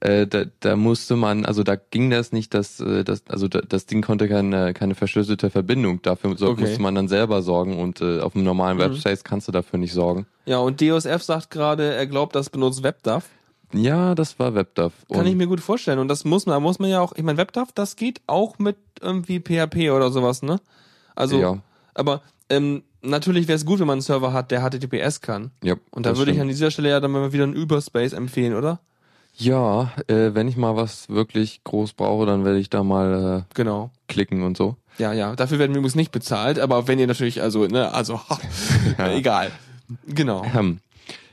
äh, 0.01 0.27
da, 0.27 0.45
da 0.61 0.77
musste 0.77 1.17
man, 1.17 1.47
also 1.47 1.63
da 1.63 1.77
ging 1.77 2.11
das 2.11 2.33
nicht, 2.33 2.53
dass 2.53 2.81
äh, 2.81 3.05
das, 3.05 3.23
also 3.29 3.49
da, 3.49 3.63
das 3.63 3.87
Ding 3.87 4.03
konnte 4.03 4.29
keine, 4.29 4.75
keine 4.75 4.95
verschlüsselte 4.95 5.49
Verbindung. 5.49 6.03
Dafür 6.03 6.37
so, 6.37 6.49
Okay. 6.49 6.61
musste 6.63 6.83
man 6.83 6.95
dann 6.95 7.09
selber 7.09 7.41
sorgen 7.41 7.79
und 7.81 8.03
äh, 8.03 8.21
auf 8.21 8.35
einem 8.35 8.45
normalen 8.45 8.77
Mhm. 8.77 8.83
Webspace 8.83 9.25
kannst 9.25 9.49
du 9.49 9.53
dafür 9.53 9.79
nicht 9.79 9.95
sorgen. 9.95 10.27
ja, 10.45 10.59
und 10.59 10.83
DOSF 10.83 11.23
sagt 11.23 11.51
gerade, 11.51 11.95
er 11.95 12.07
glaubt, 12.07 12.35
das 12.35 12.51
benutzt 12.51 12.83
WebDAV. 12.83 13.25
Ja, 13.75 14.15
das 14.15 14.39
war 14.39 14.55
WebDAV. 14.55 14.93
Kann 15.11 15.21
Und- 15.21 15.27
ich 15.27 15.35
mir 15.37 15.47
gut 15.47 15.61
vorstellen. 15.61 15.99
Und 15.99 16.09
das 16.09 16.25
muss 16.25 16.47
man, 16.47 16.63
muss 16.63 16.79
man 16.79 16.89
ja 16.91 17.01
auch, 17.01 17.13
ich 17.17 17.23
meine, 17.23 17.39
WebDAV, 17.39 17.73
das 17.75 17.97
geht 17.97 18.21
auch 18.27 18.59
mit 18.59 18.77
irgendwie 19.01 19.41
PHP 19.41 19.91
oder 19.91 20.11
sowas, 20.11 20.43
ne? 20.43 20.61
Also, 21.17 21.39
ja, 21.41 21.59
aber 21.95 22.23
ähm, 22.51 22.83
natürlich 23.03 23.49
wäre 23.49 23.57
es 23.57 23.67
gut, 23.67 23.81
wenn 23.81 23.87
man 23.87 23.95
einen 23.95 24.03
Server 24.03 24.33
hat, 24.33 24.51
der 24.51 24.61
HTTPS 24.63 25.21
kann. 25.21 25.51
ja. 25.63 25.75
Und 25.91 26.07
da 26.07 26.17
würde 26.17 26.33
ich 26.33 26.41
an 26.41 26.49
dieser 26.49 26.71
Stelle 26.71 26.89
ja 26.91 27.01
dann 27.01 27.11
mal 27.11 27.33
wieder 27.33 27.45
einen 27.45 27.55
Überspace 27.55 28.13
empfehlen, 28.13 28.55
oder? 28.55 28.81
Ja, 29.37 29.93
äh, 30.07 30.33
wenn 30.35 30.47
ich 30.47 30.57
mal 30.57 30.77
was 30.77 31.09
wirklich 31.09 31.63
groß 31.65 31.95
brauche, 31.95 32.25
dann 32.27 32.45
werde 32.45 32.59
ich 32.61 32.71
da 32.71 32.85
mal 32.85 33.45
äh, 33.49 33.55
Genau. 33.55 33.91
klicken 34.07 34.43
und 34.45 34.57
so. 34.57 34.77
Ja, 34.99 35.13
ja. 35.13 35.35
Dafür 35.35 35.59
werden 35.59 35.73
wir 35.73 35.79
übrigens 35.79 35.97
nicht 35.97 36.13
bezahlt, 36.13 36.61
aber 36.61 36.87
wenn 36.87 37.01
ihr 37.01 37.09
natürlich, 37.09 37.43
also, 37.43 37.67
ne, 37.67 37.93
also, 37.93 38.21
Ja. 38.99 39.11
egal. 39.13 39.51
Genau. 40.07 40.45
Ähm, 40.57 40.79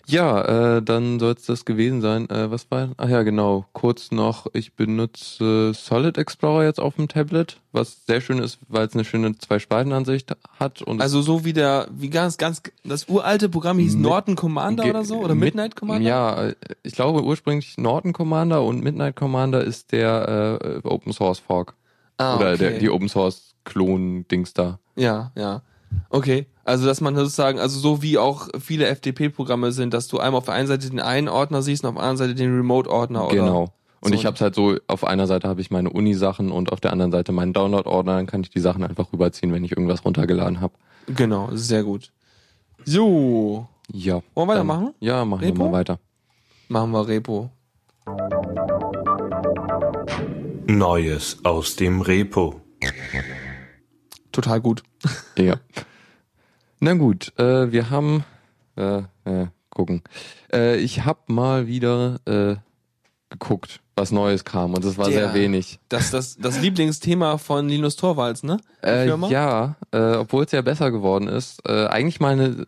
ja, 0.07 0.77
äh, 0.77 0.81
dann 0.81 1.19
soll 1.19 1.33
es 1.33 1.45
das 1.45 1.65
gewesen 1.65 2.01
sein. 2.01 2.29
Äh, 2.29 2.51
was 2.51 2.69
war? 2.71 2.89
Ach 2.97 3.07
ja, 3.09 3.23
genau. 3.23 3.65
Kurz 3.73 4.11
noch, 4.11 4.47
ich 4.53 4.73
benutze 4.75 5.73
Solid 5.73 6.17
Explorer 6.17 6.63
jetzt 6.65 6.79
auf 6.79 6.95
dem 6.95 7.07
Tablet, 7.07 7.59
was 7.71 8.05
sehr 8.05 8.21
schön 8.21 8.39
ist, 8.39 8.59
weil 8.67 8.87
es 8.87 8.93
eine 8.93 9.05
schöne 9.05 9.37
Zwei-Spalten-Ansicht 9.37 10.35
hat. 10.59 10.81
Und 10.81 11.01
Also 11.01 11.21
so 11.21 11.45
wie 11.45 11.53
der, 11.53 11.87
wie 11.91 12.09
ganz, 12.09 12.37
ganz, 12.37 12.61
das 12.83 13.07
uralte 13.09 13.49
Programm 13.49 13.77
hieß 13.79 13.93
Mit- 13.93 14.01
Norton 14.03 14.35
Commander 14.35 14.85
oder 14.85 15.03
so? 15.05 15.17
Oder 15.19 15.35
mit- 15.35 15.45
Midnight 15.55 15.75
Commander? 15.75 16.07
Ja, 16.07 16.43
äh, 16.49 16.55
ich 16.83 16.93
glaube 16.93 17.23
ursprünglich 17.23 17.77
Norton 17.77 18.13
Commander 18.13 18.63
und 18.63 18.83
Midnight 18.83 19.15
Commander 19.15 19.63
ist 19.63 19.91
der 19.91 20.59
äh, 20.83 20.87
Open 20.87 21.13
Source 21.13 21.39
Fork. 21.39 21.75
Ah, 22.17 22.35
Oder 22.37 22.49
okay. 22.53 22.57
der, 22.57 22.79
die 22.79 22.89
Open 22.89 23.09
Source 23.09 23.55
Klon-Dings 23.63 24.53
da. 24.53 24.79
Ja, 24.95 25.31
ja. 25.35 25.61
Okay. 26.09 26.45
Also, 26.63 26.85
dass 26.85 27.01
man 27.01 27.15
sozusagen, 27.15 27.59
also 27.59 27.79
so 27.79 28.01
wie 28.01 28.17
auch 28.17 28.47
viele 28.59 28.85
FTP-Programme 28.93 29.71
sind, 29.71 29.93
dass 29.93 30.07
du 30.07 30.19
einmal 30.19 30.39
auf 30.39 30.45
der 30.45 30.53
einen 30.53 30.67
Seite 30.67 30.89
den 30.89 30.99
einen 30.99 31.27
Ordner 31.29 31.61
siehst 31.61 31.83
und 31.83 31.89
auf 31.89 31.95
der 31.95 32.03
anderen 32.03 32.17
Seite 32.17 32.35
den 32.35 32.55
Remote-Ordner, 32.55 33.25
oder? 33.25 33.35
Genau. 33.35 33.73
Und 34.01 34.09
so 34.09 34.15
ich 34.15 34.25
habe 34.25 34.35
es 34.35 34.41
halt 34.41 34.55
so, 34.55 34.77
auf 34.87 35.03
einer 35.03 35.27
Seite 35.27 35.47
habe 35.47 35.61
ich 35.61 35.69
meine 35.69 35.89
Uni-Sachen 35.89 36.51
und 36.51 36.71
auf 36.71 36.79
der 36.79 36.91
anderen 36.91 37.11
Seite 37.11 37.31
meinen 37.31 37.53
Download-Ordner, 37.53 38.15
dann 38.15 38.25
kann 38.27 38.41
ich 38.41 38.49
die 38.49 38.59
Sachen 38.59 38.83
einfach 38.83 39.13
rüberziehen, 39.13 39.53
wenn 39.53 39.63
ich 39.63 39.71
irgendwas 39.71 40.03
runtergeladen 40.03 40.59
habe. 40.59 40.73
Genau, 41.07 41.49
sehr 41.53 41.83
gut. 41.83 42.11
So, 42.85 43.67
Ja. 43.91 44.21
Wollen 44.33 44.47
wir 44.47 44.53
weitermachen? 44.53 44.93
Ja, 44.99 45.23
machen 45.25 45.41
wir 45.41 45.47
Repo? 45.49 45.63
mal 45.65 45.71
weiter. 45.71 45.99
machen 46.67 46.91
wir 46.91 47.07
Repo. 47.07 47.51
Neues 50.67 51.37
aus 51.43 51.75
dem 51.75 52.01
Repo. 52.01 52.61
Total 54.31 54.61
gut. 54.61 54.83
Ja. 55.37 55.55
Na 56.79 56.93
gut, 56.95 57.31
äh, 57.37 57.71
wir 57.71 57.89
haben, 57.89 58.23
äh, 58.75 59.03
äh, 59.25 59.47
gucken. 59.69 60.01
Äh, 60.51 60.77
ich 60.77 61.05
habe 61.05 61.19
mal 61.27 61.67
wieder 61.67 62.19
äh, 62.25 62.55
geguckt, 63.29 63.81
was 63.95 64.11
Neues 64.11 64.43
kam 64.45 64.73
und 64.73 64.83
es 64.83 64.97
war 64.97 65.09
Der- 65.09 65.13
sehr 65.13 65.33
wenig. 65.33 65.79
Das, 65.89 66.11
das, 66.11 66.37
das 66.37 66.59
Lieblingsthema 66.59 67.37
von 67.37 67.69
Linus 67.69 67.95
Torvalds, 67.97 68.43
ne? 68.43 68.57
Äh, 68.83 69.07
ja, 69.29 69.75
äh, 69.91 70.15
obwohl 70.15 70.45
es 70.45 70.51
ja 70.51 70.61
besser 70.61 70.91
geworden 70.91 71.27
ist. 71.27 71.61
Äh, 71.67 71.85
eigentlich 71.87 72.19
mal 72.19 72.33
eine, 72.33 72.65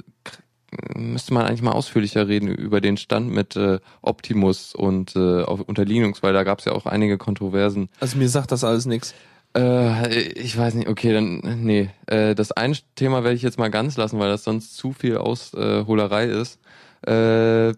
müsste 0.96 1.34
man 1.34 1.46
eigentlich 1.46 1.62
mal 1.62 1.72
ausführlicher 1.72 2.28
reden 2.28 2.48
über 2.50 2.82
den 2.82 2.98
Stand 2.98 3.32
mit 3.32 3.56
äh, 3.56 3.80
Optimus 4.02 4.76
und 4.76 5.16
äh, 5.16 5.44
auf, 5.44 5.62
unter 5.62 5.86
Linux, 5.86 6.24
weil 6.24 6.34
da 6.34 6.44
gab 6.44 6.60
es 6.60 6.66
ja 6.66 6.72
auch 6.74 6.86
einige 6.86 7.18
Kontroversen. 7.18 7.90
Also 8.00 8.18
mir 8.18 8.30
sagt 8.30 8.52
das 8.52 8.64
alles 8.64 8.86
nix. 8.86 9.14
Äh, 9.56 10.32
ich 10.34 10.58
weiß 10.58 10.74
nicht, 10.74 10.88
okay, 10.88 11.14
dann, 11.14 11.64
nee. 11.64 11.90
Äh, 12.08 12.36
das 12.36 12.52
eine 12.52 12.76
Thema 12.96 13.24
werde 13.24 13.36
ich 13.36 13.44
jetzt 13.44 13.60
mal 13.60 13.70
ganz 13.70 13.98
lassen, 13.98 14.20
weil 14.20 14.30
das 14.30 14.44
sonst 14.44 14.76
zu 14.76 14.94
viel 14.94 15.18
Ausholerei 15.18 16.26
ist. 16.26 16.60
Äh, 17.06 17.74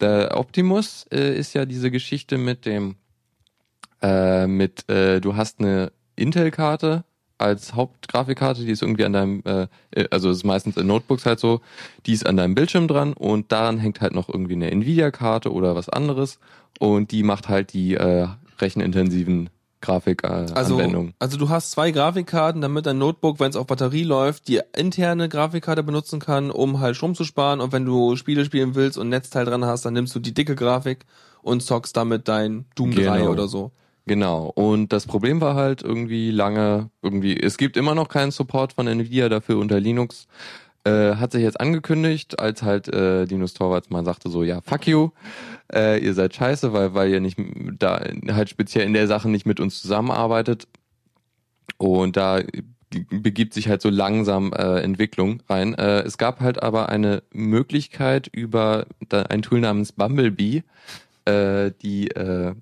der 0.00 0.36
Optimus 0.36 1.06
äh, 1.12 1.36
ist 1.36 1.54
ja 1.54 1.66
diese 1.66 1.90
Geschichte 1.90 2.38
mit 2.38 2.64
dem, 2.64 2.96
äh, 4.00 4.46
mit, 4.46 4.84
du 4.88 5.36
hast 5.36 5.58
eine 5.60 5.92
Intel-Karte 6.16 7.04
als 7.36 7.74
Hauptgrafikkarte, 7.74 8.64
die 8.64 8.70
ist 8.70 8.82
irgendwie 8.82 9.04
an 9.04 9.12
deinem, 9.12 9.42
also 10.10 10.30
ist 10.30 10.44
meistens 10.44 10.76
in 10.76 10.86
Notebooks 10.86 11.26
halt 11.26 11.38
so, 11.38 11.60
die 12.06 12.12
ist 12.12 12.26
an 12.26 12.36
deinem 12.36 12.54
Bildschirm 12.54 12.88
dran 12.88 13.12
und 13.12 13.52
daran 13.52 13.78
hängt 13.78 14.00
halt 14.00 14.14
noch 14.14 14.28
irgendwie 14.28 14.54
eine 14.54 14.70
Nvidia-Karte 14.70 15.52
oder 15.52 15.74
was 15.76 15.88
anderes 15.88 16.38
und 16.78 17.12
die 17.12 17.22
macht 17.22 17.48
halt 17.48 17.72
die 17.72 17.94
rechenintensiven 18.60 19.50
Grafikanwendungen. 19.80 21.08
Äh, 21.08 21.12
Also, 21.18 21.36
also 21.36 21.38
du 21.38 21.48
hast 21.48 21.70
zwei 21.70 21.90
Grafikkarten, 21.90 22.60
damit 22.60 22.86
dein 22.86 22.98
Notebook, 22.98 23.40
wenn 23.40 23.50
es 23.50 23.56
auf 23.56 23.66
Batterie 23.66 24.04
läuft, 24.04 24.48
die 24.48 24.60
interne 24.76 25.28
Grafikkarte 25.28 25.82
benutzen 25.82 26.20
kann, 26.20 26.50
um 26.50 26.80
halt 26.80 26.96
Strom 26.96 27.14
zu 27.14 27.24
sparen. 27.24 27.60
Und 27.60 27.72
wenn 27.72 27.84
du 27.84 28.16
Spiele 28.16 28.44
spielen 28.44 28.74
willst 28.74 28.98
und 28.98 29.08
Netzteil 29.08 29.44
dran 29.44 29.64
hast, 29.64 29.84
dann 29.84 29.94
nimmst 29.94 30.14
du 30.14 30.20
die 30.20 30.34
dicke 30.34 30.54
Grafik 30.56 31.04
und 31.42 31.62
zockst 31.62 31.96
damit 31.96 32.28
dein 32.28 32.64
Doom 32.74 32.92
3 32.94 33.18
Genau. 33.18 33.30
oder 33.30 33.48
so. 33.48 33.70
Genau. 34.06 34.50
Und 34.54 34.92
das 34.92 35.06
Problem 35.06 35.40
war 35.40 35.54
halt 35.54 35.82
irgendwie 35.82 36.30
lange, 36.30 36.90
irgendwie, 37.02 37.38
es 37.38 37.58
gibt 37.58 37.76
immer 37.76 37.94
noch 37.94 38.08
keinen 38.08 38.30
Support 38.30 38.72
von 38.72 38.86
Nvidia 38.86 39.28
dafür 39.28 39.58
unter 39.58 39.78
Linux. 39.80 40.26
Äh, 40.84 41.16
hat 41.16 41.32
sich 41.32 41.42
jetzt 41.42 41.60
angekündigt, 41.60 42.38
als 42.38 42.62
halt 42.62 42.88
äh, 42.88 43.24
Linus 43.24 43.52
Torvalds 43.52 43.90
mal 43.90 44.04
sagte 44.04 44.30
so, 44.30 44.44
ja, 44.44 44.60
fuck 44.62 44.86
you, 44.86 45.10
äh, 45.72 45.98
ihr 45.98 46.14
seid 46.14 46.34
scheiße, 46.34 46.72
weil, 46.72 46.94
weil 46.94 47.10
ihr 47.10 47.20
nicht 47.20 47.38
da 47.78 48.00
halt 48.28 48.48
speziell 48.48 48.86
in 48.86 48.92
der 48.92 49.06
Sache 49.06 49.28
nicht 49.28 49.46
mit 49.46 49.60
uns 49.60 49.80
zusammenarbeitet. 49.80 50.68
Und 51.76 52.16
da 52.16 52.40
begibt 53.10 53.54
sich 53.54 53.68
halt 53.68 53.82
so 53.82 53.90
langsam 53.90 54.52
äh, 54.52 54.80
Entwicklung 54.80 55.42
rein. 55.48 55.74
Äh, 55.74 56.00
es 56.00 56.18
gab 56.18 56.40
halt 56.40 56.62
aber 56.62 56.88
eine 56.88 57.22
Möglichkeit 57.32 58.28
über 58.28 58.86
da, 59.08 59.22
ein 59.22 59.42
Tool 59.42 59.60
namens 59.60 59.92
Bumblebee, 59.92 60.64
äh, 61.26 61.70
die 61.82 62.08
äh, 62.08 62.54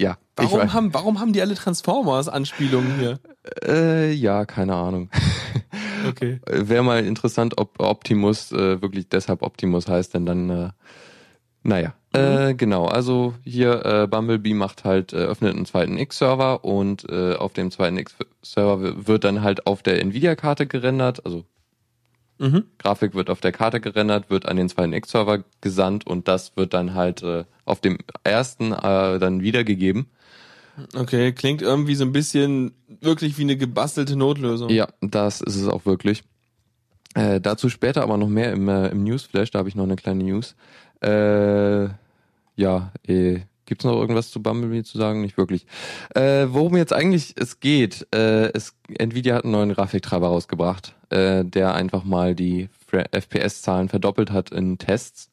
ja, 0.00 0.18
Warum 0.36 0.72
haben, 0.72 0.94
warum 0.94 1.20
haben 1.20 1.32
die 1.32 1.40
alle 1.40 1.54
Transformers-Anspielungen 1.54 2.98
hier? 2.98 3.20
äh, 3.64 4.12
ja, 4.12 4.44
keine 4.44 4.74
Ahnung. 4.74 5.10
Okay. 6.06 6.38
Wäre 6.46 6.82
mal 6.82 7.02
interessant, 7.04 7.56
ob 7.56 7.80
Optimus 7.80 8.52
äh, 8.52 8.82
wirklich 8.82 9.08
deshalb 9.08 9.40
Optimus 9.40 9.88
heißt, 9.88 10.12
denn 10.12 10.26
dann, 10.26 10.50
äh, 10.50 10.68
naja. 11.64 11.94
Äh, 12.12 12.54
genau, 12.54 12.86
also 12.86 13.34
hier 13.42 13.84
äh, 13.84 14.06
Bumblebee 14.06 14.54
macht 14.54 14.84
halt, 14.84 15.12
äh, 15.12 15.16
öffnet 15.16 15.56
einen 15.56 15.66
zweiten 15.66 15.98
X-Server 15.98 16.64
und 16.64 17.04
äh, 17.10 17.34
auf 17.34 17.52
dem 17.54 17.72
zweiten 17.72 17.98
X-Server 17.98 19.06
wird 19.08 19.24
dann 19.24 19.42
halt 19.42 19.66
auf 19.66 19.82
der 19.82 20.00
Nvidia-Karte 20.00 20.66
gerendert, 20.66 21.24
also 21.26 21.44
Mhm. 22.38 22.64
Grafik 22.78 23.14
wird 23.14 23.30
auf 23.30 23.40
der 23.40 23.52
Karte 23.52 23.80
gerendert, 23.80 24.28
wird 24.28 24.46
an 24.46 24.56
den 24.56 24.68
zweiten 24.68 24.92
X-Server 24.92 25.44
gesandt 25.60 26.06
und 26.06 26.26
das 26.26 26.56
wird 26.56 26.74
dann 26.74 26.94
halt 26.94 27.22
äh, 27.22 27.44
auf 27.64 27.80
dem 27.80 27.98
ersten 28.24 28.72
äh, 28.72 29.18
dann 29.18 29.42
wiedergegeben. 29.42 30.06
Okay, 30.94 31.32
klingt 31.32 31.62
irgendwie 31.62 31.94
so 31.94 32.04
ein 32.04 32.12
bisschen 32.12 32.72
wirklich 33.00 33.38
wie 33.38 33.42
eine 33.42 33.56
gebastelte 33.56 34.16
Notlösung. 34.16 34.70
Ja, 34.70 34.88
das 35.00 35.40
ist 35.40 35.54
es 35.54 35.68
auch 35.68 35.86
wirklich. 35.86 36.24
Äh, 37.14 37.40
dazu 37.40 37.68
später 37.68 38.02
aber 38.02 38.16
noch 38.16 38.28
mehr 38.28 38.52
im, 38.52 38.68
äh, 38.68 38.88
im 38.88 39.04
Newsflash, 39.04 39.52
da 39.52 39.60
habe 39.60 39.68
ich 39.68 39.76
noch 39.76 39.84
eine 39.84 39.94
kleine 39.94 40.24
News. 40.24 40.56
Äh, 41.02 41.88
ja, 42.56 42.92
äh, 43.06 43.40
gibt's 43.66 43.84
noch 43.84 43.98
irgendwas 43.98 44.30
zu 44.30 44.42
Bumblebee 44.42 44.82
zu 44.82 44.98
sagen? 44.98 45.20
Nicht 45.20 45.36
wirklich. 45.36 45.66
Äh, 46.14 46.46
worum 46.48 46.76
jetzt 46.76 46.92
eigentlich 46.92 47.34
es 47.36 47.60
geht, 47.60 48.06
äh, 48.14 48.50
es, 48.52 48.74
Nvidia 48.88 49.36
hat 49.36 49.44
einen 49.44 49.52
neuen 49.52 49.72
Grafiktreiber 49.72 50.28
rausgebracht, 50.28 50.94
äh, 51.10 51.44
der 51.44 51.74
einfach 51.74 52.04
mal 52.04 52.34
die 52.34 52.68
FPS-Zahlen 52.90 53.88
verdoppelt 53.88 54.30
hat 54.30 54.50
in 54.50 54.78
Tests. 54.78 55.30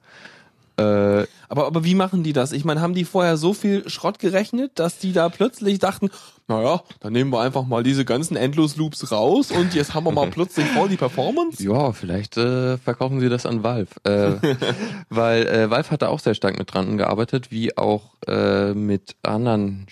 Äh, 0.82 1.28
Aber, 1.50 1.68
aber 1.68 1.84
wie 1.84 1.96
machen 1.96 2.24
die 2.24 2.32
das? 2.32 2.54
Ich 2.54 2.64
meine, 2.64 2.80
haben 2.80 2.94
die 2.94 3.04
vorher 3.04 3.36
so 3.36 3.54
viel 3.54 3.88
Schrott 3.90 4.20
gerechnet, 4.20 4.72
dass 4.80 5.00
die 5.00 5.12
da 5.12 5.28
plötzlich 5.28 5.80
dachten, 5.80 6.10
naja, 6.48 6.82
dann 7.02 7.12
nehmen 7.12 7.32
wir 7.32 7.42
einfach 7.42 7.66
mal 7.66 7.84
diese 7.84 8.06
ganzen 8.06 8.38
Endlos-Loops 8.38 9.12
raus 9.12 9.52
und 9.52 9.74
jetzt 9.74 9.94
haben 9.94 10.06
wir 10.06 10.12
mal 10.12 10.30
plötzlich 10.32 10.66
voll 10.68 10.88
die 10.88 10.96
Performance? 10.98 11.62
Ja, 11.62 11.92
vielleicht 11.92 12.38
äh, 12.38 12.78
verkaufen 12.78 13.20
sie 13.20 13.28
das 13.28 13.46
an 13.46 13.64
Valve. 13.64 13.90
Äh, 14.04 14.56
weil 15.10 15.46
äh, 15.48 15.70
Valve 15.70 15.92
hat 15.92 16.02
da 16.02 16.08
auch 16.08 16.20
sehr 16.20 16.36
stark 16.36 16.58
mit 16.58 16.74
dran 16.74 16.98
gearbeitet, 16.98 17.52
wie 17.52 17.78
auch 17.78 18.16
äh, 18.28 18.74
mit 18.74 19.16
anderen 19.24 19.88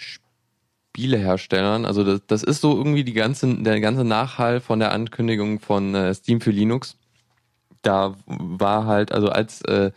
Spieleherstellern. 0.95 1.85
Also 1.85 2.03
das, 2.03 2.21
das 2.27 2.43
ist 2.43 2.61
so 2.61 2.77
irgendwie 2.77 3.03
die 3.03 3.13
ganze, 3.13 3.53
der 3.55 3.79
ganze 3.81 4.03
Nachhall 4.05 4.61
von 4.61 4.79
der 4.79 4.91
Ankündigung 4.91 5.59
von 5.59 5.93
äh, 5.93 6.13
Steam 6.13 6.41
für 6.41 6.51
Linux. 6.51 6.95
Da 7.81 8.15
war 8.25 8.85
halt, 8.85 9.11
also 9.11 9.29
als 9.29 9.61
äh, 9.61 9.91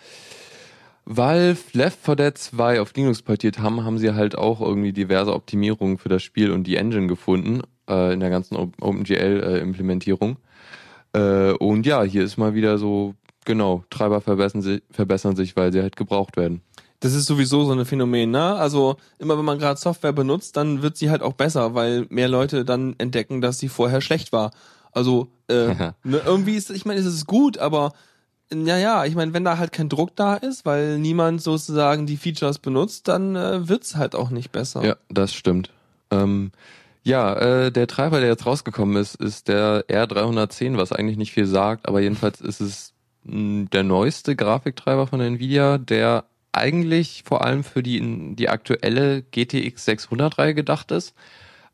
Weil 1.04 1.56
Left 1.72 1.98
4 2.04 2.16
Dead 2.16 2.38
2 2.38 2.80
auf 2.80 2.94
Linux 2.94 3.22
portiert 3.22 3.58
haben, 3.58 3.84
haben 3.84 3.98
sie 3.98 4.14
halt 4.14 4.36
auch 4.36 4.60
irgendwie 4.60 4.92
diverse 4.92 5.34
Optimierungen 5.34 5.98
für 5.98 6.08
das 6.08 6.22
Spiel 6.22 6.52
und 6.52 6.64
die 6.64 6.76
Engine 6.76 7.08
gefunden 7.08 7.62
äh, 7.88 8.12
in 8.12 8.20
der 8.20 8.30
ganzen 8.30 8.56
OpenGL-Implementierung. 8.56 10.36
Äh, 11.12 11.52
und 11.52 11.86
ja, 11.86 12.02
hier 12.02 12.22
ist 12.22 12.36
mal 12.36 12.54
wieder 12.54 12.78
so, 12.78 13.14
genau, 13.44 13.84
Treiber 13.90 14.20
verbessern, 14.20 14.62
sich, 14.62 14.82
verbessern 14.90 15.34
sich, 15.34 15.56
weil 15.56 15.72
sie 15.72 15.82
halt 15.82 15.96
gebraucht 15.96 16.36
werden. 16.36 16.62
Das 17.00 17.14
ist 17.14 17.26
sowieso 17.26 17.64
so 17.64 17.72
ein 17.72 17.84
Phänomen, 17.84 18.30
ne? 18.30 18.54
Also 18.54 18.96
immer 19.18 19.36
wenn 19.36 19.44
man 19.44 19.58
gerade 19.58 19.78
Software 19.78 20.12
benutzt, 20.12 20.56
dann 20.56 20.82
wird 20.82 20.96
sie 20.96 21.10
halt 21.10 21.20
auch 21.20 21.32
besser, 21.32 21.74
weil 21.74 22.06
mehr 22.10 22.28
Leute 22.28 22.64
dann 22.64 22.94
entdecken, 22.98 23.40
dass 23.40 23.58
sie 23.58 23.68
vorher 23.68 24.00
schlecht 24.00 24.32
war. 24.32 24.52
Also 24.92 25.32
äh, 25.48 25.74
ne, 26.04 26.22
irgendwie 26.24 26.54
ist, 26.54 26.70
ich 26.70 26.84
meine, 26.84 27.00
es 27.00 27.06
ist 27.06 27.26
gut, 27.26 27.58
aber 27.58 27.92
ja, 28.52 28.76
ja, 28.78 29.04
ich 29.04 29.14
meine, 29.14 29.32
wenn 29.32 29.44
da 29.44 29.58
halt 29.58 29.72
kein 29.72 29.88
Druck 29.88 30.16
da 30.16 30.34
ist, 30.34 30.64
weil 30.64 30.98
niemand 30.98 31.42
sozusagen 31.42 32.06
die 32.06 32.16
Features 32.16 32.58
benutzt, 32.58 33.08
dann 33.08 33.36
äh, 33.36 33.68
wird's 33.68 33.96
halt 33.96 34.14
auch 34.14 34.30
nicht 34.30 34.52
besser. 34.52 34.84
Ja, 34.84 34.96
das 35.08 35.34
stimmt. 35.34 35.70
Ähm, 36.10 36.52
ja, 37.04 37.34
äh, 37.34 37.72
der 37.72 37.86
Treiber, 37.86 38.20
der 38.20 38.28
jetzt 38.28 38.46
rausgekommen 38.46 38.96
ist, 38.96 39.16
ist 39.16 39.48
der 39.48 39.84
R310, 39.88 40.76
was 40.76 40.92
eigentlich 40.92 41.16
nicht 41.16 41.32
viel 41.32 41.46
sagt, 41.46 41.88
aber 41.88 42.00
jedenfalls 42.00 42.40
ist 42.40 42.60
es 42.60 42.92
mh, 43.24 43.68
der 43.72 43.82
neueste 43.82 44.36
Grafiktreiber 44.36 45.06
von 45.06 45.20
Nvidia, 45.20 45.78
der 45.78 46.24
eigentlich 46.52 47.22
vor 47.24 47.44
allem 47.44 47.64
für 47.64 47.82
die, 47.82 48.34
die 48.36 48.48
aktuelle 48.48 49.22
GTX 49.22 49.84
600 49.86 50.38
Reihe 50.38 50.54
gedacht 50.54 50.90
ist 50.90 51.14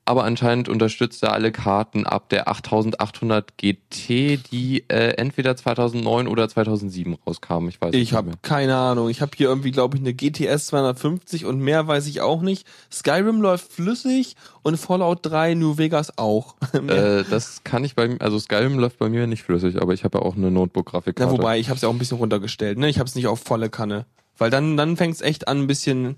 aber 0.09 0.25
anscheinend 0.25 0.71
unterstützt 0.71 1.23
er 1.23 1.35
alle 1.35 1.53
Karten 1.53 2.07
ab 2.07 2.31
der 2.31 2.49
8800 2.49 3.59
GT, 3.59 4.41
die 4.51 4.85
äh, 4.89 5.11
entweder 5.19 5.55
2009 5.55 6.29
oder 6.29 6.49
2007 6.49 7.19
rauskamen. 7.27 7.69
Ich 7.69 7.79
weiß 7.79 7.95
ich 7.95 8.15
habe 8.15 8.31
keine 8.41 8.75
Ahnung. 8.75 9.11
Ich 9.11 9.21
habe 9.21 9.33
hier 9.37 9.49
irgendwie, 9.49 9.71
glaube 9.71 9.99
ich, 9.99 10.03
eine 10.03 10.15
GTS 10.15 10.69
250 10.69 11.45
und 11.45 11.61
mehr 11.61 11.87
weiß 11.87 12.07
ich 12.07 12.23
auch 12.23 12.41
nicht. 12.41 12.67
Skyrim 12.91 13.43
läuft 13.43 13.71
flüssig 13.71 14.37
und 14.63 14.79
Fallout 14.79 15.19
3 15.27 15.53
New 15.53 15.77
Vegas 15.77 16.17
auch. 16.17 16.55
äh, 16.73 17.25
das 17.29 17.63
kann 17.63 17.85
ich 17.85 17.95
bei 17.95 18.09
mir, 18.09 18.21
also 18.23 18.39
Skyrim 18.39 18.79
läuft 18.79 18.99
bei 18.99 19.11
mir 19.11 19.27
nicht 19.27 19.43
flüssig, 19.43 19.83
aber 19.83 19.93
ich 19.93 20.05
habe 20.05 20.19
ja 20.19 20.25
auch 20.25 20.37
eine 20.37 20.51
Notebook-Grafikkarte. 20.51 21.35
Ja, 21.35 21.39
wobei, 21.39 21.59
ich 21.59 21.69
habe 21.69 21.77
es 21.77 21.83
ja 21.83 21.89
auch 21.91 21.93
ein 21.93 21.99
bisschen 21.99 22.17
runtergestellt. 22.17 22.79
Ne? 22.79 22.89
Ich 22.89 22.99
habe 22.99 23.09
es 23.09 23.15
nicht 23.15 23.27
auf 23.27 23.41
volle 23.41 23.69
Kanne. 23.69 24.07
Weil 24.39 24.49
dann, 24.49 24.79
dann 24.79 24.97
fängt 24.97 25.17
es 25.17 25.21
echt 25.21 25.49
an, 25.49 25.59
ein 25.59 25.67
bisschen 25.67 26.17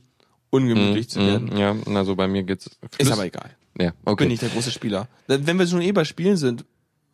ungemütlich 0.51 1.07
mm, 1.07 1.11
zu 1.11 1.21
werden. 1.21 1.51
Mm, 1.55 1.57
ja, 1.57 1.75
also 1.95 2.15
bei 2.15 2.29
mir 2.29 2.45
geht's. 2.45 2.71
Ist 2.99 3.11
aber 3.11 3.25
egal. 3.25 3.51
Ja, 3.79 3.93
okay. 4.05 4.25
Bin 4.25 4.29
nicht 4.29 4.43
der 4.43 4.49
große 4.49 4.71
Spieler. 4.71 5.09
Wenn 5.27 5.59
wir 5.59 5.67
schon 5.67 5.81
eh 5.81 5.93
bei 5.93 6.05
Spielen 6.05 6.37
sind, 6.37 6.65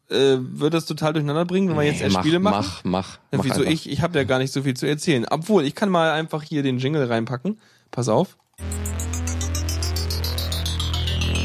äh, 0.08 0.36
wird 0.38 0.74
das 0.74 0.86
total 0.86 1.12
durcheinander 1.12 1.44
bringen, 1.44 1.68
wenn 1.68 1.76
wir 1.76 1.82
jetzt 1.82 2.00
erst 2.00 2.14
mach, 2.14 2.22
Spiele 2.22 2.38
machen? 2.38 2.66
Mach, 2.66 2.84
mach. 2.84 3.18
Ja, 3.32 3.38
mach 3.38 3.44
wieso 3.44 3.60
einfach. 3.60 3.72
ich? 3.72 3.90
Ich 3.90 4.02
habe 4.02 4.16
ja 4.18 4.24
gar 4.24 4.38
nicht 4.38 4.52
so 4.52 4.62
viel 4.62 4.74
zu 4.74 4.86
erzählen. 4.86 5.26
Obwohl, 5.30 5.64
ich 5.64 5.74
kann 5.74 5.90
mal 5.90 6.12
einfach 6.12 6.42
hier 6.42 6.62
den 6.62 6.78
Jingle 6.78 7.04
reinpacken. 7.06 7.60
Pass 7.90 8.08
auf. 8.08 8.36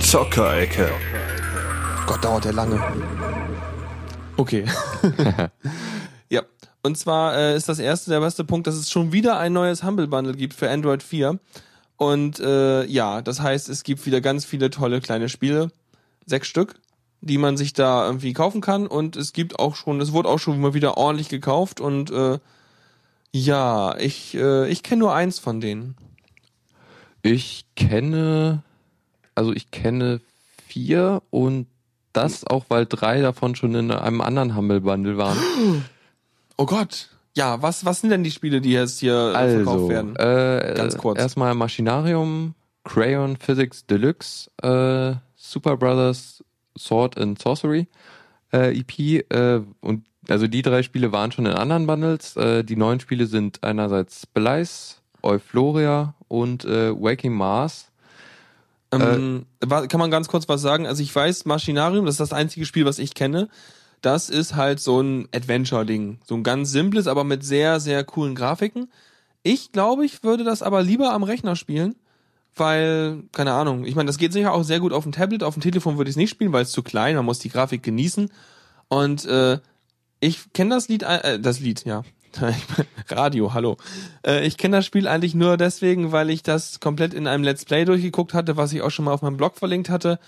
Zockerecke. 0.01 0.89
Gott, 2.05 2.23
dauert 2.23 2.45
der 2.45 2.53
lange. 2.53 2.81
Okay. 4.37 4.65
ja. 6.29 6.41
Und 6.83 6.97
zwar 6.97 7.37
äh, 7.37 7.55
ist 7.55 7.69
das 7.69 7.79
erste, 7.79 8.11
der 8.11 8.19
beste 8.19 8.43
Punkt, 8.43 8.67
dass 8.67 8.75
es 8.75 8.89
schon 8.89 9.11
wieder 9.11 9.37
ein 9.37 9.53
neues 9.53 9.83
Humble 9.83 10.07
Bundle 10.07 10.33
gibt 10.33 10.53
für 10.53 10.69
Android 10.69 11.03
4. 11.03 11.39
Und 12.01 12.39
äh, 12.39 12.83
ja, 12.85 13.21
das 13.21 13.41
heißt, 13.41 13.69
es 13.69 13.83
gibt 13.83 14.07
wieder 14.07 14.21
ganz 14.21 14.43
viele 14.43 14.71
tolle 14.71 15.01
kleine 15.01 15.29
Spiele, 15.29 15.71
sechs 16.25 16.47
Stück, 16.47 16.79
die 17.21 17.37
man 17.37 17.57
sich 17.57 17.73
da 17.73 18.07
irgendwie 18.07 18.33
kaufen 18.33 18.59
kann. 18.59 18.87
Und 18.87 19.15
es 19.15 19.33
gibt 19.33 19.59
auch 19.59 19.75
schon, 19.75 20.01
es 20.01 20.11
wurde 20.11 20.27
auch 20.27 20.39
schon 20.39 20.59
mal 20.59 20.73
wieder 20.73 20.97
ordentlich 20.97 21.29
gekauft. 21.29 21.79
Und 21.79 22.09
äh, 22.09 22.39
ja, 23.31 23.95
ich, 23.99 24.33
äh, 24.33 24.67
ich 24.67 24.81
kenne 24.81 25.01
nur 25.01 25.13
eins 25.13 25.37
von 25.37 25.61
denen. 25.61 25.95
Ich 27.21 27.65
kenne, 27.75 28.63
also 29.35 29.53
ich 29.53 29.69
kenne 29.69 30.21
vier 30.65 31.21
und 31.29 31.67
das 32.13 32.47
auch, 32.47 32.65
weil 32.69 32.87
drei 32.87 33.21
davon 33.21 33.55
schon 33.55 33.75
in 33.75 33.91
einem 33.91 34.21
anderen 34.21 34.55
Humble 34.55 34.81
Bundle 34.81 35.17
waren. 35.17 35.37
Oh 36.57 36.65
Gott. 36.65 37.09
Ja, 37.35 37.61
was, 37.61 37.85
was 37.85 38.01
sind 38.01 38.09
denn 38.09 38.23
die 38.23 38.31
Spiele, 38.31 38.61
die 38.61 38.71
jetzt 38.71 38.99
hier 38.99 39.15
also, 39.15 39.55
verkauft 39.57 39.89
werden? 39.89 40.15
Äh, 40.17 40.73
Ganz 40.75 40.97
kurz. 40.97 41.19
Erstmal 41.19 41.55
Machinarium, 41.55 42.55
Crayon 42.83 43.37
Physics 43.37 43.85
Deluxe, 43.85 44.49
äh, 44.61 45.15
Super 45.35 45.77
Brothers 45.77 46.43
Sword 46.77 47.17
and 47.17 47.41
Sorcery 47.41 47.87
äh, 48.53 48.77
EP 48.77 49.23
äh, 49.31 49.61
und 49.81 50.05
also 50.29 50.47
die 50.47 50.61
drei 50.61 50.83
Spiele 50.83 51.11
waren 51.11 51.31
schon 51.31 51.45
in 51.45 51.53
anderen 51.53 51.87
Bundles. 51.87 52.35
Äh, 52.35 52.63
die 52.63 52.75
neuen 52.75 52.99
Spiele 52.99 53.25
sind 53.25 53.63
einerseits 53.63 54.21
Splice, 54.21 55.01
Euphoria 55.23 56.13
und 56.27 56.63
äh, 56.65 56.91
Waking 56.93 57.33
Mars. 57.33 57.87
Ähm, 58.93 59.45
kann 59.61 59.99
man 59.99 60.11
ganz 60.11 60.27
kurz 60.27 60.49
was 60.49 60.61
sagen? 60.61 60.85
Also 60.85 61.01
ich 61.01 61.15
weiß, 61.15 61.45
Machinarium, 61.45 62.05
das 62.05 62.15
ist 62.15 62.19
das 62.19 62.33
einzige 62.33 62.65
Spiel, 62.65 62.85
was 62.85 62.99
ich 62.99 63.13
kenne. 63.13 63.47
Das 64.01 64.29
ist 64.29 64.55
halt 64.55 64.79
so 64.79 65.01
ein 65.01 65.27
Adventure-Ding. 65.33 66.19
So 66.25 66.35
ein 66.35 66.43
ganz 66.43 66.71
simples, 66.71 67.07
aber 67.07 67.23
mit 67.23 67.43
sehr, 67.43 67.79
sehr 67.79 68.03
coolen 68.03 68.35
Grafiken. 68.35 68.89
Ich 69.43 69.71
glaube, 69.71 70.05
ich 70.05 70.23
würde 70.23 70.43
das 70.43 70.61
aber 70.61 70.83
lieber 70.83 71.13
am 71.13 71.23
Rechner 71.23 71.55
spielen, 71.55 71.95
weil, 72.55 73.23
keine 73.31 73.53
Ahnung, 73.53 73.85
ich 73.85 73.95
meine, 73.95 74.07
das 74.07 74.17
geht 74.17 74.33
sicher 74.33 74.53
auch 74.53 74.63
sehr 74.63 74.79
gut 74.79 74.93
auf 74.93 75.03
dem 75.03 75.11
Tablet, 75.11 75.43
auf 75.43 75.55
dem 75.55 75.61
Telefon 75.61 75.97
würde 75.97 76.09
ich 76.09 76.13
es 76.13 76.17
nicht 76.17 76.29
spielen, 76.29 76.53
weil 76.53 76.63
es 76.63 76.71
zu 76.71 76.83
klein, 76.83 77.15
man 77.15 77.25
muss 77.25 77.39
die 77.39 77.49
Grafik 77.49 77.83
genießen. 77.83 78.29
Und 78.87 79.25
äh, 79.25 79.59
ich 80.19 80.53
kenne 80.53 80.75
das 80.75 80.87
Lied, 80.87 81.03
äh, 81.03 81.39
das 81.39 81.59
Lied, 81.59 81.85
ja. 81.85 82.03
Radio, 83.09 83.53
hallo. 83.53 83.77
Äh, 84.25 84.45
ich 84.45 84.57
kenne 84.57 84.77
das 84.77 84.85
Spiel 84.85 85.07
eigentlich 85.07 85.35
nur 85.35 85.57
deswegen, 85.57 86.11
weil 86.11 86.29
ich 86.29 86.43
das 86.43 86.79
komplett 86.79 87.13
in 87.13 87.27
einem 87.27 87.43
Let's 87.43 87.65
Play 87.65 87.85
durchgeguckt 87.85 88.33
hatte, 88.33 88.57
was 88.57 88.73
ich 88.73 88.81
auch 88.81 88.89
schon 88.89 89.05
mal 89.05 89.13
auf 89.13 89.21
meinem 89.21 89.37
Blog 89.37 89.57
verlinkt 89.57 89.89
hatte. 89.89 90.19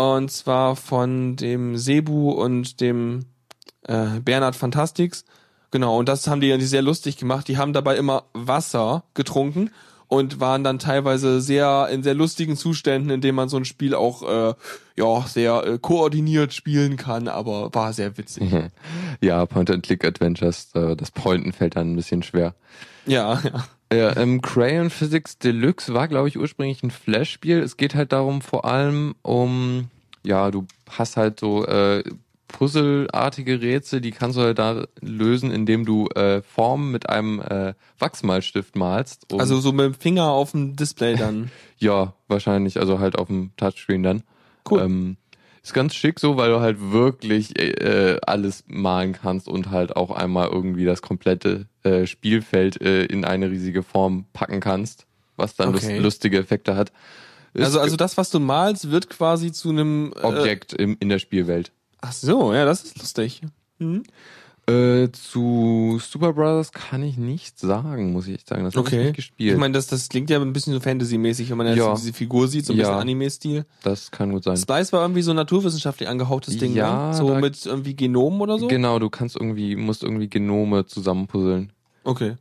Und 0.00 0.30
zwar 0.30 0.76
von 0.76 1.36
dem 1.36 1.76
Sebu 1.76 2.30
und 2.30 2.80
dem 2.80 3.26
äh, 3.86 4.18
Bernhard 4.20 4.56
Fantastics. 4.56 5.26
Genau, 5.70 5.98
und 5.98 6.08
das 6.08 6.26
haben 6.26 6.40
die 6.40 6.46
ja 6.46 6.58
sehr 6.58 6.80
lustig 6.80 7.18
gemacht. 7.18 7.48
Die 7.48 7.58
haben 7.58 7.74
dabei 7.74 7.98
immer 7.98 8.24
Wasser 8.32 9.04
getrunken 9.12 9.70
und 10.08 10.40
waren 10.40 10.64
dann 10.64 10.78
teilweise 10.78 11.42
sehr 11.42 11.88
in 11.92 12.02
sehr 12.02 12.14
lustigen 12.14 12.56
Zuständen, 12.56 13.10
in 13.10 13.20
denen 13.20 13.36
man 13.36 13.50
so 13.50 13.58
ein 13.58 13.66
Spiel 13.66 13.94
auch 13.94 14.22
äh, 14.22 14.54
ja 14.96 15.20
sehr 15.28 15.66
äh, 15.66 15.78
koordiniert 15.78 16.54
spielen 16.54 16.96
kann, 16.96 17.28
aber 17.28 17.74
war 17.74 17.92
sehr 17.92 18.16
witzig. 18.16 18.50
ja, 19.20 19.44
Point-and-Click-Adventures, 19.44 20.70
äh, 20.76 20.96
das 20.96 21.10
Pointen 21.10 21.52
fällt 21.52 21.76
dann 21.76 21.92
ein 21.92 21.96
bisschen 21.96 22.22
schwer. 22.22 22.54
Ja, 23.04 23.38
ja. 23.44 23.64
Ja, 23.92 24.16
ähm, 24.16 24.40
Crayon 24.40 24.90
Physics 24.90 25.38
Deluxe 25.38 25.92
war, 25.92 26.06
glaube 26.06 26.28
ich, 26.28 26.38
ursprünglich 26.38 26.82
ein 26.82 26.92
Flash-Spiel. 26.92 27.58
Es 27.58 27.76
geht 27.76 27.94
halt 27.94 28.12
darum, 28.12 28.40
vor 28.40 28.64
allem 28.64 29.16
um, 29.22 29.88
ja, 30.22 30.50
du 30.50 30.66
hast 30.88 31.16
halt 31.16 31.40
so 31.40 31.66
äh, 31.66 32.04
Puzzleartige 32.50 33.60
Rätsel, 33.60 34.00
die 34.00 34.10
kannst 34.10 34.36
du 34.36 34.42
halt 34.42 34.58
da 34.58 34.84
lösen, 35.00 35.50
indem 35.50 35.84
du 35.84 36.08
äh, 36.08 36.42
Formen 36.42 36.90
mit 36.90 37.08
einem 37.08 37.40
äh, 37.40 37.74
Wachsmalstift 37.98 38.76
malst. 38.76 39.26
Also 39.32 39.60
so 39.60 39.72
mit 39.72 39.86
dem 39.86 39.94
Finger 39.94 40.28
auf 40.28 40.52
dem 40.52 40.76
Display 40.76 41.16
dann. 41.16 41.50
ja, 41.78 42.14
wahrscheinlich, 42.28 42.78
also 42.78 42.98
halt 42.98 43.16
auf 43.16 43.28
dem 43.28 43.50
Touchscreen 43.56 44.02
dann. 44.02 44.22
Cool. 44.68 44.82
Ähm, 44.82 45.16
ist 45.62 45.74
ganz 45.74 45.94
schick 45.94 46.18
so, 46.18 46.36
weil 46.36 46.50
du 46.50 46.60
halt 46.60 46.78
wirklich 46.80 47.58
äh, 47.58 48.18
alles 48.26 48.64
malen 48.66 49.12
kannst 49.12 49.48
und 49.48 49.70
halt 49.70 49.96
auch 49.96 50.10
einmal 50.10 50.48
irgendwie 50.48 50.84
das 50.84 51.02
komplette 51.02 51.66
äh, 51.84 52.06
Spielfeld 52.06 52.80
äh, 52.80 53.04
in 53.04 53.24
eine 53.24 53.50
riesige 53.50 53.82
Form 53.82 54.26
packen 54.32 54.60
kannst, 54.60 55.06
was 55.36 55.56
dann 55.56 55.74
Okay. 55.74 55.94
lust 55.94 56.02
lustige 56.02 56.38
Effekte 56.38 56.76
hat. 56.76 56.92
Ist 57.54 57.64
Also 57.64 57.80
also 57.80 57.96
das, 57.96 58.16
was 58.16 58.30
du 58.30 58.38
malst, 58.38 58.90
wird 58.90 59.10
quasi 59.10 59.50
zu 59.52 59.70
einem 59.70 60.12
äh, 60.16 60.20
Objekt 60.24 60.72
im, 60.72 60.96
in 61.00 61.08
der 61.08 61.18
Spielwelt. 61.18 61.72
Ach 62.00 62.12
so, 62.12 62.54
ja, 62.54 62.64
das 62.64 62.84
ist 62.84 62.98
lustig. 62.98 63.42
Mhm. 63.78 64.02
Äh, 64.70 65.10
zu 65.12 65.98
Super 66.00 66.32
Brothers 66.32 66.72
kann 66.72 67.02
ich 67.02 67.16
nichts 67.16 67.60
sagen, 67.60 68.12
muss 68.12 68.26
ich 68.26 68.34
echt 68.36 68.48
sagen. 68.48 68.64
Das 68.64 68.74
habe 68.74 68.86
ich 68.88 68.94
Okay. 68.94 69.04
nicht 69.04 69.16
gespielt. 69.16 69.52
Ich 69.54 69.58
meine, 69.58 69.72
das, 69.74 69.86
das 69.86 70.08
klingt 70.08 70.30
ja 70.30 70.40
ein 70.40 70.52
bisschen 70.52 70.72
so 70.72 70.80
Fantasy-mäßig, 70.80 71.50
wenn 71.50 71.56
man 71.58 71.66
jetzt 71.66 71.78
Ja. 71.78 71.94
so 71.96 72.02
diese 72.02 72.12
Figur 72.12 72.48
sieht, 72.48 72.66
so 72.66 72.72
ein 72.72 72.78
Ja. 72.78 72.84
bisschen 72.88 73.00
Anime-Stil. 73.00 73.64
das 73.82 74.10
kann 74.10 74.32
gut 74.32 74.44
sein. 74.44 74.56
Splice 74.56 74.92
war 74.92 75.02
irgendwie 75.02 75.22
so 75.22 75.32
ein 75.32 75.36
naturwissenschaftlich 75.36 76.08
angehauchtes 76.08 76.56
Ding, 76.58 76.74
Ja, 76.74 77.08
ne? 77.10 77.14
So 77.14 77.34
mit 77.34 77.64
irgendwie 77.66 77.96
Genomen 77.96 78.40
oder 78.40 78.58
so? 78.58 78.68
Genau, 78.68 78.98
du 78.98 79.10
kannst 79.10 79.36
irgendwie, 79.36 79.76
musst 79.76 80.02
irgendwie 80.02 80.28
Genome 80.28 80.86
zusammenpuzzeln. 80.86 81.72
okay. 82.04 82.36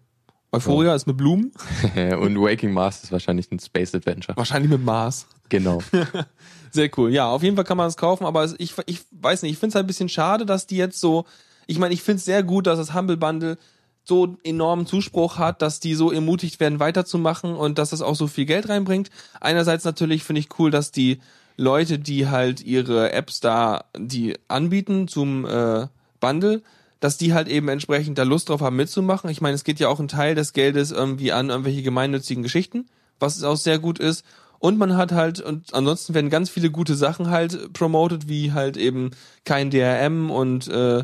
Euphoria 0.52 0.96
ist 0.96 1.06
mit 1.06 1.16
Blumen, 1.16 1.52
und 2.20 2.42
Waking 2.42 2.74
Mars 2.74 3.04
ist 3.04 3.12
wahrscheinlich 3.12 3.52
ein 3.52 3.60
Space 3.60 3.94
Adventure. 3.94 4.36
wahrscheinlich 4.36 4.72
mit 4.72 4.84
Mars. 4.84 5.28
Genau. 5.50 5.80
Sehr 6.72 6.90
cool. 6.98 7.12
Ja, 7.14 7.30
auf 7.30 7.44
jeden 7.44 7.56
Fall 7.56 7.66
kann 7.66 7.78
man 7.78 7.88
es 7.88 7.98
kaufen, 7.98 8.26
aber 8.26 8.50
ich, 8.58 8.74
ich 8.88 9.02
weiß 9.12 9.44
nicht, 9.44 9.52
ich 9.52 9.58
finde 9.60 9.70
es 9.70 9.76
halt 9.76 9.84
ein 9.86 9.88
bisschen 9.88 10.10
schade, 10.10 10.48
dass 10.48 10.66
die 10.66 10.78
jetzt 10.78 11.00
so, 11.00 11.26
ich 11.70 11.78
meine, 11.78 11.94
ich 11.94 12.02
finde 12.02 12.18
es 12.18 12.26
sehr 12.26 12.42
gut, 12.42 12.66
dass 12.66 12.80
das 12.80 12.96
Humble 12.96 13.16
Bundle 13.16 13.58
so 14.04 14.38
enormen 14.44 14.88
Zuspruch 14.88 15.38
hat, 15.38 15.62
dass 15.62 15.80
die 15.80 15.94
so 15.94 16.12
ermutigt 16.12 16.60
werden, 16.60 16.80
weiterzumachen 16.80 17.54
und 17.54 17.78
dass 17.78 17.92
das 17.92 18.02
auch 18.02 18.16
so 18.16 18.26
viel 18.26 18.46
Geld 18.46 18.70
reinbringt. 18.70 19.12
Einerseits 19.40 19.86
natürlich 19.86 20.24
finde 20.24 20.40
ich 20.40 20.50
cool, 20.58 20.72
dass 20.72 20.92
die 20.92 21.20
Leute, 21.58 22.00
die 22.00 22.28
halt 22.28 22.62
ihre 22.62 23.12
Apps 23.12 23.40
da, 23.40 23.86
die 23.96 24.36
anbieten 24.48 25.08
zum 25.08 25.46
äh, 25.46 25.86
Bundle, 26.20 26.64
dass 27.02 27.18
die 27.18 27.36
halt 27.36 27.48
eben 27.48 27.68
entsprechend 27.70 28.18
da 28.18 28.24
Lust 28.24 28.50
drauf 28.50 28.62
haben 28.62 28.76
mitzumachen. 28.76 29.30
Ich 29.30 29.40
meine, 29.40 29.54
es 29.54 29.64
geht 29.64 29.80
ja 29.80 29.90
auch 29.90 30.00
ein 30.00 30.08
Teil 30.08 30.34
des 30.34 30.54
Geldes 30.54 30.90
irgendwie 30.90 31.32
an 31.32 31.52
irgendwelche 31.52 31.84
gemeinnützigen 31.84 32.42
Geschichten, 32.42 32.88
was 33.20 33.44
auch 33.44 33.58
sehr 33.58 33.78
gut 33.78 34.00
ist. 34.00 34.26
Und 34.58 34.80
man 34.80 34.98
hat 34.98 35.12
halt, 35.12 35.40
und 35.40 35.72
ansonsten 35.76 36.16
werden 36.16 36.32
ganz 36.32 36.50
viele 36.50 36.72
gute 36.72 36.96
Sachen 36.96 37.30
halt 37.30 37.74
promoted, 37.74 38.28
wie 38.28 38.54
halt 38.54 38.76
eben 38.76 39.12
kein 39.46 39.70
DRM 39.70 40.32
und 40.32 40.68
äh, 40.68 41.04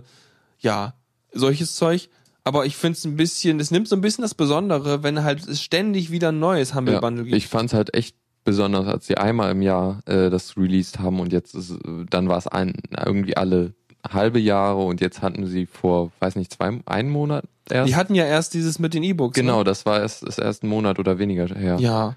ja, 0.66 0.94
solches 1.32 1.76
Zeug. 1.76 2.10
Aber 2.44 2.66
ich 2.66 2.76
finde 2.76 2.98
es 2.98 3.06
ein 3.06 3.16
bisschen, 3.16 3.60
es 3.60 3.72
nimmt 3.72 3.88
so 3.88 3.96
ein 3.96 4.02
bisschen 4.02 4.22
das 4.22 4.36
Besondere, 4.36 5.02
wenn 5.02 5.24
halt 5.24 5.48
es 5.48 5.62
ständig 5.62 6.12
wieder 6.12 6.30
ein 6.30 6.40
neues 6.40 6.76
Humble 6.76 6.96
Ja, 6.96 7.00
Bundle 7.00 7.24
gibt. 7.24 7.36
ich 7.36 7.48
fand's 7.48 7.74
halt 7.74 7.94
echt 7.96 8.16
besonders, 8.44 8.86
als 8.86 9.08
sie 9.08 9.18
einmal 9.18 9.52
im 9.52 9.64
Jahr 9.64 10.02
äh, 10.06 10.30
das 10.30 10.56
released 10.56 11.00
haben 11.00 11.20
und 11.20 11.34
jetzt 11.34 11.56
ist, 11.56 11.74
dann 12.12 12.30
war 12.30 12.38
es 12.38 12.48
ein, 12.48 12.74
irgendwie 13.04 13.36
alle 13.36 13.74
halbe 14.08 14.40
Jahre 14.40 14.84
und 14.84 15.02
jetzt 15.02 15.24
hatten 15.24 15.48
sie 15.48 15.66
vor, 15.66 16.12
weiß 16.20 16.36
nicht, 16.36 16.54
zwei, 16.54 16.80
einen 16.86 17.10
Monat 17.10 17.46
erst. 17.68 17.90
die 17.90 17.96
hatten 17.96 18.14
ja 18.14 18.26
erst 18.26 18.54
dieses 18.54 18.78
mit 18.78 18.94
den 18.94 19.02
E-Books. 19.02 19.34
genau, 19.34 19.60
Ne? 19.60 19.64
das 19.64 19.88
war 19.88 20.00
erst, 20.02 20.22
ist 20.22 20.38
erst 20.38 20.62
ein 20.64 20.68
Monat 20.68 21.00
oder 21.00 21.18
weniger 21.18 21.48
her. 21.48 21.78
Ja. 21.80 22.16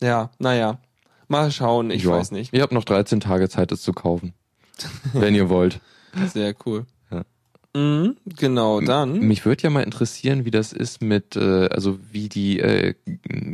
Ja, 0.00 0.30
naja. 0.38 0.78
Mal 1.26 1.50
schauen, 1.50 1.90
ich 1.90 2.04
Ja. 2.04 2.10
weiß 2.12 2.30
nicht. 2.30 2.52
Ihr 2.52 2.62
habt 2.62 2.72
noch 2.72 2.84
13 2.84 3.18
Tage 3.18 3.48
Zeit, 3.48 3.72
es 3.72 3.82
zu 3.82 3.92
kaufen. 3.92 4.34
wenn 5.12 5.34
ihr 5.34 5.48
wollt. 5.48 5.80
Sehr 6.32 6.54
cool. 6.64 6.86
Mhm, 7.76 8.16
genau, 8.38 8.80
dann. 8.80 9.18
Mich 9.20 9.44
würde 9.44 9.64
ja 9.64 9.70
mal 9.70 9.82
interessieren, 9.82 10.46
wie 10.46 10.50
das 10.50 10.72
ist 10.72 11.02
mit, 11.02 11.36
äh, 11.36 11.68
also 11.68 11.98
wie 12.10 12.28
die 12.30 12.58
äh, 12.60 12.94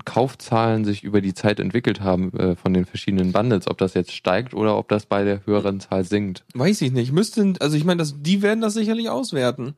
Kaufzahlen 0.04 0.84
sich 0.84 1.02
über 1.02 1.20
die 1.20 1.34
Zeit 1.34 1.58
entwickelt 1.58 2.00
haben 2.00 2.32
äh, 2.38 2.54
von 2.56 2.72
den 2.72 2.84
verschiedenen 2.84 3.32
Bundles, 3.32 3.66
ob 3.68 3.78
das 3.78 3.94
jetzt 3.94 4.12
steigt 4.12 4.54
oder 4.54 4.76
ob 4.78 4.88
das 4.88 5.06
bei 5.06 5.24
der 5.24 5.44
höheren 5.46 5.80
Zahl 5.80 6.04
sinkt. 6.04 6.44
Weiß 6.54 6.80
ich 6.82 6.92
nicht. 6.92 7.12
Müssten, 7.12 7.56
also 7.60 7.76
ich 7.76 7.84
meine, 7.84 8.04
die 8.04 8.42
werden 8.42 8.60
das 8.60 8.74
sicherlich 8.74 9.08
auswerten. 9.10 9.74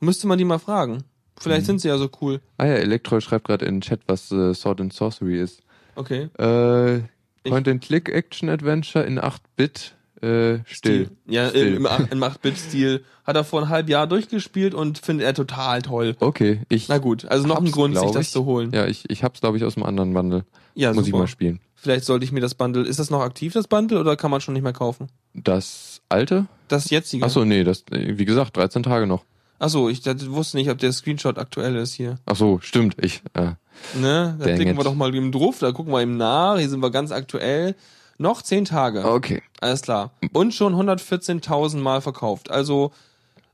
Müsste 0.00 0.26
man 0.26 0.36
die 0.38 0.44
mal 0.44 0.58
fragen. 0.58 1.04
Vielleicht 1.38 1.62
Mhm. 1.62 1.66
sind 1.66 1.80
sie 1.80 1.88
ja 1.88 1.98
so 1.98 2.10
cool. 2.20 2.40
Ah 2.58 2.66
ja, 2.66 2.74
Electro 2.74 3.20
schreibt 3.20 3.46
gerade 3.46 3.64
in 3.66 3.76
den 3.76 3.80
Chat, 3.80 4.00
was 4.06 4.30
äh, 4.30 4.52
Sword 4.54 4.80
and 4.80 4.92
Sorcery 4.92 5.40
ist. 5.40 5.62
Okay. 5.94 6.28
Äh, 6.38 7.00
Point-and-Click-Action-Adventure 7.48 9.04
in 9.04 9.18
8-Bit 9.20 9.94
äh, 10.22 10.58
still. 10.66 11.10
Ja, 11.26 11.48
Still. 11.50 11.66
im, 11.68 11.76
im, 11.76 11.86
ach- 11.86 12.10
im 12.10 12.22
8-Bit-Stil. 12.22 13.04
Hat 13.24 13.36
er 13.36 13.44
vor 13.44 13.60
einem 13.60 13.68
halben 13.70 13.88
Jahr 13.90 14.06
durchgespielt 14.06 14.72
und 14.74 14.98
findet 14.98 15.26
er 15.26 15.34
total 15.34 15.82
toll. 15.82 16.16
Okay, 16.20 16.60
ich 16.68 16.88
Na 16.88 16.98
gut, 16.98 17.24
also 17.26 17.46
noch 17.46 17.58
ein 17.60 17.70
Grund, 17.70 17.98
sich 17.98 18.10
das 18.12 18.26
ich. 18.26 18.30
zu 18.32 18.44
holen. 18.44 18.70
Ja, 18.72 18.86
ich, 18.86 19.04
ich 19.10 19.24
hab's, 19.24 19.40
glaube 19.40 19.56
ich, 19.56 19.64
aus 19.64 19.76
einem 19.76 19.84
anderen 19.86 20.14
Bundle. 20.14 20.44
Ja, 20.74 20.92
Muss 20.92 21.04
ich 21.06 21.10
super. 21.10 21.18
mal 21.22 21.26
spielen. 21.26 21.60
Vielleicht 21.74 22.04
sollte 22.04 22.24
ich 22.24 22.32
mir 22.32 22.40
das 22.40 22.54
Bundle. 22.54 22.84
Ist 22.84 22.98
das 22.98 23.10
noch 23.10 23.20
aktiv, 23.20 23.52
das 23.52 23.66
Bundle, 23.68 23.98
oder 24.00 24.16
kann 24.16 24.30
man 24.30 24.40
schon 24.40 24.54
nicht 24.54 24.62
mehr 24.62 24.72
kaufen? 24.72 25.08
Das 25.34 26.00
alte? 26.08 26.46
Das 26.68 26.90
jetzige. 26.90 27.24
Achso, 27.24 27.44
nee, 27.44 27.64
das, 27.64 27.84
wie 27.90 28.24
gesagt, 28.24 28.56
13 28.56 28.82
Tage 28.82 29.06
noch. 29.06 29.24
Achso, 29.58 29.88
ich 29.88 30.02
das, 30.02 30.28
wusste 30.30 30.56
nicht, 30.58 30.68
ob 30.70 30.78
der 30.78 30.92
Screenshot 30.92 31.38
aktuell 31.38 31.76
ist 31.76 31.94
hier. 31.94 32.18
Ach 32.26 32.36
so, 32.36 32.58
stimmt. 32.62 32.96
Ich, 33.02 33.22
äh, 33.34 33.52
Ne? 33.98 34.36
Da 34.38 34.44
klicken 34.46 34.68
it. 34.72 34.76
wir 34.78 34.84
doch 34.84 34.94
mal 34.94 35.14
eben 35.14 35.32
drauf, 35.32 35.58
da 35.60 35.70
gucken 35.72 35.92
wir 35.92 36.00
eben 36.00 36.16
nach. 36.16 36.58
Hier 36.58 36.68
sind 36.68 36.80
wir 36.80 36.90
ganz 36.90 37.10
aktuell. 37.12 37.74
Noch 38.18 38.42
zehn 38.42 38.64
Tage. 38.64 39.04
okay. 39.04 39.42
Alles 39.60 39.82
klar. 39.82 40.12
Und 40.32 40.54
schon 40.54 40.74
114.000 40.74 41.78
Mal 41.78 42.00
verkauft. 42.00 42.50
Also 42.50 42.92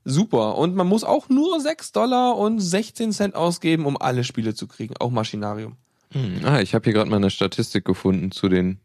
super. 0.05 0.57
Und 0.59 0.75
man 0.75 0.87
muss 0.87 1.05
auch 1.05 1.29
nur 1.29 1.61
6 1.61 1.93
Dollar 1.93 2.37
und 2.37 2.61
16 2.61 3.13
Cent 3.13 3.35
ausgeben, 3.35 3.87
um 3.87 3.97
alle 4.01 4.25
Spiele 4.25 4.55
zu 4.55 4.67
kriegen. 4.67 4.95
Auch 4.99 5.11
Maschinarium. 5.11 5.77
Hm, 6.13 6.41
Ah, 6.45 6.61
ich 6.61 6.75
habe 6.75 6.85
hier 6.85 6.93
gerade 6.93 7.09
mal 7.11 7.17
eine 7.17 7.31
Statistik 7.31 7.85
gefunden 7.85 8.31
zu 8.33 8.49
den 8.49 8.79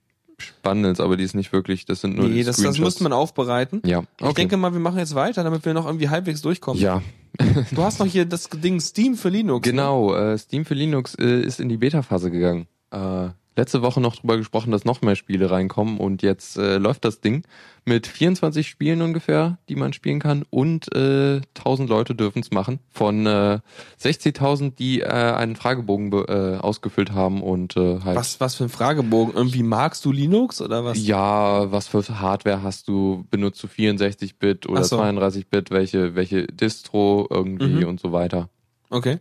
Bundles, 0.62 1.00
aber 1.00 1.18
die 1.18 1.24
ist 1.24 1.34
nicht 1.34 1.52
wirklich, 1.52 1.86
das 1.86 2.02
sind 2.02 2.16
nur 2.16 2.28
nee, 2.30 2.38
das, 2.44 2.46
das 2.48 2.58
Screenshots. 2.58 2.80
müsste 2.86 3.04
man 3.04 3.14
aufbereiten. 3.14 3.82
Ja, 3.86 4.00
okay. 4.00 4.28
Ich 4.30 4.34
denke 4.36 4.56
mal, 4.58 4.72
wir 4.72 4.80
machen 4.80 5.00
jetzt 5.00 5.16
weiter, 5.16 5.44
damit 5.44 5.66
wir 5.66 5.74
noch 5.74 5.88
irgendwie 5.88 6.10
halbwegs 6.10 6.42
durchkommen. 6.44 6.80
ja, 6.82 7.02
Du 7.72 7.84
hast 7.84 8.00
noch 8.00 8.06
hier 8.06 8.26
das 8.26 8.48
Ding 8.50 8.80
Steam 8.80 9.16
für 9.16 9.30
Linux. 9.30 9.66
ne? 9.66 9.72
genau. 9.72 10.14
Äh, 10.16 10.38
Steam 10.38 10.64
für 10.66 10.76
Linux 10.76 11.16
äh, 11.16 11.42
ist 11.42 11.60
in 11.60 11.70
die 11.70 11.78
Beta-Phase 11.78 12.30
gegangen. 12.32 12.68
Äh, 12.92 13.30
letzte 13.58 13.82
Woche 13.82 14.00
noch 14.00 14.16
drüber 14.16 14.38
gesprochen, 14.38 14.72
dass 14.72 14.86
noch 14.86 15.02
mehr 15.02 15.16
Spiele 15.16 15.52
reinkommen 15.52 15.98
und 15.98 16.22
jetzt 16.22 16.58
äh, 16.58 16.78
läuft 16.78 17.04
das 17.04 17.20
Ding 17.22 17.44
mit 17.86 18.06
24 18.08 18.68
Spielen 18.68 19.02
ungefähr, 19.02 19.58
die 19.68 19.76
man 19.76 19.94
spielen 19.94 20.20
kann 20.20 20.46
und 20.50 20.94
äh, 20.96 21.42
1000 21.58 21.90
Leute 21.90 22.16
dürfen 22.16 22.40
es 22.40 22.52
machen 22.52 22.80
von 22.92 23.26
äh, 23.26 23.60
60.000, 24.02 24.76
die 24.76 25.02
äh, 25.02 25.08
einen 25.08 25.56
Fragebogen 25.56 26.12
äh, 26.14 26.58
ausgefüllt 26.60 27.12
haben 27.12 27.42
und 27.42 27.76
äh, 27.78 28.00
halt 28.02 28.16
Was, 28.16 28.40
was 28.40 28.56
für 28.56 28.66
ein 28.66 28.70
Fragebogen? 28.70 29.34
Irgendwie 29.36 29.64
magst 29.64 30.06
du 30.06 30.12
Linux 30.12 30.62
oder 30.62 30.86
was? 30.86 31.06
Ja, 31.06 31.72
was 31.72 31.88
für 31.88 32.04
Hardware 32.20 32.62
hast 32.64 32.88
du? 32.88 33.26
Benutzt 33.32 33.62
du 33.64 33.68
64-Bit 33.68 34.70
oder 34.70 34.82
Ach 34.82 34.86
so. 34.86 35.00
32-Bit? 35.02 35.72
Welche, 35.72 36.16
welche 36.16 36.46
Distro 36.48 37.28
irgendwie 37.30 37.84
Mhm. 37.84 37.88
und 37.88 38.00
so 38.00 38.12
weiter? 38.12 38.50
Okay. 38.90 39.20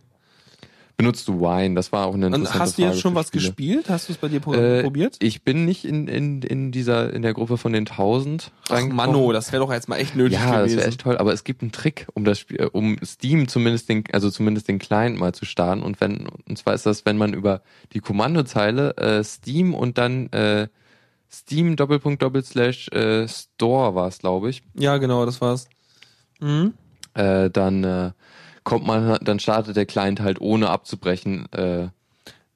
Benutzt 0.97 1.27
du 1.27 1.39
Wine? 1.39 1.75
Das 1.75 1.91
war 1.91 2.07
auch 2.07 2.15
eine 2.15 2.25
Und 2.25 2.33
interessante 2.33 2.63
hast 2.63 2.77
du 2.79 2.81
jetzt 2.81 2.99
schon 3.01 3.13
was 3.13 3.27
Spiele. 3.27 3.43
gespielt? 3.43 3.89
Hast 3.89 4.09
du 4.09 4.13
es 4.13 4.17
bei 4.17 4.29
dir 4.29 4.37
Äh, 4.47 4.81
probiert? 4.81 5.17
Ich 5.19 5.43
bin 5.43 5.63
nicht 5.63 5.85
in, 5.85 6.07
in, 6.07 6.41
in 6.41 6.71
dieser, 6.71 7.13
in 7.13 7.21
der 7.21 7.33
Gruppe 7.35 7.57
von 7.59 7.71
den 7.71 7.87
1000 7.87 8.51
Ach 8.65 8.71
reingekommen. 8.71 8.95
Manno, 8.95 9.31
das 9.31 9.51
wäre 9.51 9.63
doch 9.63 9.71
jetzt 9.71 9.87
mal 9.89 9.97
echt 9.97 10.15
nötig 10.15 10.39
Ja, 10.39 10.53
das 10.53 10.61
gewesen. 10.63 10.77
wäre 10.79 10.87
echt 10.87 11.01
toll, 11.01 11.17
aber 11.19 11.33
es 11.33 11.43
gibt 11.43 11.61
einen 11.61 11.71
Trick, 11.71 12.07
um 12.15 12.25
das 12.25 12.39
Spiel, 12.39 12.59
äh, 12.61 12.65
um 12.65 12.97
Steam 13.05 13.47
zumindest 13.47 13.89
den, 13.89 14.05
also 14.11 14.31
zumindest 14.31 14.67
den 14.69 14.79
Client 14.79 15.19
mal 15.19 15.33
zu 15.35 15.45
starten. 15.45 15.83
Und 15.83 16.01
wenn, 16.01 16.27
und 16.47 16.57
zwar 16.57 16.73
ist 16.73 16.87
das, 16.87 17.05
wenn 17.05 17.17
man 17.17 17.33
über 17.33 17.61
die 17.93 17.99
Kommandozeile 17.99 18.97
äh, 18.97 19.23
Steam 19.23 19.75
und 19.75 19.99
dann 19.99 20.27
äh, 20.31 20.67
Steam 21.31 21.75
Doppelpunkt 21.75 22.23
Doppelslash 22.23 22.87
äh, 22.87 23.27
Store 23.27 23.93
war 23.93 24.07
es, 24.07 24.17
glaube 24.17 24.49
ich, 24.49 24.63
Ja, 24.73 24.97
genau, 24.97 25.27
das 25.27 25.41
war's. 25.41 25.67
Mhm. 26.39 26.73
äh, 27.13 27.51
dann 27.51 27.83
äh, 27.83 28.11
kommt 28.67 28.85
man, 28.85 29.17
dann 29.21 29.39
startet 29.39 29.75
der 29.77 29.85
Client 29.85 30.19
halt 30.19 30.41
ohne 30.41 30.69
abzubrechen. 30.69 31.51
Äh, 31.53 31.87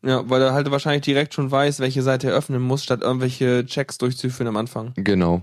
Ja, 0.03 0.27
weil 0.29 0.41
er 0.41 0.53
halt 0.53 0.69
wahrscheinlich 0.71 1.03
direkt 1.03 1.33
schon 1.33 1.49
weiß, 1.51 1.79
welche 1.79 2.01
Seite 2.01 2.27
er 2.29 2.35
öffnen 2.35 2.61
muss, 2.61 2.83
statt 2.83 3.01
irgendwelche 3.01 3.65
Checks 3.65 3.97
durchzuführen 3.97 4.47
am 4.47 4.57
Anfang. 4.57 4.91
genau. 4.95 5.41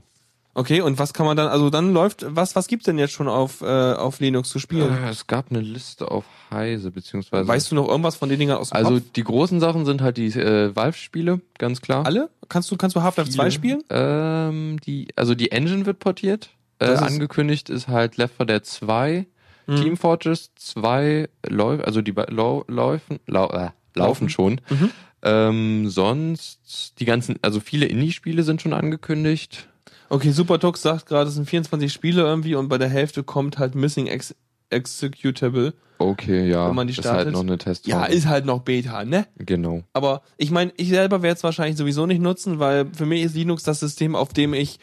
Okay, 0.54 0.80
und 0.80 0.98
was 0.98 1.12
kann 1.14 1.24
man 1.24 1.36
dann, 1.36 1.46
also 1.46 1.70
dann 1.70 1.92
läuft, 1.92 2.24
was, 2.28 2.56
was 2.56 2.66
gibt's 2.66 2.84
denn 2.86 2.98
jetzt 2.98 3.12
schon 3.12 3.28
auf, 3.28 3.60
äh, 3.60 3.92
auf 3.92 4.18
Linux 4.18 4.48
zu 4.48 4.58
spielen? 4.58 4.92
Äh, 5.04 5.10
es 5.10 5.28
gab 5.28 5.50
eine 5.50 5.60
Liste 5.60 6.10
auf 6.10 6.24
Heise, 6.50 6.90
beziehungsweise. 6.90 7.46
weißt 7.46 7.70
du 7.70 7.76
noch 7.76 7.86
irgendwas 7.86 8.16
von 8.16 8.28
den 8.28 8.40
Dingern 8.40 8.58
aus 8.58 8.70
dem 8.70 8.76
also 8.76 8.94
Kopf? 8.94 9.02
die 9.14 9.22
großen 9.22 9.60
Sachen 9.60 9.86
sind 9.86 10.00
halt 10.02 10.16
die 10.16 10.26
äh, 10.36 10.74
Valve-Spiele, 10.74 11.40
ganz 11.58 11.80
klar. 11.80 12.04
Alle? 12.06 12.28
Kannst 12.48 12.68
du, 12.72 12.76
kannst 12.76 12.96
du 12.96 13.02
Half-Life 13.02 13.30
2 13.30 13.42
Viele. 13.44 13.50
spielen? 13.52 13.82
Ähm, 13.90 14.80
die, 14.84 15.06
also 15.14 15.36
die 15.36 15.52
Engine 15.52 15.86
wird 15.86 16.00
portiert. 16.00 16.50
Äh, 16.80 16.92
ist- 16.94 17.02
angekündigt 17.02 17.70
ist 17.70 17.86
halt 17.86 18.16
Left 18.16 18.34
4 18.36 18.46
Dead 18.46 18.66
2, 18.66 19.26
Mhm. 19.68 19.76
Team 19.76 19.96
Fortress 19.96 20.50
2 20.56 21.28
läuft, 21.46 21.84
also 21.84 22.02
die 22.02 22.14
lau 22.28 22.64
laufen, 22.68 23.20
lau 23.26 23.48
äh, 23.50 23.70
laufen 23.94 24.28
schon. 24.28 24.60
Mhm. 24.68 24.90
Ähm, 25.22 25.90
sonst 25.90 26.94
die 26.98 27.04
ganzen, 27.04 27.36
also 27.42 27.60
viele 27.60 27.86
Indie-Spiele 27.86 28.42
sind 28.42 28.62
schon 28.62 28.72
angekündigt. 28.72 29.68
Okay, 30.08 30.30
Supertux 30.30 30.80
sagt 30.80 31.06
gerade, 31.06 31.28
es 31.28 31.34
sind 31.34 31.48
24 31.48 31.92
Spiele 31.92 32.22
irgendwie 32.22 32.54
und 32.54 32.68
bei 32.68 32.78
der 32.78 32.88
Hälfte 32.88 33.22
kommt 33.22 33.58
halt 33.58 33.74
Missing 33.74 34.06
Ex 34.06 34.34
Executable. 34.70 35.74
Okay, 35.98 36.48
ja. 36.48 36.68
Wenn 36.68 36.76
man 36.76 36.86
die 36.86 36.92
ist 36.92 37.00
startet. 37.00 37.26
halt 37.26 37.32
noch 37.32 37.40
eine 37.40 37.58
Testphase. 37.58 37.90
Ja, 37.90 38.04
ist 38.04 38.26
halt 38.26 38.44
noch 38.46 38.60
Beta, 38.60 39.04
ne? 39.04 39.26
genau. 39.38 39.82
Aber 39.92 40.22
ich 40.36 40.50
meine, 40.50 40.72
ich 40.76 40.88
selber 40.88 41.22
werde 41.22 41.36
es 41.36 41.42
wahrscheinlich 41.42 41.76
sowieso 41.76 42.06
nicht 42.06 42.20
nutzen, 42.20 42.58
weil 42.58 42.86
für 42.94 43.06
mich 43.06 43.22
ist 43.22 43.34
Linux 43.34 43.64
das 43.64 43.80
System, 43.80 44.14
auf 44.14 44.32
dem 44.32 44.54
ich 44.54 44.78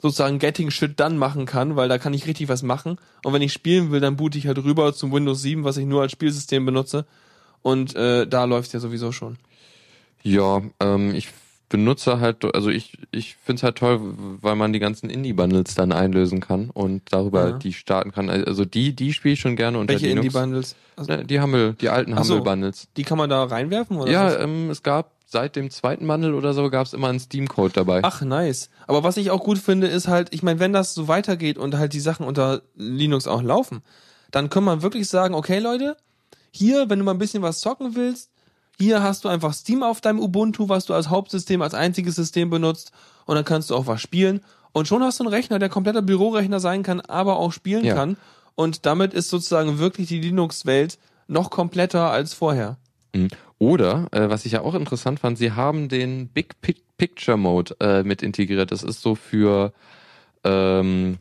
sozusagen 0.00 0.38
Getting 0.38 0.70
Shit 0.70 0.98
Done 0.98 1.16
machen 1.16 1.46
kann, 1.46 1.76
weil 1.76 1.88
da 1.88 1.98
kann 1.98 2.14
ich 2.14 2.26
richtig 2.26 2.48
was 2.48 2.62
machen. 2.62 2.98
Und 3.24 3.32
wenn 3.32 3.42
ich 3.42 3.52
spielen 3.52 3.90
will, 3.90 4.00
dann 4.00 4.16
boote 4.16 4.38
ich 4.38 4.46
halt 4.46 4.58
rüber 4.58 4.92
zum 4.94 5.12
Windows 5.12 5.42
7, 5.42 5.64
was 5.64 5.76
ich 5.76 5.86
nur 5.86 6.02
als 6.02 6.12
Spielsystem 6.12 6.64
benutze. 6.64 7.04
Und 7.62 7.94
äh, 7.94 8.26
da 8.26 8.44
läuft 8.44 8.72
ja 8.72 8.80
sowieso 8.80 9.12
schon. 9.12 9.36
Ja, 10.22 10.62
ähm, 10.80 11.14
ich 11.14 11.28
benutze 11.70 12.20
halt, 12.20 12.44
also 12.54 12.68
ich, 12.68 12.98
ich 13.12 13.36
find's 13.42 13.62
halt 13.62 13.76
toll, 13.76 14.00
weil 14.42 14.56
man 14.56 14.74
die 14.74 14.78
ganzen 14.78 15.08
Indie-Bundles 15.08 15.74
dann 15.74 15.92
einlösen 15.92 16.40
kann 16.40 16.68
und 16.68 17.02
darüber 17.10 17.50
Ja. 17.50 17.58
die 17.58 17.72
starten 17.72 18.12
kann. 18.12 18.28
Also 18.28 18.66
die, 18.66 18.94
die 18.94 19.14
spiele 19.14 19.32
ich 19.34 19.40
schon 19.40 19.56
gerne 19.56 19.78
unter 19.78 19.94
Welche. 19.94 20.08
Indie-Bundles? 20.08 20.76
Also, 20.96 21.12
Ne, 21.12 21.24
die 21.24 21.40
Hammel, 21.40 21.74
die 21.80 21.88
alten 21.88 22.12
Ach 22.14 22.24
so. 22.24 22.34
Hammel-Bundles. 22.34 22.88
die 22.98 23.04
kann 23.04 23.16
man 23.16 23.30
da 23.30 23.44
reinwerfen? 23.44 23.96
Oder 23.96 24.10
Ja, 24.12 24.26
was? 24.26 24.40
ähm, 24.42 24.68
es 24.68 24.82
gab 24.82 25.12
seit 25.26 25.54
dem 25.56 25.70
zweiten 25.70 26.06
Bundle 26.06 26.34
oder 26.34 26.52
so 26.52 26.68
gab's 26.70 26.92
immer 26.92 27.08
einen 27.08 27.20
Steam-Code 27.20 27.72
dabei. 27.72 28.00
Ach, 28.02 28.20
nice. 28.20 28.68
Aber 28.88 29.04
was 29.04 29.16
ich 29.16 29.30
auch 29.30 29.42
gut 29.44 29.58
finde, 29.58 29.86
ist 29.86 30.08
halt, 30.08 30.34
ich 30.34 30.42
meine, 30.42 30.58
wenn 30.60 30.72
das 30.72 30.92
so 30.92 31.06
weitergeht 31.08 31.56
und 31.56 31.78
halt 31.78 31.92
die 31.92 32.00
Sachen 32.00 32.26
unter 32.26 32.62
Linux 32.76 33.28
auch 33.28 33.40
laufen, 33.42 33.82
dann 34.32 34.50
kann 34.50 34.64
man 34.64 34.82
wirklich 34.82 35.08
sagen, 35.08 35.34
okay, 35.34 35.60
Leute, 35.60 35.96
hier, 36.50 36.90
wenn 36.90 36.98
du 36.98 37.04
mal 37.04 37.12
ein 37.12 37.18
bisschen 37.18 37.42
was 37.42 37.60
zocken 37.60 37.94
willst, 37.94 38.30
hier 38.80 39.02
hast 39.02 39.24
du 39.24 39.28
einfach 39.28 39.52
Steam 39.52 39.82
auf 39.82 40.00
deinem 40.00 40.18
Ubuntu, 40.20 40.68
was 40.68 40.86
du 40.86 40.94
als 40.94 41.08
Hauptsystem, 41.10 41.62
als 41.62 41.74
einziges 41.74 42.14
System 42.16 42.50
benutzt 42.50 42.92
und 43.26 43.34
dann 43.36 43.44
kannst 43.44 43.70
du 43.70 43.76
auch 43.76 43.86
was 43.86 44.00
spielen. 44.00 44.40
Und 44.72 44.88
schon 44.88 45.02
hast 45.02 45.20
du 45.20 45.24
einen 45.24 45.32
Rechner, 45.34 45.58
der 45.58 45.68
kompletter 45.68 46.02
Bürorechner 46.02 46.60
sein 46.60 46.82
kann, 46.82 47.00
aber 47.00 47.36
auch 47.36 47.52
spielen 47.52 47.84
Ja. 47.84 47.94
kann. 47.94 48.16
Und 48.54 48.86
damit 48.86 49.14
ist 49.14 49.30
sozusagen 49.30 49.78
wirklich 49.78 50.08
die 50.08 50.20
Linux-Welt 50.20 50.98
noch 51.28 51.50
kompletter 51.50 52.10
als 52.10 52.34
vorher. 52.34 52.76
Mhm. 53.14 53.28
Oder, 53.58 54.06
äh, 54.12 54.28
was 54.30 54.46
ich 54.46 54.52
ja 54.52 54.62
auch 54.62 54.74
interessant 54.74 55.20
fand, 55.20 55.38
sie 55.38 55.52
haben 55.52 55.88
den 55.88 56.28
Big 56.28 56.60
Pic 56.60 56.82
Picture 56.96 57.36
Mode 57.38 57.74
äh, 57.80 58.02
mit 58.02 58.22
integriert. 58.22 58.72
Das 58.72 58.82
ist 58.82 59.00
so 59.00 59.14
für 59.14 59.72
ähm, 60.44 61.16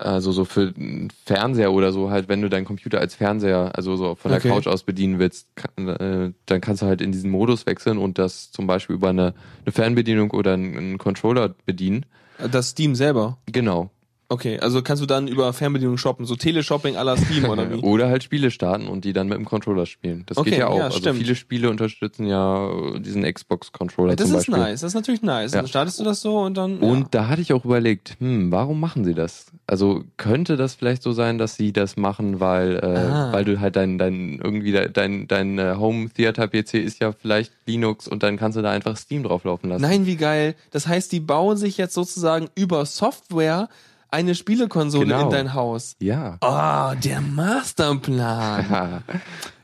Also 0.00 0.32
so 0.32 0.44
für 0.44 0.72
einen 0.74 1.08
Fernseher 1.26 1.72
oder 1.72 1.92
so 1.92 2.10
halt, 2.10 2.28
wenn 2.28 2.40
du 2.40 2.48
deinen 2.48 2.64
Computer 2.64 3.00
als 3.00 3.14
Fernseher, 3.14 3.72
also 3.74 3.96
so 3.96 4.14
von 4.14 4.30
der 4.30 4.38
Okay. 4.38 4.48
Couch 4.48 4.66
aus 4.66 4.82
bedienen 4.82 5.18
willst, 5.18 5.48
kann, 5.56 5.88
äh, 5.88 6.32
dann 6.46 6.60
kannst 6.60 6.82
du 6.82 6.86
halt 6.86 7.00
in 7.02 7.12
diesen 7.12 7.30
Modus 7.30 7.66
wechseln 7.66 7.98
und 7.98 8.18
das 8.18 8.50
zum 8.50 8.66
Beispiel 8.66 8.96
über 8.96 9.10
eine, 9.10 9.34
eine 9.64 9.72
Fernbedienung 9.72 10.30
oder 10.30 10.54
einen, 10.54 10.76
einen 10.76 10.98
Controller 10.98 11.54
bedienen. 11.66 12.06
Das 12.50 12.70
Steam 12.70 12.94
selber. 12.94 13.38
Genau. 13.46 13.90
Okay, 14.32 14.60
also 14.60 14.80
kannst 14.80 15.02
du 15.02 15.06
dann 15.06 15.26
über 15.26 15.52
Fernbedienung 15.52 15.98
shoppen, 15.98 16.24
so 16.24 16.36
Teleshopping 16.36 16.96
à 16.96 17.02
la 17.02 17.16
Steam 17.16 17.46
oder 17.46 17.68
wie? 17.70 17.74
Oder 17.80 18.08
halt 18.08 18.22
Spiele 18.22 18.52
starten 18.52 18.86
und 18.86 19.04
die 19.04 19.12
dann 19.12 19.26
mit 19.26 19.36
dem 19.36 19.44
Controller 19.44 19.86
spielen. 19.86 20.22
Das 20.26 20.38
Okay, 20.38 20.50
geht 20.50 20.58
ja 20.60 20.68
auch. 20.68 20.78
ja, 20.78 20.84
also 20.84 20.98
stimmt. 20.98 21.18
viele 21.18 21.34
Spiele 21.34 21.68
unterstützen 21.68 22.26
ja 22.26 22.70
äh, 22.70 23.00
diesen 23.00 23.24
Xbox-Controller 23.24 24.14
Das 24.14 24.28
zum 24.28 24.38
ist 24.38 24.46
Beispiel. 24.46 24.64
nice, 24.64 24.80
das 24.82 24.88
ist 24.90 24.94
natürlich 24.94 25.22
nice. 25.22 25.52
Ja. 25.52 25.58
Dann 25.62 25.68
startest 25.68 25.98
du 25.98 26.04
das 26.04 26.20
so 26.20 26.38
und 26.38 26.56
dann. 26.56 26.78
Und 26.78 27.12
da 27.12 27.26
hatte 27.26 27.42
ich 27.42 27.52
auch 27.52 27.64
überlegt, 27.64 28.14
hm, 28.20 28.52
warum 28.52 28.78
machen 28.78 29.04
sie 29.04 29.14
das? 29.14 29.46
Also 29.66 30.04
könnte 30.16 30.56
das 30.56 30.76
vielleicht 30.76 31.02
so 31.02 31.10
sein, 31.10 31.38
dass 31.38 31.56
sie 31.56 31.72
das 31.72 31.96
machen, 31.96 32.38
weil 32.38 32.76
äh, 32.76 32.86
Ah. 33.10 33.32
weil 33.32 33.44
du 33.44 33.58
halt 33.58 33.74
dein 33.74 33.98
dein 33.98 34.38
irgendwie 34.42 34.70
de- 34.70 34.90
dein 34.92 35.26
dein 35.26 35.58
äh, 35.58 35.74
Home 35.76 36.08
Theater 36.08 36.46
PC 36.46 36.74
ist 36.74 37.00
ja 37.00 37.10
vielleicht 37.10 37.52
Linux 37.66 38.06
und 38.06 38.22
dann 38.22 38.36
kannst 38.36 38.56
du 38.56 38.62
da 38.62 38.70
einfach 38.70 38.96
Steam 38.96 39.24
drauflaufen 39.24 39.70
lassen. 39.70 39.82
Nein, 39.82 40.06
wie 40.06 40.14
geil. 40.16 40.54
Das 40.70 40.86
heißt, 40.86 41.10
die 41.10 41.18
bauen 41.20 41.56
sich 41.56 41.76
jetzt 41.78 41.94
sozusagen 41.94 42.48
über 42.54 42.86
Software 42.86 43.68
eine 44.10 44.34
Spielekonsole 44.34 45.06
Genau. 45.06 45.24
in 45.24 45.30
dein 45.30 45.54
Haus. 45.54 45.94
Ja. 46.00 46.36
Oh, 46.40 46.94
der 47.02 47.20
Masterplan. 47.20 49.02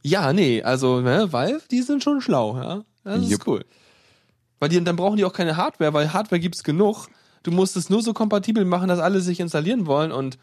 Ja, 0.02 0.32
nee, 0.32 0.62
also 0.62 1.00
ne, 1.00 1.32
Valve, 1.32 1.62
die 1.70 1.82
sind 1.82 2.02
schon 2.02 2.20
schlau, 2.20 2.56
ja. 2.56 2.82
Das 3.04 3.22
ist 3.22 3.30
Jupp. 3.30 3.46
cool. 3.46 3.64
Weil 4.58 4.68
die, 4.70 4.82
dann 4.82 4.96
brauchen 4.96 5.16
die 5.16 5.24
auch 5.24 5.32
keine 5.32 5.56
Hardware, 5.56 5.92
weil 5.92 6.12
Hardware 6.12 6.40
gibt's 6.40 6.62
genug. 6.64 7.08
Du 7.42 7.50
musst 7.50 7.76
es 7.76 7.90
nur 7.90 8.02
so 8.02 8.12
kompatibel 8.12 8.64
machen, 8.64 8.88
dass 8.88 8.98
alle 9.00 9.20
sich 9.20 9.38
installieren 9.40 9.86
wollen 9.86 10.10
und 10.12 10.38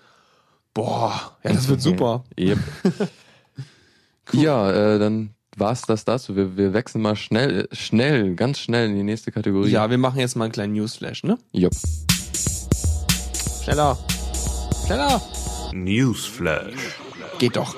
boah, 0.74 1.38
ja, 1.44 1.52
das 1.54 1.68
wird 1.68 1.82
super. 1.90 2.24
Yep. 2.40 2.60
Ja, 4.32 4.72
äh, 4.72 5.00
dann 5.00 5.32
war's 5.58 5.82
das 5.82 6.06
dazu. 6.06 6.36
Wir, 6.36 6.56
wir 6.56 6.74
wechseln 6.74 7.02
mal 7.02 7.16
schnell, 7.18 7.68
schnell, 7.74 8.36
ganz 8.36 8.58
schnell 8.60 8.90
in 8.90 8.96
die 8.96 9.04
nächste 9.04 9.32
Kategorie. 9.34 9.70
Ja, 9.70 9.90
wir 9.90 9.98
machen 9.98 10.20
jetzt 10.20 10.36
mal 10.36 10.46
einen 10.46 10.54
kleinen 10.54 10.74
Newsflash, 10.74 11.24
ne? 11.24 11.38
Jupp. 11.52 11.74
Schneller. 13.64 13.98
Schneller. 14.86 15.22
Newsflash. 15.72 16.74
Geht 17.40 17.56
doch. 17.56 17.76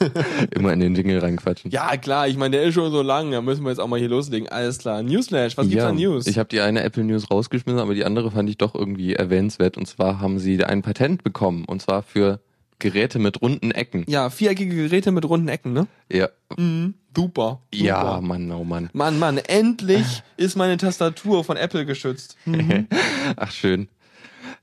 Immer 0.54 0.72
in 0.72 0.80
den 0.80 0.94
Jingle 0.94 1.20
reinquatschen. 1.20 1.70
Ja, 1.70 1.96
klar, 1.96 2.26
ich 2.26 2.36
meine, 2.36 2.56
der 2.56 2.64
ist 2.64 2.74
schon 2.74 2.90
so 2.90 3.02
lang, 3.02 3.30
da 3.30 3.40
müssen 3.40 3.62
wir 3.62 3.70
jetzt 3.70 3.78
auch 3.78 3.86
mal 3.86 3.98
hier 3.98 4.08
loslegen. 4.08 4.48
Alles 4.48 4.78
klar. 4.78 5.02
Newsflash, 5.02 5.56
was 5.56 5.68
gibt's 5.68 5.82
Ja, 5.82 5.90
an 5.90 5.96
News? 5.96 6.26
Ich 6.26 6.38
habe 6.38 6.48
die 6.48 6.60
eine 6.60 6.82
Apple 6.82 7.04
News 7.04 7.30
rausgeschmissen, 7.30 7.78
aber 7.80 7.94
die 7.94 8.04
andere 8.04 8.30
fand 8.30 8.48
ich 8.50 8.58
doch 8.58 8.74
irgendwie 8.74 9.14
erwähnenswert. 9.14 9.76
Und 9.76 9.86
zwar 9.86 10.20
haben 10.20 10.38
sie 10.38 10.64
ein 10.64 10.82
Patent 10.82 11.22
bekommen. 11.22 11.64
Und 11.66 11.82
zwar 11.82 12.02
für 12.02 12.40
Geräte 12.78 13.18
mit 13.18 13.42
runden 13.42 13.70
Ecken. 13.70 14.04
ja, 14.08 14.30
viereckige 14.30 14.74
Geräte 14.74 15.12
mit 15.12 15.24
runden 15.28 15.48
Ecken, 15.48 15.72
ne? 15.72 15.86
Ja. 16.10 16.30
Mhm. 16.56 16.94
Super. 17.14 17.60
super. 17.72 17.86
Ja, 17.86 18.20
Mann, 18.22 18.50
oh 18.52 18.64
Mann. 18.64 18.88
Mann, 18.92 19.18
Mann, 19.18 19.38
endlich 19.38 20.22
ist 20.36 20.56
meine 20.56 20.76
Tastatur 20.78 21.44
von 21.44 21.56
Apple 21.56 21.84
geschützt. 21.84 22.36
Ach, 23.36 23.50
schön. 23.50 23.88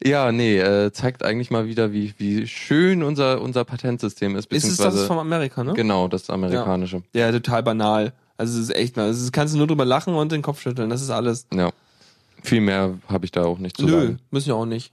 Ja, 0.03 0.31
nee, 0.31 0.59
äh, 0.59 0.91
zeigt 0.91 1.23
eigentlich 1.23 1.49
mal 1.49 1.65
wieder, 1.65 1.91
wie, 1.91 2.13
wie 2.17 2.47
schön 2.47 3.01
unser, 3.01 3.41
unser 3.41 3.65
Patentsystem 3.65 4.35
ist. 4.35 4.51
Ist 4.51 4.65
es 4.65 4.77
das 4.77 4.93
ist 4.95 5.05
von 5.05 5.17
Amerika, 5.17 5.63
ne? 5.63 5.73
Genau, 5.73 6.07
das 6.07 6.29
amerikanische. 6.29 7.01
Ja, 7.13 7.31
total 7.31 7.63
banal. 7.63 8.13
Also 8.37 8.59
es 8.59 8.69
ist 8.69 8.75
echt, 8.75 8.97
also 8.97 9.19
das 9.19 9.31
kannst 9.31 9.55
du 9.55 9.57
nur 9.57 9.65
drüber 9.65 9.85
lachen 9.85 10.13
und 10.13 10.31
den 10.31 10.43
Kopf 10.43 10.61
schütteln, 10.61 10.89
das 10.91 11.01
ist 11.01 11.09
alles. 11.09 11.47
Ja. 11.51 11.71
Viel 12.43 12.61
mehr 12.61 12.93
habe 13.07 13.25
ich 13.25 13.31
da 13.31 13.45
auch 13.45 13.57
nicht 13.57 13.77
zu 13.77 13.85
Nö, 13.85 13.91
sagen. 13.91 14.19
müssen 14.29 14.47
wir 14.47 14.55
auch 14.55 14.67
nicht. 14.67 14.91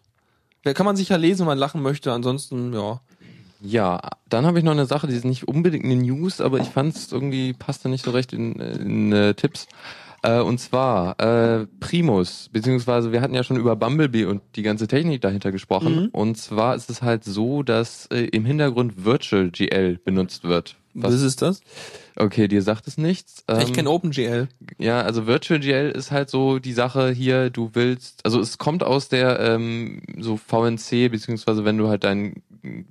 Da 0.62 0.72
kann 0.72 0.86
man 0.86 0.96
sicher 0.96 1.18
lesen, 1.18 1.40
wenn 1.40 1.48
man 1.48 1.59
lachen 1.59 1.82
möchte, 1.82 2.11
ansonsten, 2.11 2.72
ja. 2.72 3.00
Ja, 3.61 4.00
dann 4.30 4.46
habe 4.46 4.59
ich 4.59 4.64
noch 4.64 4.72
eine 4.72 4.86
Sache, 4.86 5.07
die 5.07 5.14
ist 5.14 5.24
nicht 5.24 5.46
unbedingt 5.46 5.84
eine 5.84 5.96
News, 5.96 6.40
aber 6.40 6.59
ich 6.59 6.68
fand 6.68 6.96
es 6.96 7.12
irgendwie 7.12 7.52
passte 7.52 7.90
nicht 7.90 8.05
so 8.05 8.11
recht 8.11 8.32
in, 8.32 8.55
in 8.57 9.12
äh, 9.12 9.34
Tipps. 9.34 9.68
Äh, 10.25 10.41
und 10.41 10.59
zwar 10.59 11.20
äh, 11.20 11.66
Primus, 11.81 12.49
beziehungsweise 12.51 13.12
wir 13.12 13.20
hatten 13.20 13.35
ja 13.35 13.45
schon 13.45 13.59
über 13.59 13.77
Bumblebee 13.77 14.25
und 14.25 14.41
die 14.57 14.62
ganze 14.62 14.89
Technik 14.89 15.20
dahinter 15.20 15.53
gesprochen. 15.53 16.05
Mhm. 16.05 16.09
Und 16.12 16.37
zwar 16.39 16.75
ist 16.75 16.89
es 16.89 17.03
halt 17.03 17.25
so, 17.25 17.62
dass 17.62 18.07
äh, 18.07 18.25
im 18.33 18.47
Hintergrund 18.47 19.05
Virtual 19.05 19.51
GL 19.51 19.99
benutzt 20.03 20.45
wird. 20.45 20.77
Was 20.97 21.20
ist 21.20 21.43
das? 21.43 21.61
Okay, 22.16 22.47
dir 22.47 22.62
sagt 22.62 22.87
es 22.87 22.97
nichts. 22.97 23.45
ich 23.51 23.68
Ähm, 23.68 23.72
kenne 23.72 23.91
OpenGL. 23.91 24.49
ja, 24.79 25.03
also 25.03 25.27
Virtual 25.27 25.59
GL 25.59 25.91
ist 25.91 26.12
halt 26.12 26.31
so 26.31 26.61
die 26.61 26.72
Sache 26.72 27.11
hier, 27.11 27.51
du 27.51 27.70
willst, 27.75 28.25
also 28.25 28.39
es 28.41 28.59
kommt 28.59 28.85
aus 28.85 29.09
der 29.09 29.41
ähm, 29.41 30.03
so 30.20 30.37
VNC, 30.37 31.11
beziehungsweise 31.11 31.64
wenn 31.64 31.77
du 31.79 31.89
halt 31.89 32.05
deinen 32.05 32.43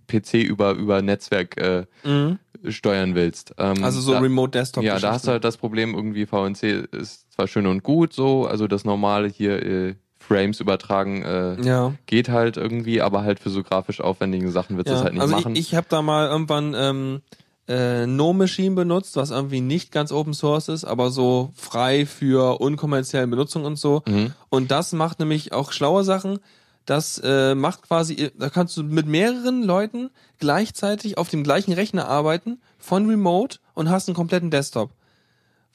PC 0.08 0.36
über, 0.36 0.74
über 0.74 1.02
Netzwerk 1.02 1.58
äh, 1.58 1.86
Mhm. 2.04 2.40
Steuern 2.70 3.16
willst. 3.16 3.54
Ähm, 3.58 3.84
Also 3.84 4.02
so 4.02 4.14
da, 4.14 4.20
Remote 4.20 4.52
Desktop. 4.52 4.84
Ja, 4.84 5.00
da 5.00 5.14
hast 5.14 5.28
du 5.28 5.32
halt 5.32 5.44
das 5.44 5.58
Problem, 5.58 5.94
irgendwie 5.94 6.26
VNC 6.26 6.88
ist 6.92 7.32
zwar 7.34 7.48
schön 7.48 7.68
und 7.68 7.84
gut 7.84 8.14
so, 8.14 8.46
also 8.46 8.68
das 8.68 8.86
normale 8.86 9.28
hier 9.28 9.62
äh, 9.64 9.96
Frames 10.20 10.60
übertragen 10.60 11.22
äh, 11.24 11.62
Ja. 11.62 11.94
geht 12.06 12.30
halt 12.30 12.58
irgendwie, 12.58 13.02
aber 13.02 13.24
halt 13.24 13.40
für 13.40 13.50
so 13.50 13.62
grafisch 13.64 14.00
aufwendige 14.00 14.50
Sachen 14.52 14.78
wird 14.78 14.88
es 14.88 14.94
ja. 14.94 15.04
halt 15.04 15.14
nicht 15.14 15.22
also 15.22 15.36
machen. 15.36 15.54
ich, 15.54 15.60
ich 15.70 15.76
habe 15.76 15.88
da 15.90 16.02
mal 16.02 16.28
irgendwann 16.28 16.74
ähm, 16.78 17.22
äh, 17.68 18.06
No 18.08 18.34
Machine 18.34 18.76
benutzt, 18.76 19.16
was 19.16 19.32
irgendwie 19.32 19.62
nicht 19.62 19.92
ganz 19.92 20.12
Open 20.12 20.34
Source 20.34 20.70
ist, 20.70 20.86
aber 20.86 21.12
so 21.12 21.52
frei 21.56 22.06
für 22.06 22.60
unkommerzielle 22.62 23.28
Benutzung 23.28 23.66
und 23.66 23.78
so. 23.78 24.02
Mhm. 24.08 24.34
Und 24.50 24.72
das 24.72 24.94
macht 24.94 25.20
nämlich 25.20 25.52
auch 25.54 25.72
schlaue 25.72 26.04
Sachen. 26.04 26.40
Das 26.86 27.20
äh, 27.24 27.56
macht 27.56 27.84
quasi, 27.84 28.32
da 28.38 28.50
kannst 28.50 28.76
du 28.78 28.84
mit 28.84 29.08
mehreren 29.08 29.64
Leuten 29.64 30.10
gleichzeitig 30.40 31.18
auf 31.18 31.30
dem 31.30 31.44
gleichen 31.44 31.74
Rechner 31.74 32.08
arbeiten, 32.08 32.62
von 32.78 33.10
Remote 33.10 33.60
und 33.74 33.90
hast 33.90 34.08
einen 34.10 34.16
kompletten 34.16 34.52
Desktop. 34.52 34.92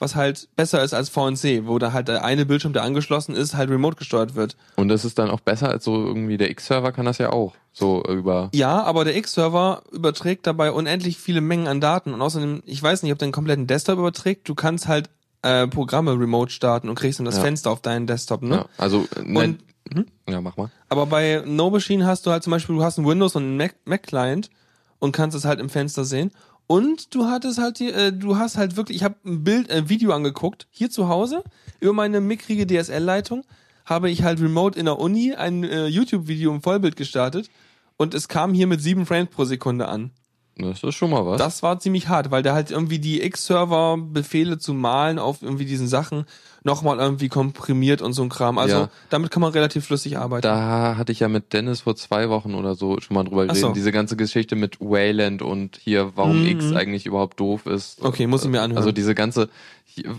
Was 0.00 0.14
halt 0.14 0.48
besser 0.54 0.84
ist 0.84 0.94
als 0.94 1.08
VNC, 1.08 1.66
wo 1.66 1.78
da 1.80 1.92
halt 1.92 2.06
der 2.06 2.24
eine 2.24 2.46
Bildschirm, 2.46 2.72
der 2.72 2.84
angeschlossen 2.84 3.34
ist, 3.34 3.56
halt 3.56 3.68
remote 3.68 3.96
gesteuert 3.96 4.36
wird. 4.36 4.56
Und 4.76 4.88
das 4.88 5.04
ist 5.04 5.18
dann 5.18 5.28
auch 5.28 5.40
besser 5.40 5.70
als 5.70 5.84
so 5.84 6.06
irgendwie 6.06 6.36
der 6.36 6.50
X-Server 6.50 6.92
kann 6.92 7.04
das 7.06 7.18
ja 7.18 7.30
auch 7.32 7.54
so 7.72 8.04
äh, 8.04 8.12
über 8.12 8.48
Ja, 8.54 8.82
aber 8.84 9.04
der 9.04 9.16
X-Server 9.16 9.82
überträgt 9.90 10.46
dabei 10.46 10.70
unendlich 10.70 11.16
viele 11.18 11.40
Mengen 11.40 11.66
an 11.66 11.80
Daten 11.80 12.12
und 12.14 12.22
außerdem, 12.22 12.62
ich 12.64 12.80
weiß 12.80 13.02
nicht, 13.02 13.10
ob 13.12 13.18
der 13.18 13.26
einen 13.26 13.32
kompletten 13.32 13.66
Desktop 13.66 13.98
überträgt, 13.98 14.48
du 14.48 14.54
kannst 14.54 14.86
halt 14.86 15.10
äh, 15.42 15.66
Programme 15.66 16.12
remote 16.12 16.52
starten 16.52 16.88
und 16.88 16.94
kriegst 16.94 17.18
dann 17.18 17.26
das 17.26 17.36
Ja. 17.36 17.42
Fenster 17.42 17.70
auf 17.72 17.80
deinen 17.80 18.06
Desktop, 18.06 18.42
ne? 18.42 18.54
ja, 18.56 18.66
also 18.76 19.04
äh, 19.16 19.22
ne, 19.22 19.38
Und 19.40 19.58
hm? 19.92 20.06
ja, 20.28 20.40
mach 20.40 20.56
mal. 20.56 20.70
Aber 20.88 21.06
bei 21.06 21.42
No 21.46 21.70
Machine 21.70 22.06
hast 22.06 22.26
du 22.26 22.30
halt 22.30 22.42
zum 22.42 22.50
Beispiel, 22.50 22.76
du 22.76 22.82
hast 22.82 22.98
ein 22.98 23.06
Windows 23.06 23.36
und 23.36 23.42
einen 23.44 23.56
Mac, 23.56 23.74
Mac 23.84 24.02
Client 24.02 24.50
und 24.98 25.12
kannst 25.12 25.36
es 25.36 25.44
halt 25.44 25.60
im 25.60 25.68
Fenster 25.68 26.04
sehen. 26.04 26.30
Und 26.66 27.14
du 27.14 27.24
hattest 27.24 27.58
halt 27.58 27.78
die, 27.78 27.90
äh, 27.90 28.12
du 28.12 28.36
hast 28.36 28.58
halt 28.58 28.76
wirklich, 28.76 28.98
ich 28.98 29.04
habe 29.04 29.16
ein 29.24 29.42
Bild, 29.42 29.70
ein 29.70 29.88
Video 29.88 30.12
angeguckt, 30.12 30.66
hier 30.70 30.90
zu 30.90 31.08
Hause, 31.08 31.42
über 31.80 31.94
meine 31.94 32.20
mickrige 32.20 32.66
DSL-Leitung, 32.66 33.44
habe 33.86 34.10
ich 34.10 34.22
halt 34.22 34.40
remote 34.40 34.78
in 34.78 34.84
der 34.84 34.98
Uni 34.98 35.34
ein 35.34 35.64
äh, 35.64 35.86
YouTube-Video 35.86 36.52
im 36.52 36.60
Vollbild 36.60 36.96
gestartet 36.96 37.48
und 37.96 38.12
es 38.12 38.28
kam 38.28 38.52
hier 38.52 38.66
mit 38.66 38.82
sieben 38.82 39.06
Frames 39.06 39.30
pro 39.30 39.44
Sekunde 39.44 39.88
an. 39.88 40.10
Das 40.56 40.82
ist 40.82 40.94
schon 40.96 41.10
mal 41.10 41.24
was. 41.24 41.38
Das 41.38 41.62
war 41.62 41.78
ziemlich 41.78 42.08
hart, 42.08 42.30
weil 42.30 42.42
der 42.42 42.52
halt 42.52 42.70
irgendwie 42.70 42.98
die 42.98 43.22
X-Server-Befehle 43.22 44.58
zu 44.58 44.74
malen 44.74 45.18
auf 45.18 45.40
irgendwie 45.40 45.64
diesen 45.64 45.86
Sachen 45.86 46.26
nochmal 46.64 46.98
irgendwie 46.98 47.28
komprimiert 47.28 48.02
und 48.02 48.12
so 48.12 48.22
ein 48.22 48.28
Kram. 48.28 48.58
Also 48.58 48.74
Ja. 48.76 48.88
damit 49.10 49.30
kann 49.30 49.40
man 49.40 49.52
relativ 49.52 49.86
flüssig 49.86 50.18
arbeiten. 50.18 50.42
Da 50.42 50.96
hatte 50.96 51.12
ich 51.12 51.20
ja 51.20 51.28
mit 51.28 51.52
Dennis 51.52 51.82
vor 51.82 51.96
zwei 51.96 52.28
Wochen 52.28 52.54
oder 52.54 52.74
so 52.74 53.00
schon 53.00 53.14
mal 53.14 53.24
drüber 53.24 53.42
geredet. 53.46 53.60
so. 53.62 53.72
Diese 53.72 53.92
ganze 53.92 54.16
Geschichte 54.16 54.56
mit 54.56 54.80
Wayland 54.80 55.42
und 55.42 55.76
hier, 55.76 56.12
warum 56.16 56.40
Mhm. 56.42 56.46
X 56.48 56.72
eigentlich 56.72 57.06
überhaupt 57.06 57.38
doof 57.40 57.66
ist. 57.66 58.02
Okay, 58.04 58.26
muss 58.26 58.44
ich 58.44 58.50
mir 58.50 58.60
anhören. 58.62 58.78
Also 58.78 58.92
diese 58.92 59.14
ganze, 59.14 59.48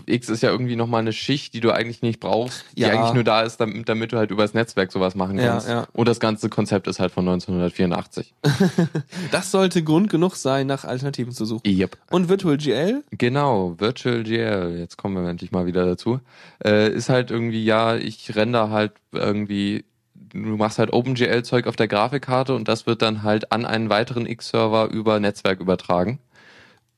X 0.04 0.28
ist 0.28 0.42
ja 0.42 0.50
irgendwie 0.50 0.76
nochmal 0.76 1.00
eine 1.00 1.12
Schicht, 1.14 1.54
die 1.54 1.60
du 1.60 1.70
eigentlich 1.70 2.02
nicht 2.02 2.20
brauchst, 2.20 2.64
die 2.76 2.82
Ja. 2.82 2.88
eigentlich 2.90 3.14
nur 3.14 3.24
da 3.24 3.42
ist, 3.42 3.56
damit, 3.58 3.88
damit 3.88 4.12
du 4.12 4.18
halt 4.18 4.30
übers 4.30 4.52
Netzwerk 4.52 4.92
sowas 4.92 5.14
machen 5.14 5.38
Ja, 5.38 5.52
kannst. 5.52 5.68
ja. 5.68 5.86
Und 5.94 6.06
das 6.06 6.20
ganze 6.20 6.50
Konzept 6.50 6.86
ist 6.86 7.00
halt 7.00 7.12
von 7.12 7.24
1984. 7.26 8.34
Das 9.30 9.50
sollte 9.50 9.82
Grund 9.82 10.10
genug 10.10 10.34
sein, 10.36 10.66
nach 10.66 10.84
Alternativen 10.84 11.32
zu 11.32 11.44
suchen. 11.44 11.62
Yep. 11.66 11.96
Und 12.10 12.28
Virtual 12.28 12.56
GL? 12.56 13.02
Genau, 13.10 13.74
Virtual 13.78 14.22
GL, 14.22 14.76
jetzt 14.78 14.96
kommen 14.96 15.22
wir 15.22 15.28
endlich 15.30 15.52
mal 15.52 15.66
wieder 15.66 15.86
dazu, 15.86 16.20
äh, 16.64 16.90
ist 16.90 17.08
halt 17.08 17.30
irgendwie, 17.30 17.64
ja, 17.64 17.96
ich 17.96 18.34
render 18.36 18.70
halt 18.70 18.92
irgendwie, 19.12 19.84
du 20.14 20.56
machst 20.56 20.78
halt 20.78 20.92
OpenGL-Zeug 20.92 21.66
auf 21.66 21.76
der 21.76 21.88
Grafikkarte 21.88 22.54
und 22.54 22.68
das 22.68 22.86
wird 22.86 23.02
dann 23.02 23.22
halt 23.22 23.52
an 23.52 23.64
einen 23.64 23.90
weiteren 23.90 24.26
X-Server 24.26 24.90
über 24.90 25.20
Netzwerk 25.20 25.60
übertragen. 25.60 26.20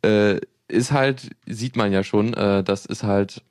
Äh, 0.04 0.40
ist 0.68 0.92
halt, 0.92 1.30
sieht 1.46 1.76
man 1.76 1.92
ja 1.92 2.02
schon, 2.02 2.34
äh, 2.34 2.64
das 2.64 2.86
ist 2.86 3.02
halt 3.02 3.42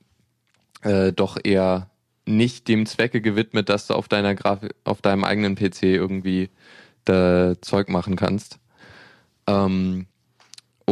äh, 0.81 1.13
doch 1.13 1.37
eher 1.43 1.89
nicht 2.25 2.67
dem 2.67 2.85
Zwecke 2.85 3.21
gewidmet, 3.21 3.69
dass 3.69 3.87
du 3.87 3.93
auf 3.93 4.07
deiner 4.07 4.35
Grafik, 4.35 4.75
auf 4.83 5.01
deinem 5.01 5.23
eigenen 5.23 5.55
PC 5.55 5.83
irgendwie 5.83 6.49
da 7.05 7.53
Zeug 7.61 7.89
machen 7.89 8.15
kannst. 8.15 8.59
Ähm, 9.47 10.07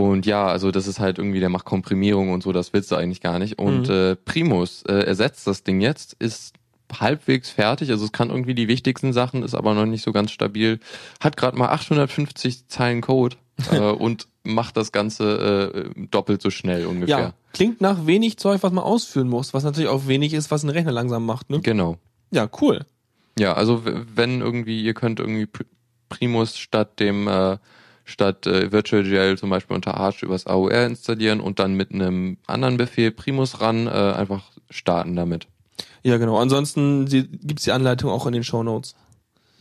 und 0.05 0.25
ja, 0.25 0.47
also 0.47 0.71
das 0.71 0.87
ist 0.87 0.99
halt 0.99 1.17
irgendwie, 1.17 1.39
der 1.39 1.49
macht 1.49 1.65
Komprimierung 1.65 2.31
und 2.31 2.43
so, 2.43 2.51
das 2.51 2.73
willst 2.73 2.91
du 2.91 2.95
eigentlich 2.95 3.21
gar 3.21 3.39
nicht. 3.39 3.57
Und 3.59 3.87
Mhm. 3.87 3.93
äh, 3.93 4.15
Primus 4.15 4.83
äh, 4.83 4.93
ersetzt 4.93 5.47
das 5.47 5.63
Ding 5.63 5.81
jetzt, 5.81 6.13
ist 6.19 6.53
halbwegs 6.99 7.49
fertig. 7.49 7.91
Also 7.91 8.05
es 8.05 8.11
kann 8.11 8.29
irgendwie 8.29 8.55
die 8.55 8.67
wichtigsten 8.67 9.13
Sachen, 9.13 9.43
ist 9.43 9.53
aber 9.55 9.73
noch 9.75 9.85
nicht 9.85 10.03
so 10.03 10.11
ganz 10.11 10.31
stabil. 10.31 10.79
Hat 11.19 11.37
gerade 11.37 11.57
mal 11.57 11.69
850 11.69 12.67
Zeilen 12.67 13.01
Code 13.01 13.37
äh, 13.71 13.79
und 13.79 14.27
macht 14.43 14.75
das 14.77 14.91
Ganze 14.91 15.91
äh, 15.95 16.07
doppelt 16.09 16.41
so 16.41 16.49
schnell 16.49 16.85
ungefähr. 16.87 17.19
Ja, 17.19 17.33
klingt 17.53 17.81
nach 17.81 18.07
wenig 18.07 18.37
Zeug, 18.37 18.63
was 18.63 18.71
man 18.71 18.83
ausführen 18.83 19.27
muss, 19.27 19.53
was 19.53 19.63
natürlich 19.63 19.89
auch 19.89 20.07
wenig 20.07 20.33
ist, 20.33 20.49
was 20.49 20.63
ein 20.63 20.69
Rechner 20.69 20.91
langsam 20.91 21.25
macht. 21.25 21.49
Ne? 21.49 21.59
Genau. 21.61 21.97
Ja, 22.31 22.49
cool. 22.61 22.85
Ja, 23.37 23.53
also 23.53 23.83
wenn 23.85 24.41
irgendwie, 24.41 24.81
ihr 24.81 24.93
könnt 24.93 25.19
irgendwie 25.19 25.47
Primus 26.09 26.57
statt 26.57 26.99
dem 26.99 27.27
äh, 27.27 27.57
statt 28.09 28.47
äh, 28.47 28.71
VirtualGL 28.71 29.37
zum 29.37 29.49
Beispiel 29.49 29.75
unter 29.75 29.95
Arch 29.95 30.23
übers 30.23 30.47
AOR 30.47 30.85
installieren 30.85 31.39
und 31.39 31.59
dann 31.59 31.73
mit 31.75 31.91
einem 31.93 32.37
anderen 32.47 32.77
Befehl 32.77 33.11
Primus 33.11 33.61
ran 33.61 33.87
äh, 33.87 33.89
einfach 33.89 34.43
starten 34.69 35.15
damit. 35.15 35.47
Ja, 36.03 36.17
genau. 36.17 36.37
Ansonsten 36.37 37.05
die, 37.05 37.27
gibt's 37.27 37.63
die 37.63 37.71
Anleitung 37.71 38.09
auch 38.09 38.25
in 38.25 38.33
den 38.33 38.43
Show 38.43 38.63
Notes. 38.63 38.95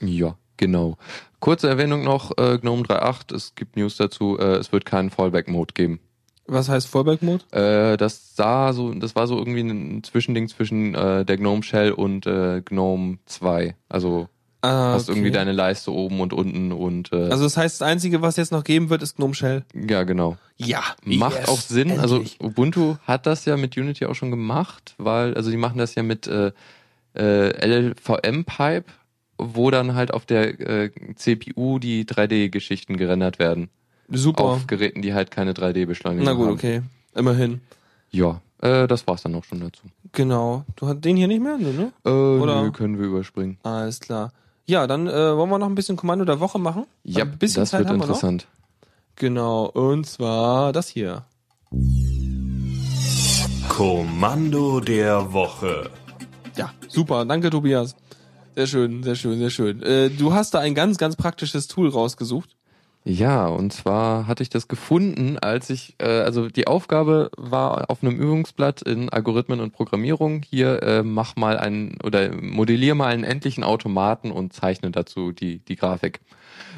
Ja, 0.01 0.37
genau. 0.57 0.97
Kurze 1.41 1.69
Erwähnung 1.69 2.03
noch, 2.03 2.37
äh, 2.37 2.59
GNOME 2.59 2.83
3.8, 2.83 3.35
es 3.35 3.55
gibt 3.55 3.77
News 3.77 3.97
dazu, 3.97 4.39
äh, 4.39 4.57
es 4.57 4.73
wird 4.73 4.85
keinen 4.85 5.11
Fallback-Mode 5.11 5.75
geben. 5.75 6.01
Was 6.47 6.69
heißt 6.69 6.89
Fallback-Mode? 6.89 7.45
Äh, 7.53 7.97
das 7.97 8.35
sah 8.35 8.73
so, 8.73 8.93
das 8.95 9.15
war 9.15 9.27
so 9.27 9.37
irgendwie 9.37 9.61
ein 9.61 10.03
Zwischending 10.03 10.49
zwischen 10.49 10.95
äh, 10.95 11.25
der 11.25 11.37
GNOME 11.37 11.63
Shell 11.63 11.93
und 11.93 12.27
äh, 12.27 12.63
GNOME 12.65 13.19
2. 13.27 13.77
Also 13.89 14.29
Ah, 14.61 14.95
hast 14.95 15.09
irgendwie 15.09 15.29
okay. 15.29 15.37
deine 15.39 15.53
Leiste 15.53 15.93
oben 15.93 16.21
und 16.21 16.33
unten 16.33 16.73
und 16.73 17.13
äh, 17.13 17.29
Also 17.31 17.45
das 17.45 17.57
heißt, 17.57 17.81
das 17.81 17.87
Einzige, 17.87 18.23
was 18.23 18.37
jetzt 18.37 18.51
noch 18.51 18.65
geben 18.65 18.91
wird, 18.91 19.03
ist 19.03 19.17
GNOME 19.17 19.35
Shell. 19.35 19.65
ja 19.73 20.03
genau. 20.03 20.37
Ja. 20.57 20.83
Macht 21.05 21.39
yes, 21.39 21.49
auch 21.49 21.61
Sinn. 21.61 21.99
Also 22.01 22.17
endlich. 22.17 22.41
Ubuntu 22.43 22.97
hat 23.05 23.27
das 23.27 23.45
ja 23.45 23.57
mit 23.57 23.77
Unity 23.77 24.07
auch 24.07 24.15
schon 24.17 24.31
gemacht, 24.33 24.95
weil, 24.99 25.35
also 25.35 25.51
die 25.53 25.57
machen 25.57 25.79
das 25.79 25.95
ja 25.95 26.03
mit 26.03 26.27
äh, 26.27 26.51
äh, 27.15 27.67
LLVM-Pipe, 27.67 28.87
wo 29.39 29.71
dann 29.71 29.95
halt 29.95 30.13
auf 30.13 30.27
der 30.27 30.59
äh, 30.61 30.91
CPU 31.15 31.79
die 31.79 32.05
3D-Geschichten 32.05 32.97
gerendert 32.97 33.39
werden. 33.39 33.69
Super. 34.09 34.45
Auf 34.45 34.67
Geräten, 34.67 35.03
die 35.03 35.15
halt 35.15 35.31
keine 35.31 35.53
3D-Beschleunigung 35.53 36.25
Na 36.25 36.33
gut, 36.33 36.47
haben. 36.47 36.55
okay. 36.55 36.83
Immerhin. 37.15 37.61
Ja, 38.11 38.41
äh, 38.61 38.89
das 38.89 39.07
war's 39.07 39.23
dann 39.23 39.35
auch 39.35 39.45
schon 39.45 39.61
dazu. 39.61 39.83
Genau. 40.13 40.65
Du 40.77 40.89
hast 40.89 41.01
den 41.05 41.17
hier 41.17 41.29
nicht 41.29 41.43
mehr, 41.43 41.59
ne? 41.59 41.73
ne? 41.73 41.93
Äh, 42.05 42.11
Oder- 42.11 42.63
nö, 42.63 42.73
können 42.73 42.99
wir 42.99 43.07
überspringen. 43.07 43.59
Alles 43.63 44.01
klar. 44.01 44.33
Ja, 44.69 44.87
dann 44.87 45.07
äh, 45.07 45.35
wollen 45.35 45.49
wir 45.49 45.59
noch 45.59 45.67
ein 45.67 45.75
bisschen 45.75 45.97
Kommando 45.97 46.27
der 46.27 46.41
Woche 46.41 46.59
machen? 46.59 46.85
Ja, 47.03 47.25
ein 47.25 47.39
bisschen 47.39 47.63
das 47.63 47.71
Zeit 47.71 47.81
wird 47.81 47.89
haben 47.89 48.01
wir 48.01 48.05
interessant. 48.05 48.47
Genau, 49.17 49.65
und 49.65 50.05
zwar 50.05 50.75
das 50.75 50.89
hier. 50.89 51.25
Kommando 53.71 54.81
der 54.81 55.33
Woche. 55.33 55.89
Ja, 56.55 56.71
super. 56.87 57.25
Danke, 57.25 57.49
Tobias. 57.49 57.97
Sehr 58.57 58.67
schön, 58.67 59.03
sehr 59.03 59.15
schön, 59.15 59.39
sehr 59.39 59.49
schön. 59.49 59.83
Äh, 59.83 60.11
du 60.11 60.35
hast 60.35 60.53
da 60.53 60.59
ein 60.59 60.75
ganz, 60.75 60.99
ganz 60.99 61.17
praktisches 61.17 61.67
Tool 61.67 61.89
rausgesucht. 61.89 62.58
Ja, 63.05 63.47
und 63.47 63.73
zwar 63.73 64.27
hatte 64.27 64.43
ich 64.43 64.51
das 64.51 64.69
gefunden, 64.69 65.39
als 65.39 65.71
ich, 65.71 65.95
äh, 65.99 66.05
also 66.05 66.49
die 66.49 66.67
Aufgabe 66.67 67.31
war 67.39 67.89
auf 67.91 68.03
einem 68.03 68.17
Übungsblatt 68.17 68.83
in 68.83 69.09
Algorithmen 69.09 69.61
und 69.61 69.73
Programmierung, 69.73 70.43
hier 70.43 70.83
äh, 70.83 71.03
mach 71.03 71.35
mal 71.37 71.57
einen 71.57 71.97
oder 72.05 72.31
modellier 72.35 72.95
mal 72.95 73.07
einen 73.07 73.25
endlichen 73.25 73.65
Automaten 73.65 74.31
und 74.31 74.53
zeichne 74.53 74.91
dazu 74.91 75.33
die, 75.33 75.61
die 75.61 75.77
Grafik. 75.77 76.21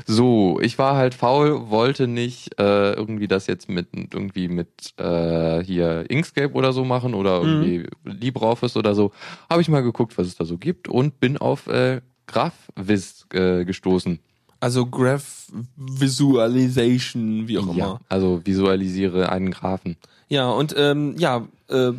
So, 0.06 0.60
ich 0.60 0.78
war 0.78 0.96
halt 0.96 1.14
faul, 1.14 1.68
wollte 1.68 2.06
nicht 2.06 2.60
äh, 2.60 2.92
irgendwie 2.92 3.26
das 3.28 3.46
jetzt 3.48 3.68
mit 3.68 3.88
irgendwie 3.92 4.48
mit 4.48 4.94
äh, 4.98 5.64
hier 5.64 6.08
Inkscape 6.08 6.52
oder 6.52 6.72
so 6.72 6.84
machen 6.84 7.14
oder 7.14 7.40
irgendwie 7.40 7.86
LibreOffice 8.04 8.76
oder 8.76 8.94
so. 8.94 9.10
Habe 9.48 9.62
ich 9.62 9.68
mal 9.68 9.82
geguckt, 9.82 10.16
was 10.16 10.28
es 10.28 10.36
da 10.36 10.44
so 10.44 10.58
gibt 10.58 10.86
und 10.86 11.18
bin 11.18 11.38
auf 11.38 11.66
äh, 11.66 12.02
GraphViz 12.26 13.26
äh, 13.32 13.64
gestoßen. 13.64 14.20
Also 14.60 14.86
Graph 14.86 15.50
Visualization, 15.76 17.48
wie 17.48 17.58
auch 17.58 17.64
immer. 17.64 17.74
Ja, 17.74 18.00
also 18.08 18.42
visualisiere 18.44 19.30
einen 19.30 19.50
Graphen. 19.50 19.96
Ja, 20.28 20.50
und 20.50 20.74
ähm, 20.76 21.16
ja, 21.18 21.46
äh, 21.68 21.92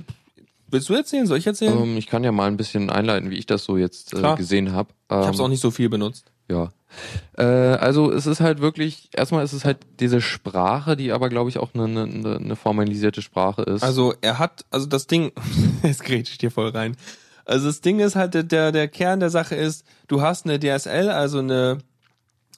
willst 0.70 0.88
du 0.88 0.94
erzählen? 0.94 1.26
Soll 1.26 1.40
ich 1.40 1.48
erzählen? 1.48 1.78
Ähm, 1.78 1.98
ich 1.98 2.08
kann 2.08 2.24
ja 2.24 2.32
mal 2.32 2.48
ein 2.48 2.58
bisschen 2.58 2.90
einleiten, 2.90 3.30
wie 3.30 3.38
ich 3.38 3.46
das 3.46 3.64
so 3.64 3.78
jetzt 3.78 4.14
äh, 4.14 4.36
gesehen 4.36 4.72
habe. 4.72 4.90
Ähm, 5.10 5.20
ich 5.20 5.26
habe 5.26 5.36
es 5.36 5.42
auch 5.42 5.48
nicht 5.48 5.62
so 5.62 5.72
viel 5.72 5.90
benutzt. 5.90 6.32
Ja. 6.50 6.72
Äh, 7.38 7.44
also 7.44 8.12
es 8.12 8.26
ist 8.26 8.42
halt 8.42 8.62
wirklich, 8.62 9.10
erstmal 9.14 9.44
ist 9.44 9.54
es 9.54 9.66
halt 9.66 9.80
diese 10.00 10.22
Sprache, 10.22 10.96
die 10.96 11.12
aber 11.12 11.30
glaube 11.30 11.50
ich 11.50 11.58
auch 11.58 11.74
eine, 11.74 11.86
eine, 11.86 12.36
eine 12.38 12.56
formalisierte 12.56 13.22
Sprache 13.22 13.64
ist. 13.64 13.84
Also 13.84 14.14
er 14.22 14.40
hat, 14.40 14.66
also 14.70 14.86
das 14.86 15.08
Ding, 15.08 15.32
jetzt 15.84 16.04
grätsch 16.04 16.32
ich 16.32 16.38
dir 16.38 16.52
voll 16.52 16.70
rein. 16.70 16.96
Also 17.46 17.68
das 17.68 17.82
Ding 17.82 18.00
ist 18.00 18.16
halt, 18.16 18.52
der, 18.52 18.72
der 18.72 18.88
Kern 18.88 19.20
der 19.20 19.30
Sache 19.30 19.56
ist, 19.56 19.86
du 20.08 20.22
hast 20.22 20.46
eine 20.46 20.60
DSL, 20.60 21.10
also 21.10 21.40
eine 21.40 21.80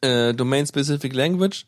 äh, 0.03 0.33
Domain-Specific 0.33 1.13
Language, 1.13 1.65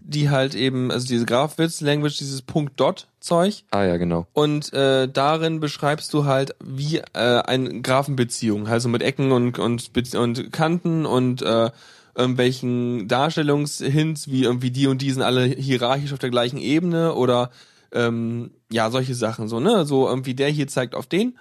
die 0.00 0.30
halt 0.30 0.54
eben, 0.54 0.90
also 0.90 1.06
diese 1.06 1.26
GraphWiz-Language, 1.26 2.18
dieses 2.18 2.42
Punkt-Dot-Zeug, 2.42 3.64
ah 3.70 3.84
ja, 3.84 3.96
genau. 3.96 4.26
und 4.32 4.72
äh, 4.72 5.08
darin 5.08 5.60
beschreibst 5.60 6.12
du 6.14 6.24
halt 6.24 6.54
wie 6.62 6.98
äh, 6.98 7.40
eine 7.42 7.80
Graphenbeziehung, 7.82 8.66
also 8.66 8.88
mit 8.88 9.02
Ecken 9.02 9.32
und 9.32 9.58
und 9.58 9.90
und 10.14 10.52
Kanten 10.52 11.06
und 11.06 11.42
äh, 11.42 11.70
irgendwelchen 12.14 13.08
Darstellungshints, 13.08 14.28
wie 14.28 14.44
irgendwie 14.44 14.70
die 14.70 14.86
und 14.86 15.02
die 15.02 15.10
sind 15.10 15.22
alle 15.22 15.44
hierarchisch 15.44 16.12
auf 16.12 16.18
der 16.18 16.30
gleichen 16.30 16.58
Ebene 16.58 17.14
oder 17.14 17.50
ähm, 17.92 18.50
ja 18.70 18.90
solche 18.90 19.14
Sachen 19.14 19.48
so 19.48 19.60
ne, 19.60 19.84
so 19.84 20.08
irgendwie 20.08 20.34
der 20.34 20.48
hier 20.48 20.68
zeigt 20.68 20.94
auf 20.94 21.06
den 21.06 21.34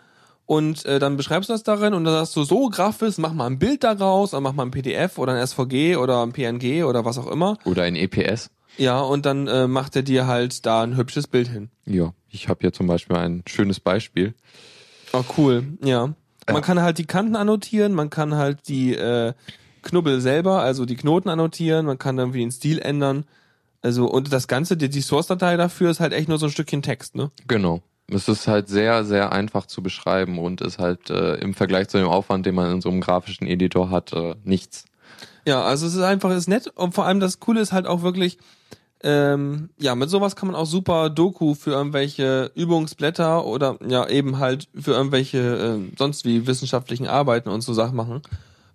und 0.50 0.84
äh, 0.88 0.98
dann 0.98 1.16
beschreibst 1.16 1.48
du 1.48 1.54
das 1.54 1.62
darin 1.62 1.94
und 1.94 2.06
dann 2.06 2.14
sagst 2.16 2.36
du 2.36 2.44
so 2.44 2.70
grafisch, 2.70 3.20
mach 3.20 3.34
mal 3.34 3.46
ein 3.46 3.60
Bild 3.60 3.84
daraus, 3.84 4.32
dann 4.32 4.42
mach 4.42 4.54
mal 4.54 4.64
ein 4.64 4.72
PDF 4.72 5.20
oder 5.20 5.34
ein 5.34 5.46
SVG 5.46 5.96
oder 5.96 6.24
ein 6.24 6.32
PNG 6.32 6.86
oder 6.86 7.06
was 7.06 7.20
auch 7.20 7.28
immer. 7.28 7.60
Oder 7.66 7.84
ein 7.84 7.96
EPS. 7.96 8.50
Ja, 8.76 9.00
und 9.00 9.28
dann 9.28 9.46
äh, 9.46 9.68
macht 9.68 9.96
er 9.96 10.02
dir 10.02 10.26
halt 10.26 10.66
da 10.66 10.82
ein 10.82 10.98
hübsches 10.98 11.28
Bild 11.28 11.50
hin. 11.50 11.70
Ja, 11.86 12.16
ich 12.32 12.50
habe 12.50 12.62
hier 12.62 12.74
zum 12.74 12.88
Beispiel 12.88 13.16
ein 13.16 13.44
schönes 13.46 13.80
Beispiel. 13.80 14.34
Oh, 15.14 15.22
cool, 15.38 15.78
ja. 15.84 16.16
Man 16.52 16.64
kann 16.64 16.82
halt 16.82 16.98
die 16.98 17.06
Kanten 17.06 17.36
annotieren, 17.36 17.94
man 17.94 18.10
kann 18.10 18.34
halt 18.34 18.68
die 18.68 18.96
äh, 18.96 19.34
Knubbel 19.84 20.20
selber, 20.20 20.64
also 20.64 20.88
die 20.88 20.96
Knoten 20.96 21.30
annotieren, 21.30 21.86
man 21.86 22.00
kann 22.00 22.18
irgendwie 22.18 22.40
den 22.40 22.50
Stil 22.50 22.80
ändern. 22.80 23.26
Also, 23.84 24.10
und 24.10 24.34
das 24.34 24.48
Ganze, 24.48 24.78
die, 24.78 24.90
die 24.90 25.02
Source-Datei 25.02 25.58
dafür 25.58 25.92
ist 25.92 26.00
halt 26.00 26.12
echt 26.12 26.28
nur 26.28 26.40
so 26.40 26.48
ein 26.48 26.52
Stückchen 26.52 26.82
Text, 26.82 27.14
ne? 27.14 27.30
Genau. 27.48 27.84
Es 28.12 28.28
ist 28.28 28.48
halt 28.48 28.68
sehr, 28.68 29.06
sehr 29.06 29.32
einfach 29.32 29.66
zu 29.66 29.84
beschreiben 29.84 30.40
und 30.40 30.62
ist 30.62 30.80
halt 30.80 31.10
äh, 31.10 31.36
im 31.36 31.54
Vergleich 31.54 31.90
zu 31.90 31.98
dem 31.98 32.08
Aufwand, 32.08 32.46
den 32.46 32.56
man 32.56 32.72
in 32.72 32.82
so 32.82 32.90
einem 32.90 33.02
grafischen 33.02 33.48
Editor 33.48 33.90
hat, 33.90 34.14
äh, 34.14 34.36
nichts. 34.44 34.86
Ja, 35.46 35.64
also 35.64 35.88
es 35.88 35.96
ist 35.96 36.02
einfach, 36.02 36.32
ist 36.32 36.48
nett 36.48 36.68
und 36.76 36.94
vor 36.94 37.06
allem 37.06 37.20
das 37.20 37.40
Coole 37.40 37.62
ist 37.62 37.72
halt 37.72 37.88
auch 37.88 38.02
wirklich, 38.02 38.38
ähm, 39.02 39.70
ja, 39.80 39.96
mit 39.96 40.10
sowas 40.10 40.36
kann 40.36 40.48
man 40.48 40.56
auch 40.56 40.66
super 40.66 41.10
Doku 41.10 41.56
für 41.56 41.72
irgendwelche 41.72 42.52
Übungsblätter 42.56 43.46
oder 43.46 43.78
ja 43.88 44.08
eben 44.08 44.40
halt 44.40 44.68
für 44.76 44.92
irgendwelche 44.92 45.40
äh, 45.40 45.96
sonst 45.98 46.26
wie 46.26 46.48
wissenschaftlichen 46.48 47.08
Arbeiten 47.08 47.50
und 47.50 47.62
so 47.62 47.74
Sachen 47.74 47.96
machen. 47.96 48.22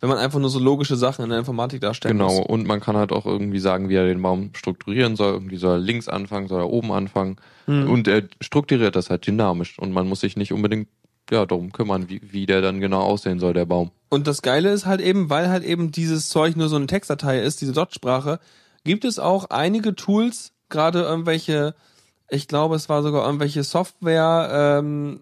Wenn 0.05 0.11
man 0.11 0.19
einfach 0.19 0.39
nur 0.39 0.51
so 0.51 0.59
logische 0.59 0.97
Sachen 0.97 1.25
in 1.25 1.31
der 1.31 1.39
Informatik 1.39 1.81
darstellen 1.81 2.19
Genau, 2.19 2.37
muss. 2.37 2.47
und 2.47 2.67
man 2.67 2.79
kann 2.79 2.95
halt 2.95 3.11
auch 3.11 3.25
irgendwie 3.25 3.59
sagen, 3.59 3.89
wie 3.89 3.95
er 3.95 4.05
den 4.05 4.21
Baum 4.21 4.51
strukturieren 4.53 5.17
soll. 5.17 5.33
Irgendwie 5.33 5.57
soll 5.57 5.77
er 5.77 5.79
links 5.79 6.09
anfangen, 6.09 6.47
soll 6.47 6.61
er 6.61 6.69
oben 6.69 6.93
anfangen. 6.93 7.37
Hm. 7.65 7.89
Und 7.89 8.07
er 8.07 8.25
strukturiert 8.43 8.97
das 8.97 9.09
halt 9.09 9.27
dynamisch. 9.27 9.79
Und 9.79 9.93
man 9.93 10.07
muss 10.07 10.21
sich 10.21 10.37
nicht 10.37 10.53
unbedingt 10.53 10.89
ja, 11.31 11.47
darum 11.47 11.73
kümmern, 11.73 12.11
wie, 12.11 12.21
wie 12.23 12.45
der 12.45 12.61
dann 12.61 12.83
genau 12.83 13.01
aussehen 13.01 13.39
soll, 13.39 13.55
der 13.55 13.65
Baum. 13.65 13.93
Und 14.11 14.27
das 14.27 14.43
Geile 14.43 14.73
ist 14.75 14.85
halt 14.85 15.01
eben, 15.01 15.31
weil 15.31 15.49
halt 15.49 15.65
eben 15.65 15.91
dieses 15.91 16.29
Zeug 16.29 16.55
nur 16.55 16.69
so 16.69 16.77
eine 16.77 16.87
Textdatei 16.87 17.41
ist, 17.41 17.63
diese 17.63 17.73
Dot-Sprache, 17.73 18.41
gibt 18.85 19.07
es 19.07 19.19
auch 19.19 19.47
einige 19.49 19.95
Tools, 19.95 20.53
gerade 20.69 21.01
irgendwelche, 21.01 21.75
ich 22.29 22.47
glaube, 22.47 22.77
es 22.77 22.91
war 22.91 23.03
sogar 23.03 23.25
irgendwelche 23.25 23.65
Software, 23.65 24.51
ähm, 24.83 25.21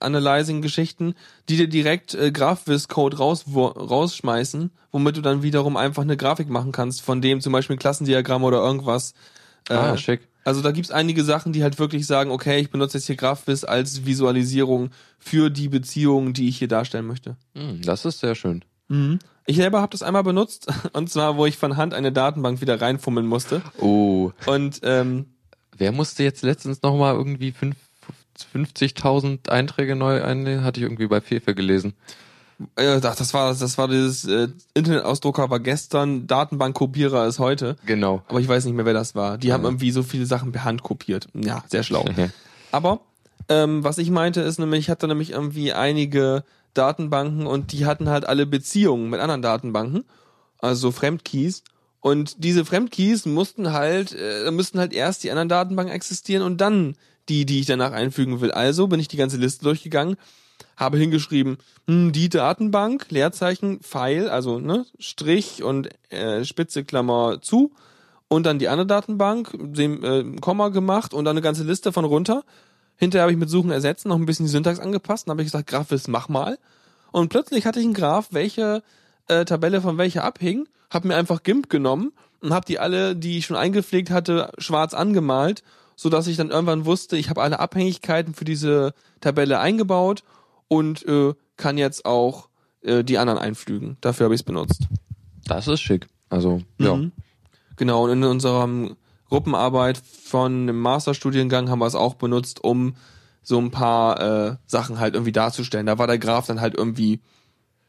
Analyzing-Geschichten, 0.00 1.14
die 1.48 1.56
dir 1.56 1.68
direkt 1.68 2.14
äh, 2.14 2.30
GraphViz-Code 2.30 3.18
raus, 3.18 3.44
wo, 3.46 3.66
rausschmeißen, 3.66 4.70
womit 4.92 5.16
du 5.16 5.20
dann 5.20 5.42
wiederum 5.42 5.76
einfach 5.76 6.02
eine 6.02 6.16
Grafik 6.16 6.48
machen 6.48 6.72
kannst, 6.72 7.02
von 7.02 7.20
dem 7.20 7.40
zum 7.40 7.52
Beispiel 7.52 7.76
ein 7.76 7.78
Klassendiagramm 7.78 8.44
oder 8.44 8.58
irgendwas. 8.58 9.14
Äh, 9.68 9.74
ah, 9.74 9.96
schick. 9.96 10.28
also 10.44 10.60
da 10.60 10.72
gibt's 10.72 10.90
einige 10.90 11.24
Sachen, 11.24 11.52
die 11.52 11.62
halt 11.62 11.78
wirklich 11.78 12.06
sagen, 12.06 12.30
okay, 12.30 12.58
ich 12.60 12.70
benutze 12.70 12.98
jetzt 12.98 13.06
hier 13.06 13.16
GraphViz 13.16 13.64
als 13.64 14.04
Visualisierung 14.04 14.90
für 15.18 15.50
die 15.50 15.68
Beziehungen, 15.68 16.34
die 16.34 16.48
ich 16.48 16.58
hier 16.58 16.68
darstellen 16.68 17.06
möchte. 17.06 17.36
Hm, 17.54 17.80
das 17.82 18.04
ist 18.04 18.20
sehr 18.20 18.34
schön. 18.34 18.64
Ich 19.46 19.56
selber 19.56 19.80
habe 19.80 19.90
das 19.90 20.02
einmal 20.02 20.22
benutzt, 20.22 20.66
und 20.92 21.10
zwar, 21.10 21.36
wo 21.36 21.46
ich 21.46 21.56
von 21.56 21.76
Hand 21.76 21.94
eine 21.94 22.12
Datenbank 22.12 22.60
wieder 22.60 22.80
reinfummeln 22.80 23.26
musste. 23.26 23.62
Oh, 23.80 24.32
Und 24.46 24.80
ähm, 24.82 25.26
wer 25.76 25.92
musste 25.92 26.22
jetzt 26.22 26.42
letztens 26.42 26.82
nochmal 26.82 27.14
irgendwie 27.14 27.52
fünf- 27.52 27.76
50.000 28.52 29.48
Einträge 29.48 29.96
neu 29.96 30.22
einlegen? 30.22 30.64
Hatte 30.64 30.80
ich 30.80 30.84
irgendwie 30.84 31.06
bei 31.06 31.20
Fefe 31.20 31.54
gelesen. 31.54 31.94
äh, 32.76 33.00
ach, 33.02 33.16
das 33.16 33.34
war 33.34 33.54
das 33.54 33.78
war 33.78 33.88
dieses 33.88 34.24
äh, 34.26 34.48
Internetausdrucker 34.74 35.50
war 35.50 35.60
gestern, 35.60 36.26
Datenbankkopierer 36.26 37.26
ist 37.26 37.38
heute. 37.38 37.76
Genau. 37.86 38.22
Aber 38.28 38.40
ich 38.40 38.48
weiß 38.48 38.64
nicht 38.64 38.74
mehr, 38.74 38.84
wer 38.86 38.92
das 38.94 39.14
war. 39.14 39.38
Die 39.38 39.52
haben 39.52 39.62
Ja. 39.62 39.68
irgendwie 39.70 39.90
so 39.90 40.02
viele 40.02 40.26
Sachen 40.26 40.52
per 40.52 40.64
Hand 40.64 40.82
kopiert. 40.82 41.28
Ja, 41.34 41.64
sehr 41.68 41.82
schlau. 41.82 42.04
Aber 42.72 43.00
ähm, 43.48 43.84
was 43.84 43.98
ich 43.98 44.10
meinte 44.10 44.40
ist 44.40 44.58
nämlich, 44.58 44.80
ich 44.80 44.90
hatte 44.90 45.06
nämlich 45.08 45.30
irgendwie 45.30 45.72
einige 45.72 46.44
Datenbanken 46.74 47.46
und 47.46 47.72
die 47.72 47.86
hatten 47.86 48.08
halt 48.08 48.26
alle 48.26 48.46
Beziehungen 48.46 49.10
mit 49.10 49.20
anderen 49.20 49.42
Datenbanken, 49.42 50.04
also 50.58 50.90
Fremdkeys. 50.90 51.62
Und 52.00 52.42
diese 52.44 52.64
Fremdkeys 52.64 53.24
mussten 53.26 53.72
halt, 53.72 54.12
äh, 54.18 54.50
müssten 54.50 54.78
halt 54.78 54.92
erst 54.92 55.24
die 55.24 55.30
anderen 55.30 55.48
Datenbanken 55.48 55.94
existieren 55.94 56.42
und 56.42 56.60
dann 56.60 56.96
die, 57.28 57.46
die 57.46 57.60
ich 57.60 57.66
danach 57.66 57.92
einfügen 57.92 58.40
will. 58.40 58.50
Also 58.50 58.86
bin 58.86 59.00
ich 59.00 59.08
die 59.08 59.16
ganze 59.16 59.36
Liste 59.36 59.64
durchgegangen, 59.64 60.16
habe 60.76 60.98
hingeschrieben, 60.98 61.58
hm, 61.86 62.12
die 62.12 62.28
Datenbank, 62.28 63.06
Leerzeichen, 63.10 63.80
Pfeil, 63.80 64.28
also 64.28 64.58
ne, 64.58 64.86
Strich 64.98 65.62
und 65.62 65.88
äh, 66.10 66.44
Spitze 66.44 66.84
Klammer 66.84 67.40
zu 67.40 67.72
und 68.28 68.44
dann 68.46 68.58
die 68.58 68.68
andere 68.68 68.86
Datenbank, 68.86 69.50
dem 69.54 70.04
äh, 70.04 70.40
Komma 70.40 70.68
gemacht 70.68 71.14
und 71.14 71.24
dann 71.24 71.36
eine 71.36 71.42
ganze 71.42 71.64
Liste 71.64 71.92
von 71.92 72.04
runter. 72.04 72.44
Hinterher 72.96 73.22
habe 73.22 73.32
ich 73.32 73.38
mit 73.38 73.50
Suchen 73.50 73.70
ersetzen 73.70 74.08
noch 74.08 74.16
ein 74.16 74.26
bisschen 74.26 74.46
die 74.46 74.52
Syntax 74.52 74.78
angepasst 74.78 75.26
und 75.26 75.32
habe 75.32 75.42
ich 75.42 75.46
gesagt, 75.46 75.68
Graphis, 75.68 76.08
mach 76.08 76.28
mal. 76.28 76.58
Und 77.12 77.28
plötzlich 77.28 77.66
hatte 77.66 77.80
ich 77.80 77.84
einen 77.84 77.94
Graph, 77.94 78.28
welche 78.30 78.82
äh, 79.28 79.44
Tabelle 79.44 79.80
von 79.80 79.98
welcher 79.98 80.24
abhing, 80.24 80.66
habe 80.90 81.08
mir 81.08 81.16
einfach 81.16 81.42
GIMP 81.42 81.68
genommen 81.68 82.12
und 82.40 82.52
habe 82.52 82.66
die 82.66 82.78
alle, 82.78 83.16
die 83.16 83.38
ich 83.38 83.46
schon 83.46 83.56
eingepflegt 83.56 84.10
hatte, 84.10 84.52
schwarz 84.58 84.94
angemalt, 84.94 85.62
so 85.96 86.08
dass 86.08 86.26
ich 86.26 86.36
dann 86.36 86.50
irgendwann 86.50 86.84
wusste, 86.84 87.16
ich 87.16 87.30
habe 87.30 87.42
alle 87.42 87.60
Abhängigkeiten 87.60 88.34
für 88.34 88.44
diese 88.44 88.94
Tabelle 89.20 89.58
eingebaut 89.58 90.22
und 90.68 91.06
äh, 91.06 91.34
kann 91.56 91.78
jetzt 91.78 92.04
auch 92.04 92.48
äh, 92.82 93.04
die 93.04 93.18
anderen 93.18 93.38
einflügen. 93.38 93.96
Dafür 94.00 94.24
habe 94.24 94.34
ich 94.34 94.40
es 94.40 94.44
benutzt. 94.44 94.88
Das 95.46 95.68
ist 95.68 95.80
schick. 95.80 96.06
Also, 96.30 96.62
ja. 96.78 96.94
Mhm. 96.96 97.12
Genau, 97.76 98.04
und 98.04 98.10
in 98.10 98.24
unserem 98.24 98.96
Gruppenarbeit 99.28 99.98
von 99.98 100.66
dem 100.66 100.80
Masterstudiengang 100.80 101.68
haben 101.68 101.80
wir 101.80 101.86
es 101.86 101.94
auch 101.94 102.14
benutzt, 102.14 102.62
um 102.62 102.94
so 103.42 103.58
ein 103.58 103.70
paar 103.70 104.20
äh, 104.20 104.56
Sachen 104.66 104.98
halt 104.98 105.14
irgendwie 105.14 105.32
darzustellen. 105.32 105.86
Da 105.86 105.98
war 105.98 106.06
der 106.06 106.18
Graph 106.18 106.46
dann 106.46 106.60
halt 106.60 106.74
irgendwie 106.74 107.20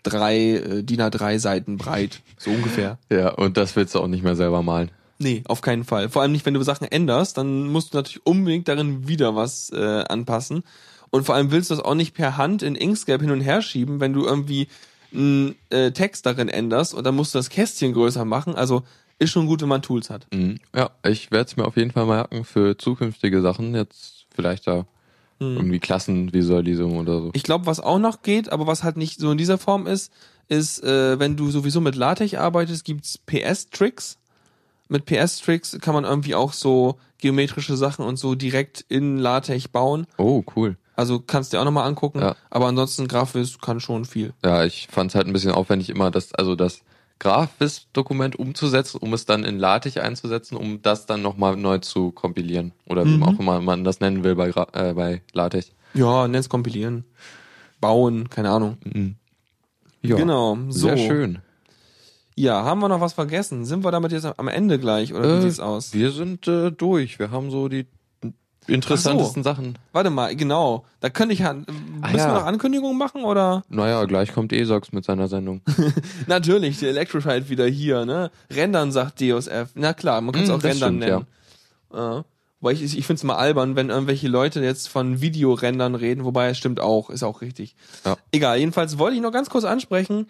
drei 0.03 0.37
äh, 0.37 0.83
DIN 0.83 1.01
A3 1.01 1.39
Seiten 1.39 1.77
breit, 1.77 2.21
so 2.37 2.51
ungefähr. 2.51 2.97
Ja, 3.11 3.29
und 3.29 3.57
das 3.57 3.75
willst 3.75 3.95
du 3.95 3.99
auch 3.99 4.07
nicht 4.07 4.23
mehr 4.23 4.35
selber 4.35 4.61
malen. 4.63 4.91
Nee, 5.17 5.43
auf 5.47 5.61
keinen 5.61 5.83
Fall. 5.85 6.09
Vor 6.09 6.21
allem 6.21 6.31
nicht, 6.33 6.45
wenn 6.45 6.53
du 6.53 6.61
Sachen 6.63 6.87
änderst, 6.87 7.37
dann 7.37 7.67
musst 7.67 7.93
du 7.93 7.97
natürlich 7.97 8.25
unbedingt 8.25 8.67
darin 8.67 9.07
wieder 9.07 9.35
was 9.35 9.69
äh, 9.71 10.03
anpassen. 10.09 10.63
Und 11.09 11.25
vor 11.25 11.35
allem 11.35 11.51
willst 11.51 11.69
du 11.69 11.75
das 11.75 11.83
auch 11.85 11.95
nicht 11.95 12.13
per 12.13 12.35
Hand 12.37 12.61
in 12.63 12.75
Inkscape 12.75 13.21
hin 13.23 13.31
und 13.31 13.39
her 13.41 13.61
schieben, 13.61 13.99
wenn 14.01 14.11
du 14.13 14.25
irgendwie 14.25 14.67
einen 15.13 15.55
äh, 15.69 15.91
Text 15.91 16.25
darin 16.25 16.49
änderst 16.49 16.93
und 16.93 17.05
dann 17.05 17.15
musst 17.15 17.33
du 17.33 17.39
das 17.39 17.49
Kästchen 17.49 17.93
größer 17.93 18.25
machen. 18.25 18.55
Also 18.55 18.83
ist 19.17 19.31
schon 19.31 19.45
gut, 19.47 19.61
wenn 19.61 19.69
man 19.69 19.81
Tools 19.81 20.09
hat. 20.09 20.27
Mhm. 20.33 20.59
Ja, 20.75 20.89
ich 21.07 21.31
werde 21.31 21.47
es 21.49 21.55
mir 21.55 21.63
auf 21.65 21.77
jeden 21.77 21.91
Fall 21.91 22.05
merken 22.05 22.43
für 22.43 22.77
zukünftige 22.77 23.41
Sachen. 23.41 23.73
Jetzt 23.75 24.25
vielleicht 24.35 24.67
da 24.67 24.85
Mhm. 25.39 25.57
irgendwie 25.57 25.79
Klassenvisualisierung 25.79 26.97
oder 26.97 27.19
so. 27.19 27.29
Ich 27.33 27.43
glaube, 27.43 27.65
was 27.65 27.81
auch 27.81 27.99
noch 27.99 28.21
geht, 28.21 28.51
aber 28.53 28.67
was 28.67 28.83
halt 28.83 28.95
nicht 28.95 29.19
so 29.19 29.31
in 29.31 29.37
dieser 29.37 29.57
Form 29.57 29.85
ist, 29.85 30.11
ist, 30.47 30.81
äh, 30.83 31.19
wenn 31.19 31.35
du 31.35 31.51
sowieso 31.51 31.81
mit 31.81 31.95
LaTeX 31.95 32.35
arbeitest, 32.35 32.85
gibt's 32.85 33.17
PS-Tricks. 33.17 34.17
Mit 34.87 35.05
PS-Tricks 35.05 35.77
kann 35.81 35.93
man 35.95 36.03
irgendwie 36.03 36.35
auch 36.35 36.53
so 36.53 36.97
geometrische 37.17 37.75
Sachen 37.77 38.05
und 38.05 38.17
so 38.17 38.35
direkt 38.35 38.85
in 38.87 39.17
LaTeX 39.17 39.67
bauen. 39.69 40.05
Oh, 40.17 40.43
cool. 40.55 40.77
Also 40.95 41.19
kannst 41.19 41.51
du 41.51 41.57
dir 41.57 41.61
auch 41.61 41.65
nochmal 41.65 41.87
angucken. 41.87 42.19
Ja. 42.19 42.35
Aber 42.49 42.67
ansonsten 42.67 43.07
Graphisch 43.07 43.57
kann 43.59 43.79
schon 43.79 44.05
viel. 44.05 44.33
Ja, 44.43 44.63
ich 44.63 44.87
fand 44.91 45.11
es 45.11 45.15
halt 45.15 45.27
ein 45.27 45.33
bisschen 45.33 45.51
aufwendig, 45.51 45.89
immer 45.89 46.11
das, 46.11 46.33
also 46.33 46.55
das 46.55 46.81
Graphisch-Dokument 47.19 48.35
umzusetzen, 48.37 48.97
um 49.01 49.13
es 49.13 49.25
dann 49.25 49.43
in 49.43 49.57
LaTeX 49.59 49.97
einzusetzen, 49.97 50.55
um 50.57 50.81
das 50.81 51.05
dann 51.05 51.21
nochmal 51.21 51.55
neu 51.57 51.79
zu 51.79 52.11
kompilieren. 52.11 52.71
Oder 52.87 53.05
wie 53.05 53.17
Mhm. 53.17 53.23
auch 53.23 53.39
immer 53.39 53.61
man 53.61 53.83
das 53.83 53.99
nennen 53.99 54.23
will 54.23 54.35
bei, 54.35 54.49
Gra 54.51 54.67
äh, 54.73 54.93
bei 54.93 55.21
LaTeX. 55.33 55.71
Ja, 55.93 56.27
nenn's 56.27 56.49
kompilieren. 56.49 57.05
Bauen, 57.81 58.29
keine 58.29 58.49
Ahnung. 58.51 58.77
Ja, 60.01 60.15
Genau, 60.17 60.57
so. 60.69 60.87
Sehr 60.87 60.97
schön. 60.97 61.39
Ja, 62.37 62.63
haben 62.65 62.81
wir 62.81 62.89
noch 62.89 62.99
was 63.01 63.13
vergessen? 63.13 63.63
Sind 63.65 63.83
wir 63.85 63.91
damit 63.91 64.11
jetzt 64.11 64.25
am 64.25 64.47
Ende 64.47 64.77
gleich 64.77 65.13
oder 65.13 65.23
wie 65.35 65.37
Äh, 65.39 65.41
sieht's 65.49 65.59
aus? 65.59 65.93
Wir 65.93 66.11
sind 66.11 66.47
äh, 66.47 66.71
durch. 66.71 67.17
Wir 67.17 67.31
haben 67.31 67.49
so 67.49 67.69
die 67.69 67.87
interessantesten 68.67 69.43
Sachen. 69.43 69.77
Warte 69.93 70.09
mal, 70.09 70.35
genau. 70.35 70.85
Da 70.99 71.09
könnte 71.09 71.33
ich 71.33 71.39
ja. 71.39 71.53
Müssen 71.53 71.67
Ah, 72.01 72.11
wir 72.11 72.17
ja. 72.17 72.33
noch 72.33 72.45
Ankündigungen 72.45 72.97
machen 72.97 73.23
oder? 73.23 73.63
Naja, 73.69 74.03
gleich 74.05 74.33
kommt 74.33 74.51
ESOX 74.51 74.91
mit 74.91 75.05
seiner 75.05 75.27
Sendung. 75.27 75.61
Natürlich, 76.27 76.79
der 76.79 76.89
Electroscheit 76.89 77.49
wieder 77.49 77.67
hier, 77.67 78.05
ne? 78.05 78.31
Rendern 78.51 78.91
sagt 78.91 79.21
DOSF. 79.21 79.69
Na 79.75 79.93
klar, 79.93 80.19
man 80.21 80.33
kann 80.33 80.43
es 80.43 80.49
Mm, 80.49 80.53
auch 80.53 80.55
das 80.61 80.71
Rendern 80.81 80.95
stimmt, 80.97 80.99
nennen. 80.99 81.25
Ja. 81.93 82.25
Weil 82.59 82.73
ich, 82.73 82.97
ich 82.97 83.05
finde 83.05 83.19
es 83.19 83.23
mal 83.23 83.35
albern, 83.35 83.75
wenn 83.75 83.89
irgendwelche 83.91 84.27
Leute 84.27 84.61
jetzt 84.61 84.89
von 84.89 85.21
Videorendern 85.21 85.93
reden, 85.93 86.25
wobei 86.25 86.49
es 86.49 86.57
stimmt 86.57 86.79
auch, 86.79 87.11
ist 87.11 87.21
auch 87.23 87.41
richtig. 87.41 87.75
Ja. 88.03 88.17
Egal, 88.31 88.57
jedenfalls 88.57 88.97
wollte 88.97 89.15
ich 89.15 89.21
noch 89.21 89.31
ganz 89.31 89.49
kurz 89.51 89.63
ansprechen, 89.65 90.27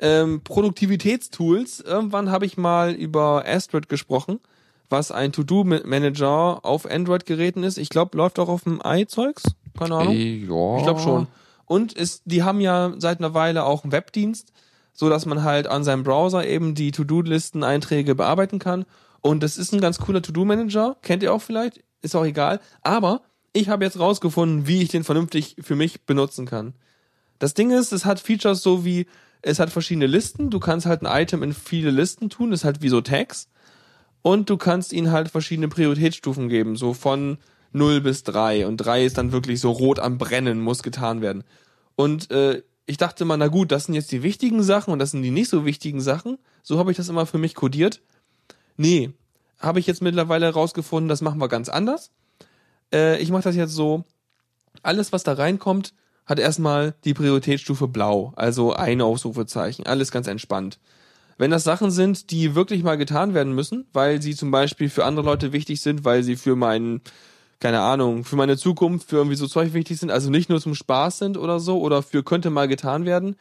ähm, 0.00 0.42
Produktivitätstools. 0.42 1.80
Irgendwann 1.80 2.30
habe 2.30 2.46
ich 2.46 2.56
mal 2.56 2.92
über 2.92 3.44
Astrid 3.46 3.88
gesprochen, 3.88 4.40
was 4.88 5.10
ein 5.10 5.32
To-Do-Manager 5.32 6.64
auf 6.64 6.90
Android-Geräten 6.90 7.62
ist. 7.62 7.78
Ich 7.78 7.88
glaube, 7.88 8.16
läuft 8.16 8.38
auch 8.38 8.48
auf 8.48 8.64
dem 8.64 8.80
i-Zeugs. 8.84 9.42
Keine 9.78 9.96
Ahnung. 9.96 10.14
Äh, 10.14 10.46
ja. 10.46 10.76
Ich 10.78 10.82
glaube 10.84 11.00
schon. 11.00 11.26
Und 11.66 11.92
ist, 11.92 12.22
die 12.24 12.42
haben 12.42 12.60
ja 12.60 12.94
seit 12.98 13.18
einer 13.18 13.34
Weile 13.34 13.64
auch 13.64 13.84
einen 13.84 13.92
Webdienst, 13.92 14.52
so 14.92 15.10
dass 15.10 15.26
man 15.26 15.44
halt 15.44 15.66
an 15.66 15.84
seinem 15.84 16.02
Browser 16.02 16.46
eben 16.46 16.74
die 16.74 16.92
To-Do-Listen-Einträge 16.92 18.14
bearbeiten 18.14 18.58
kann. 18.58 18.86
Und 19.20 19.42
das 19.42 19.58
ist 19.58 19.72
ein 19.72 19.80
ganz 19.80 19.98
cooler 19.98 20.22
To-Do-Manager. 20.22 20.96
Kennt 21.02 21.22
ihr 21.22 21.32
auch 21.32 21.42
vielleicht? 21.42 21.84
Ist 22.00 22.16
auch 22.16 22.24
egal. 22.24 22.60
Aber 22.82 23.22
ich 23.52 23.68
habe 23.68 23.84
jetzt 23.84 23.98
rausgefunden, 23.98 24.66
wie 24.66 24.82
ich 24.82 24.88
den 24.88 25.04
vernünftig 25.04 25.56
für 25.60 25.76
mich 25.76 26.02
benutzen 26.06 26.46
kann. 26.46 26.74
Das 27.38 27.54
Ding 27.54 27.70
ist, 27.70 27.92
es 27.92 28.04
hat 28.04 28.20
Features 28.20 28.62
so 28.62 28.84
wie, 28.84 29.06
es 29.42 29.58
hat 29.58 29.70
verschiedene 29.70 30.06
Listen. 30.06 30.50
Du 30.50 30.60
kannst 30.60 30.86
halt 30.86 31.02
ein 31.02 31.22
Item 31.22 31.42
in 31.42 31.52
viele 31.52 31.90
Listen 31.90 32.30
tun. 32.30 32.50
Das 32.50 32.60
ist 32.60 32.64
halt 32.64 32.82
wie 32.82 32.88
so 32.88 33.00
Tags. 33.00 33.48
Und 34.22 34.50
du 34.50 34.56
kannst 34.56 34.92
ihnen 34.92 35.12
halt 35.12 35.30
verschiedene 35.30 35.68
Prioritätsstufen 35.68 36.48
geben. 36.48 36.76
So 36.76 36.94
von 36.94 37.38
0 37.72 38.00
bis 38.00 38.24
3. 38.24 38.66
Und 38.66 38.78
3 38.78 39.04
ist 39.04 39.18
dann 39.18 39.32
wirklich 39.32 39.60
so 39.60 39.70
rot 39.70 39.98
am 39.98 40.18
Brennen, 40.18 40.60
muss 40.60 40.82
getan 40.82 41.20
werden. 41.20 41.44
Und 41.94 42.30
äh, 42.30 42.62
ich 42.86 42.96
dachte 42.96 43.24
mal, 43.24 43.36
na 43.36 43.48
gut, 43.48 43.70
das 43.70 43.84
sind 43.84 43.94
jetzt 43.94 44.12
die 44.12 44.22
wichtigen 44.22 44.62
Sachen 44.62 44.92
und 44.92 44.98
das 44.98 45.10
sind 45.10 45.22
die 45.22 45.30
nicht 45.30 45.50
so 45.50 45.64
wichtigen 45.64 46.00
Sachen. 46.00 46.38
So 46.62 46.78
habe 46.78 46.90
ich 46.90 46.96
das 46.96 47.08
immer 47.08 47.26
für 47.26 47.38
mich 47.38 47.54
kodiert. 47.54 48.00
Nee, 48.76 49.12
habe 49.58 49.80
ich 49.80 49.86
jetzt 49.86 50.02
mittlerweile 50.02 50.46
herausgefunden, 50.46 51.08
das 51.08 51.20
machen 51.20 51.40
wir 51.40 51.48
ganz 51.48 51.68
anders. 51.68 52.10
Äh, 52.92 53.20
ich 53.20 53.30
mache 53.30 53.42
das 53.42 53.56
jetzt 53.56 53.74
so, 53.74 54.04
alles, 54.82 55.12
was 55.12 55.24
da 55.24 55.34
reinkommt, 55.34 55.92
hat 56.28 56.38
erstmal 56.38 56.94
die 57.04 57.14
Prioritätsstufe 57.14 57.88
blau, 57.88 58.32
also 58.36 58.74
ein 58.74 59.00
Ausrufezeichen, 59.00 59.86
alles 59.86 60.12
ganz 60.12 60.26
entspannt. 60.26 60.78
Wenn 61.38 61.50
das 61.50 61.64
Sachen 61.64 61.90
sind, 61.90 62.30
die 62.30 62.54
wirklich 62.54 62.82
mal 62.82 62.98
getan 62.98 63.32
werden 63.32 63.54
müssen, 63.54 63.86
weil 63.92 64.20
sie 64.20 64.34
zum 64.34 64.50
Beispiel 64.50 64.90
für 64.90 65.04
andere 65.04 65.24
Leute 65.24 65.52
wichtig 65.52 65.80
sind, 65.80 66.04
weil 66.04 66.22
sie 66.22 66.36
für 66.36 66.54
meinen, 66.54 67.00
keine 67.60 67.80
Ahnung, 67.80 68.24
für 68.24 68.36
meine 68.36 68.58
Zukunft, 68.58 69.08
für 69.08 69.16
irgendwie 69.16 69.36
so 69.36 69.46
Zeug 69.46 69.72
wichtig 69.72 69.98
sind, 69.98 70.10
also 70.10 70.30
nicht 70.30 70.50
nur 70.50 70.60
zum 70.60 70.74
Spaß 70.74 71.18
sind 71.18 71.38
oder 71.38 71.60
so, 71.60 71.80
oder 71.80 72.02
für 72.02 72.22
könnte 72.22 72.50
mal 72.50 72.68
getan 72.68 73.06
werden, 73.06 73.36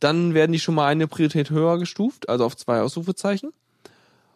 dann 0.00 0.34
werden 0.34 0.52
die 0.52 0.60
schon 0.60 0.74
mal 0.74 0.86
eine 0.86 1.08
Priorität 1.08 1.50
höher 1.50 1.78
gestuft, 1.78 2.28
also 2.28 2.44
auf 2.44 2.56
zwei 2.56 2.80
Ausrufezeichen. 2.80 3.52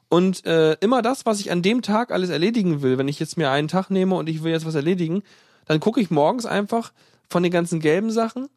Und 0.08 0.44
äh, 0.44 0.74
immer 0.80 1.00
das, 1.00 1.26
was 1.26 1.40
ich 1.40 1.50
an 1.50 1.62
dem 1.62 1.82
Tag 1.82 2.12
alles 2.12 2.30
erledigen 2.30 2.82
will, 2.82 2.98
wenn 2.98 3.08
ich 3.08 3.18
jetzt 3.18 3.36
mir 3.36 3.50
einen 3.50 3.68
Tag 3.68 3.90
nehme 3.90 4.16
und 4.16 4.28
ich 4.28 4.42
will 4.42 4.52
jetzt 4.52 4.66
was 4.66 4.74
erledigen, 4.74 5.22
dann 5.66 5.80
gucke 5.80 6.00
ich 6.00 6.10
morgens 6.10 6.46
einfach 6.46 6.92
von 7.28 7.42
den 7.42 7.52
ganzen 7.52 7.80
gelben 7.80 8.10
Sachen, 8.10 8.48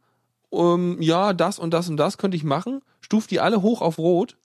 um, 0.49 1.01
ja, 1.01 1.33
das 1.33 1.59
und 1.59 1.73
das 1.73 1.89
und 1.89 1.97
das 1.97 2.17
könnte 2.17 2.37
ich 2.37 2.43
machen, 2.43 2.81
stuf 3.01 3.27
die 3.27 3.39
alle 3.39 3.61
hoch 3.61 3.81
auf 3.81 3.97
rot 3.97 4.37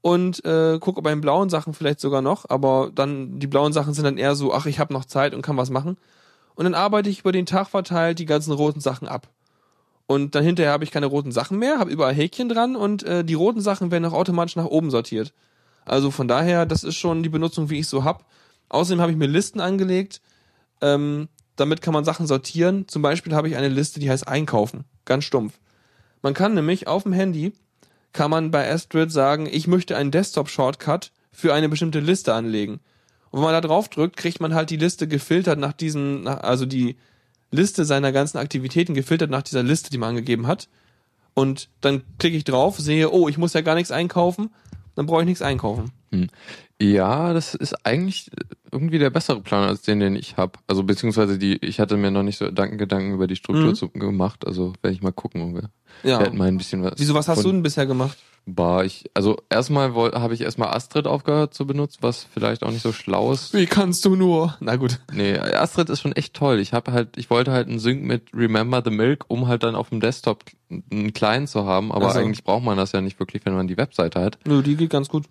und 0.00 0.44
äh, 0.44 0.78
gucke 0.80 1.02
bei 1.02 1.10
den 1.10 1.20
blauen 1.20 1.50
Sachen 1.50 1.74
vielleicht 1.74 2.00
sogar 2.00 2.22
noch, 2.22 2.48
aber 2.48 2.90
dann 2.94 3.38
die 3.38 3.46
blauen 3.46 3.72
Sachen 3.72 3.94
sind 3.94 4.04
dann 4.04 4.18
eher 4.18 4.34
so, 4.34 4.52
ach, 4.52 4.66
ich 4.66 4.78
habe 4.78 4.92
noch 4.92 5.04
Zeit 5.04 5.34
und 5.34 5.42
kann 5.42 5.56
was 5.56 5.70
machen. 5.70 5.96
Und 6.54 6.64
dann 6.64 6.74
arbeite 6.74 7.10
ich 7.10 7.20
über 7.20 7.32
den 7.32 7.46
Tag 7.46 7.68
verteilt 7.68 8.18
die 8.18 8.24
ganzen 8.24 8.52
roten 8.52 8.80
Sachen 8.80 9.08
ab. 9.08 9.28
Und 10.06 10.34
dann 10.34 10.44
hinterher 10.44 10.72
habe 10.72 10.84
ich 10.84 10.90
keine 10.90 11.06
roten 11.06 11.32
Sachen 11.32 11.58
mehr, 11.58 11.78
habe 11.78 11.90
überall 11.90 12.14
Häkchen 12.14 12.48
dran 12.48 12.76
und 12.76 13.02
äh, 13.02 13.24
die 13.24 13.34
roten 13.34 13.60
Sachen 13.60 13.90
werden 13.90 14.04
auch 14.04 14.12
automatisch 14.12 14.56
nach 14.56 14.66
oben 14.66 14.90
sortiert. 14.90 15.32
Also 15.84 16.10
von 16.10 16.28
daher, 16.28 16.66
das 16.66 16.84
ist 16.84 16.96
schon 16.96 17.22
die 17.22 17.28
Benutzung, 17.28 17.70
wie 17.70 17.80
ich 17.80 17.88
so 17.88 18.04
hab. 18.04 18.24
Außerdem 18.68 19.00
habe 19.00 19.12
ich 19.12 19.18
mir 19.18 19.26
Listen 19.26 19.60
angelegt. 19.60 20.20
Ähm, 20.80 21.28
damit 21.56 21.82
kann 21.82 21.94
man 21.94 22.04
Sachen 22.04 22.26
sortieren. 22.26 22.86
Zum 22.88 23.02
Beispiel 23.02 23.34
habe 23.34 23.48
ich 23.48 23.56
eine 23.56 23.68
Liste, 23.68 24.00
die 24.00 24.10
heißt 24.10 24.28
Einkaufen. 24.28 24.84
Ganz 25.04 25.24
stumpf. 25.24 25.58
Man 26.22 26.34
kann 26.34 26.54
nämlich 26.54 26.86
auf 26.86 27.02
dem 27.02 27.12
Handy, 27.12 27.52
kann 28.12 28.30
man 28.30 28.50
bei 28.50 28.70
Astrid 28.70 29.12
sagen, 29.12 29.46
ich 29.50 29.66
möchte 29.66 29.96
einen 29.96 30.10
Desktop-Shortcut 30.10 31.12
für 31.32 31.52
eine 31.52 31.68
bestimmte 31.68 32.00
Liste 32.00 32.34
anlegen. 32.34 32.80
Und 33.30 33.40
wenn 33.40 33.44
man 33.44 33.52
da 33.52 33.60
drauf 33.60 33.88
drückt, 33.88 34.16
kriegt 34.16 34.40
man 34.40 34.54
halt 34.54 34.70
die 34.70 34.76
Liste 34.76 35.08
gefiltert 35.08 35.58
nach 35.58 35.72
diesen, 35.72 36.26
also 36.26 36.64
die 36.64 36.96
Liste 37.50 37.84
seiner 37.84 38.12
ganzen 38.12 38.38
Aktivitäten 38.38 38.94
gefiltert 38.94 39.30
nach 39.30 39.42
dieser 39.42 39.62
Liste, 39.62 39.90
die 39.90 39.98
man 39.98 40.10
angegeben 40.10 40.46
hat. 40.46 40.68
Und 41.34 41.68
dann 41.80 42.02
klicke 42.18 42.36
ich 42.36 42.44
drauf, 42.44 42.78
sehe, 42.78 43.10
oh, 43.10 43.28
ich 43.28 43.36
muss 43.36 43.52
ja 43.52 43.60
gar 43.60 43.74
nichts 43.74 43.90
einkaufen, 43.90 44.50
dann 44.94 45.06
brauche 45.06 45.20
ich 45.20 45.26
nichts 45.26 45.42
einkaufen. 45.42 45.92
Ja, 46.80 47.32
das 47.32 47.54
ist 47.54 47.74
eigentlich 47.86 48.30
irgendwie 48.70 48.98
der 48.98 49.08
bessere 49.10 49.40
Plan 49.40 49.66
als 49.66 49.82
den, 49.82 49.98
den 50.00 50.14
ich 50.14 50.36
habe. 50.36 50.58
Also 50.66 50.82
beziehungsweise 50.82 51.38
die, 51.38 51.56
ich 51.64 51.80
hatte 51.80 51.96
mir 51.96 52.10
noch 52.10 52.22
nicht 52.22 52.36
so 52.36 52.46
Gedanken, 52.46 53.14
über 53.14 53.26
die 53.26 53.36
Struktur 53.36 53.68
Mhm. 53.70 53.74
zu, 53.74 53.88
gemacht. 53.88 54.46
Also 54.46 54.74
werde 54.82 54.94
ich 54.94 55.02
mal 55.02 55.12
gucken. 55.12 55.54
Wir 55.54 55.70
Ja. 56.10 56.20
hätten 56.20 56.36
mal 56.36 56.48
ein 56.48 56.58
bisschen 56.58 56.82
was. 56.82 56.92
Wieso, 56.98 57.14
was 57.14 57.28
hast 57.28 57.44
du 57.44 57.50
denn 57.50 57.62
bisher 57.62 57.86
gemacht? 57.86 58.18
Bah, 58.48 58.84
ich, 58.84 59.06
also 59.14 59.38
erstmal 59.50 59.92
habe 59.94 60.32
ich 60.34 60.40
erstmal 60.42 60.68
Astrid 60.68 61.06
aufgehört 61.08 61.52
zu 61.54 61.66
benutzen, 61.66 61.98
was 62.02 62.22
vielleicht 62.32 62.62
auch 62.62 62.70
nicht 62.70 62.82
so 62.82 62.92
schlau 62.92 63.32
ist. 63.32 63.52
Wie 63.54 63.66
kannst 63.66 64.04
du 64.04 64.14
nur? 64.14 64.56
Na 64.60 64.76
gut. 64.76 65.00
Nee, 65.12 65.36
Astrid 65.36 65.90
ist 65.90 66.00
schon 66.02 66.12
echt 66.12 66.34
toll. 66.34 66.60
Ich 66.60 66.72
habe 66.72 66.92
halt, 66.92 67.16
ich 67.16 67.28
wollte 67.30 67.50
halt 67.50 67.66
einen 67.68 67.80
Sync 67.80 68.04
mit 68.04 68.28
Remember 68.32 68.82
the 68.84 68.90
Milk, 68.92 69.24
um 69.28 69.48
halt 69.48 69.64
dann 69.64 69.74
auf 69.74 69.88
dem 69.88 69.98
Desktop 70.00 70.44
einen 70.92 71.12
kleinen 71.12 71.48
zu 71.48 71.64
haben, 71.64 71.90
aber 71.90 72.08
Ach 72.08 72.12
so. 72.12 72.20
eigentlich 72.20 72.44
braucht 72.44 72.62
man 72.62 72.76
das 72.76 72.92
ja 72.92 73.00
nicht 73.00 73.18
wirklich, 73.18 73.44
wenn 73.46 73.54
man 73.54 73.66
die 73.66 73.76
Webseite 73.78 74.20
hat. 74.20 74.38
Nö, 74.46 74.62
die 74.62 74.76
geht 74.76 74.90
ganz 74.90 75.08
gut. 75.08 75.24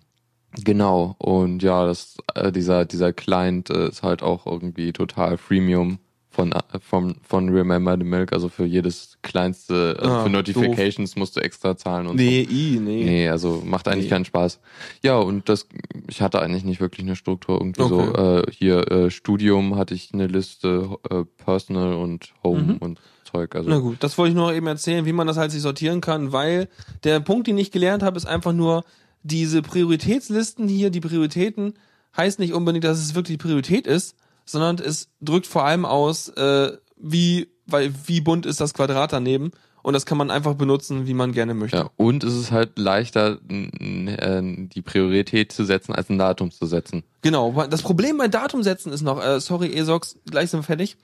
Genau. 0.64 1.14
Und 1.18 1.62
ja, 1.62 1.84
das, 1.86 2.16
äh, 2.34 2.50
dieser, 2.52 2.84
dieser 2.84 3.12
Client 3.12 3.70
äh, 3.70 3.88
ist 3.88 4.02
halt 4.02 4.22
auch 4.22 4.46
irgendwie 4.46 4.92
total 4.92 5.36
Freemium 5.38 5.98
von, 6.30 6.52
äh, 6.52 6.60
von, 6.80 7.16
von 7.22 7.48
Remember 7.48 7.96
the 7.98 8.04
Milk. 8.04 8.32
Also 8.32 8.48
für 8.48 8.64
jedes 8.64 9.18
kleinste, 9.22 9.96
also 9.98 10.10
Ah, 10.14 10.22
für 10.24 10.30
Notifications 10.30 11.16
musst 11.16 11.36
du 11.36 11.40
extra 11.40 11.76
zahlen 11.76 12.06
und 12.06 12.16
Nee, 12.16 12.44
so. 12.44 12.50
i, 12.54 12.78
nee. 12.80 13.04
Nee, 13.04 13.28
also 13.28 13.62
macht 13.64 13.88
eigentlich 13.88 14.04
Nee. 14.04 14.10
keinen 14.10 14.24
Spaß. 14.24 14.60
Ja, 15.02 15.16
und 15.18 15.48
das, 15.48 15.66
ich 16.08 16.20
hatte 16.22 16.40
eigentlich 16.40 16.64
nicht 16.64 16.80
wirklich 16.80 17.06
eine 17.06 17.16
Struktur 17.16 17.58
irgendwie 17.60 17.86
so. 17.86 17.98
Okay. 18.00 18.38
Äh, 18.40 18.50
hier 18.52 18.90
äh, 18.90 19.10
Studium 19.10 19.76
hatte 19.76 19.94
ich 19.94 20.12
eine 20.14 20.26
Liste, 20.26 20.90
äh, 21.10 21.24
Personal 21.42 21.94
und 21.94 22.32
Home 22.44 22.62
Mhm. 22.62 22.76
und 22.78 23.00
Zeug. 23.24 23.54
Also 23.56 23.68
Na 23.68 23.78
gut, 23.78 23.96
das 24.00 24.16
wollte 24.18 24.30
ich 24.30 24.36
nur 24.36 24.52
eben 24.54 24.66
erzählen, 24.66 25.04
wie 25.04 25.12
man 25.12 25.26
das 25.26 25.36
halt 25.36 25.50
sich 25.50 25.60
sortieren 25.62 26.00
kann, 26.00 26.32
weil 26.32 26.68
der 27.04 27.20
Punkt, 27.20 27.46
den 27.46 27.58
ich 27.58 27.70
gelernt 27.72 28.02
habe, 28.02 28.16
ist 28.16 28.26
einfach 28.26 28.52
nur, 28.52 28.84
diese 29.26 29.62
Prioritätslisten 29.62 30.68
hier, 30.68 30.90
die 30.90 31.00
Prioritäten, 31.00 31.74
heißt 32.16 32.38
nicht 32.38 32.54
unbedingt, 32.54 32.84
dass 32.84 32.98
es 32.98 33.14
wirklich 33.14 33.38
Priorität 33.38 33.86
ist, 33.86 34.16
sondern 34.44 34.78
es 34.78 35.08
drückt 35.20 35.46
vor 35.46 35.64
allem 35.64 35.84
aus, 35.84 36.28
äh, 36.30 36.72
wie, 36.96 37.48
weil, 37.66 37.92
wie 38.06 38.20
bunt 38.20 38.46
ist 38.46 38.60
das 38.60 38.74
Quadrat 38.74 39.12
daneben. 39.12 39.50
Und 39.82 39.92
das 39.92 40.04
kann 40.04 40.18
man 40.18 40.32
einfach 40.32 40.54
benutzen, 40.54 41.06
wie 41.06 41.14
man 41.14 41.30
gerne 41.30 41.54
möchte. 41.54 41.76
ja, 41.76 41.90
und 41.96 42.24
es 42.24 42.34
ist 42.34 42.50
halt 42.50 42.76
leichter, 42.76 43.38
äh, 43.48 44.42
die 44.42 44.82
Priorität 44.82 45.52
zu 45.52 45.64
setzen, 45.64 45.94
als 45.94 46.10
ein 46.10 46.18
Datum 46.18 46.50
zu 46.50 46.66
setzen. 46.66 47.04
Genau. 47.22 47.64
Das 47.70 47.82
Problem 47.82 48.18
bei 48.18 48.26
Datumsetzen 48.26 48.92
ist 48.92 49.02
noch, 49.02 49.22
äh, 49.22 49.38
sorry, 49.38 49.72
Esox, 49.72 50.16
gleich 50.28 50.50
sind 50.50 50.60
wir 50.60 50.64
fertig. 50.64 50.96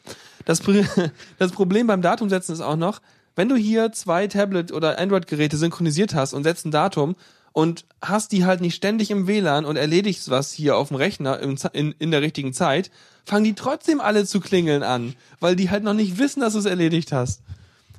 Das, 0.47 0.61
das 1.39 1.53
Problem 1.53 1.87
beim 1.87 2.03
Datumsetzen 2.03 2.55
ist 2.55 2.61
auch 2.61 2.75
noch, 2.75 3.01
wenn 3.37 3.49
du 3.49 3.55
hier 3.55 3.93
zwei 3.93 4.27
Tablet- 4.27 4.73
oder 4.73 4.99
Android-Geräte 4.99 5.57
synchronisiert 5.57 6.14
hast 6.14 6.35
und 6.35 6.43
setzt 6.43 6.66
ein 6.66 6.73
Datum 6.73 7.14
und 7.53 7.84
hast 8.00 8.32
die 8.32 8.44
halt 8.44 8.61
nicht 8.61 8.74
ständig 8.74 9.11
im 9.11 9.26
WLAN 9.26 9.64
und 9.64 9.76
erledigst 9.76 10.30
was 10.30 10.53
hier 10.53 10.76
auf 10.76 10.88
dem 10.88 10.96
Rechner 10.96 11.38
Ze- 11.57 11.70
in, 11.72 11.94
in 11.98 12.11
der 12.11 12.22
richtigen 12.22 12.53
Zeit, 12.53 12.90
fangen 13.24 13.44
die 13.44 13.55
trotzdem 13.55 14.00
alle 14.00 14.24
zu 14.26 14.40
klingeln 14.40 14.82
an, 14.82 15.14
weil 15.40 15.55
die 15.57 15.70
halt 15.70 15.84
noch 15.84 15.94
nicht 15.94 16.18
wissen, 16.18 16.40
dass 16.40 16.55
du 16.55 16.59
es 16.59 16.64
erledigt 16.64 17.12
hast. 17.12 17.42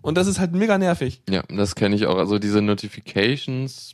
Und 0.02 0.16
das 0.18 0.28
ist 0.28 0.40
halt 0.40 0.52
mega 0.54 0.78
nervig. 0.78 1.22
Ja, 1.30 1.44
das 1.48 1.76
kenne 1.76 1.96
ich 1.96 2.06
auch. 2.08 2.18
Also 2.18 2.38
diese 2.40 2.62
Notifications 2.62 3.94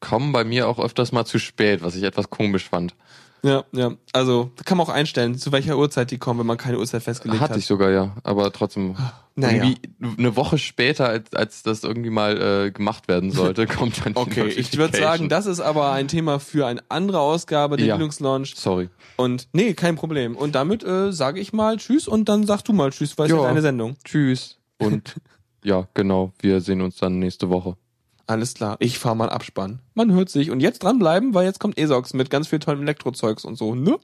kommen 0.00 0.32
bei 0.32 0.44
mir 0.44 0.68
auch 0.68 0.78
öfters 0.78 1.12
mal 1.12 1.24
zu 1.24 1.38
spät, 1.38 1.82
was 1.82 1.96
ich 1.96 2.02
etwas 2.02 2.28
komisch 2.28 2.68
fand. 2.68 2.94
Ja, 3.46 3.64
ja. 3.72 3.92
Also 4.12 4.50
kann 4.64 4.76
man 4.76 4.86
auch 4.86 4.90
einstellen, 4.92 5.38
zu 5.38 5.52
welcher 5.52 5.78
Uhrzeit 5.78 6.10
die 6.10 6.18
kommen, 6.18 6.40
wenn 6.40 6.46
man 6.46 6.56
keine 6.56 6.78
Uhrzeit 6.78 7.02
festgelegt 7.02 7.40
Hatte 7.40 7.52
hat. 7.54 7.58
ich 7.60 7.66
sogar, 7.66 7.90
ja. 7.90 8.16
Aber 8.24 8.52
trotzdem, 8.52 8.96
Naja. 9.36 9.62
irgendwie 9.64 9.78
eine 10.18 10.34
Woche 10.34 10.58
später, 10.58 11.08
als, 11.08 11.32
als 11.32 11.62
das 11.62 11.84
irgendwie 11.84 12.10
mal 12.10 12.66
äh, 12.66 12.70
gemacht 12.72 13.06
werden 13.06 13.30
sollte, 13.30 13.66
kommt 13.68 14.04
dann 14.04 14.14
die 14.14 14.18
Okay, 14.18 14.48
ich 14.48 14.76
würde 14.76 14.98
sagen, 14.98 15.28
das 15.28 15.46
ist 15.46 15.60
aber 15.60 15.92
ein 15.92 16.08
Thema 16.08 16.40
für 16.40 16.66
eine 16.66 16.80
andere 16.88 17.20
Ausgabe 17.20 17.76
der 17.76 17.86
Ja. 17.86 17.96
Linux 17.96 18.18
Launch. 18.18 18.54
Sorry. 18.56 18.88
Und 19.16 19.46
nee, 19.52 19.74
kein 19.74 19.94
Problem. 19.94 20.34
Und 20.36 20.54
damit 20.56 20.82
äh, 20.82 21.12
sage 21.12 21.38
ich 21.40 21.52
mal 21.52 21.76
Tschüss 21.76 22.08
und 22.08 22.28
dann 22.28 22.46
sag 22.46 22.62
du 22.62 22.72
mal 22.72 22.90
Tschüss, 22.90 23.16
weil 23.16 23.26
es 23.26 23.32
ja 23.32 23.42
deine 23.42 23.62
Sendung. 23.62 23.96
Tschüss. 24.04 24.58
Und 24.78 25.14
ja, 25.64 25.86
genau, 25.94 26.32
wir 26.40 26.60
sehen 26.60 26.80
uns 26.80 26.96
dann 26.96 27.18
nächste 27.20 27.48
Woche. 27.48 27.76
Alles 28.26 28.54
klar, 28.54 28.76
ich 28.80 28.98
fahr 28.98 29.14
mal 29.14 29.30
Abspann. 29.30 29.80
Man 29.94 30.12
hört 30.12 30.28
sich. 30.28 30.50
Und 30.50 30.60
jetzt 30.60 30.82
dranbleiben, 30.82 31.32
weil 31.32 31.46
jetzt 31.46 31.60
kommt 31.60 31.78
Esox 31.78 32.12
mit 32.12 32.28
ganz 32.28 32.48
viel 32.48 32.58
tollem 32.58 32.82
Elektrozeugs 32.82 33.44
und 33.44 33.56
so, 33.56 33.74
ne? 33.74 33.98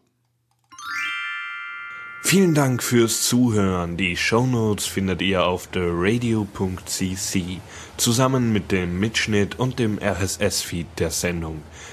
Vielen 2.24 2.54
Dank 2.54 2.84
fürs 2.84 3.22
Zuhören. 3.22 3.96
Die 3.96 4.16
Shownotes 4.16 4.86
findet 4.86 5.20
ihr 5.22 5.44
auf 5.44 5.66
theradio.cc 5.66 7.60
zusammen 7.96 8.52
mit 8.52 8.70
dem 8.70 9.00
Mitschnitt 9.00 9.58
und 9.58 9.78
dem 9.80 9.98
RSS-Feed 9.98 10.86
der 10.98 11.10
Sendung. 11.10 11.62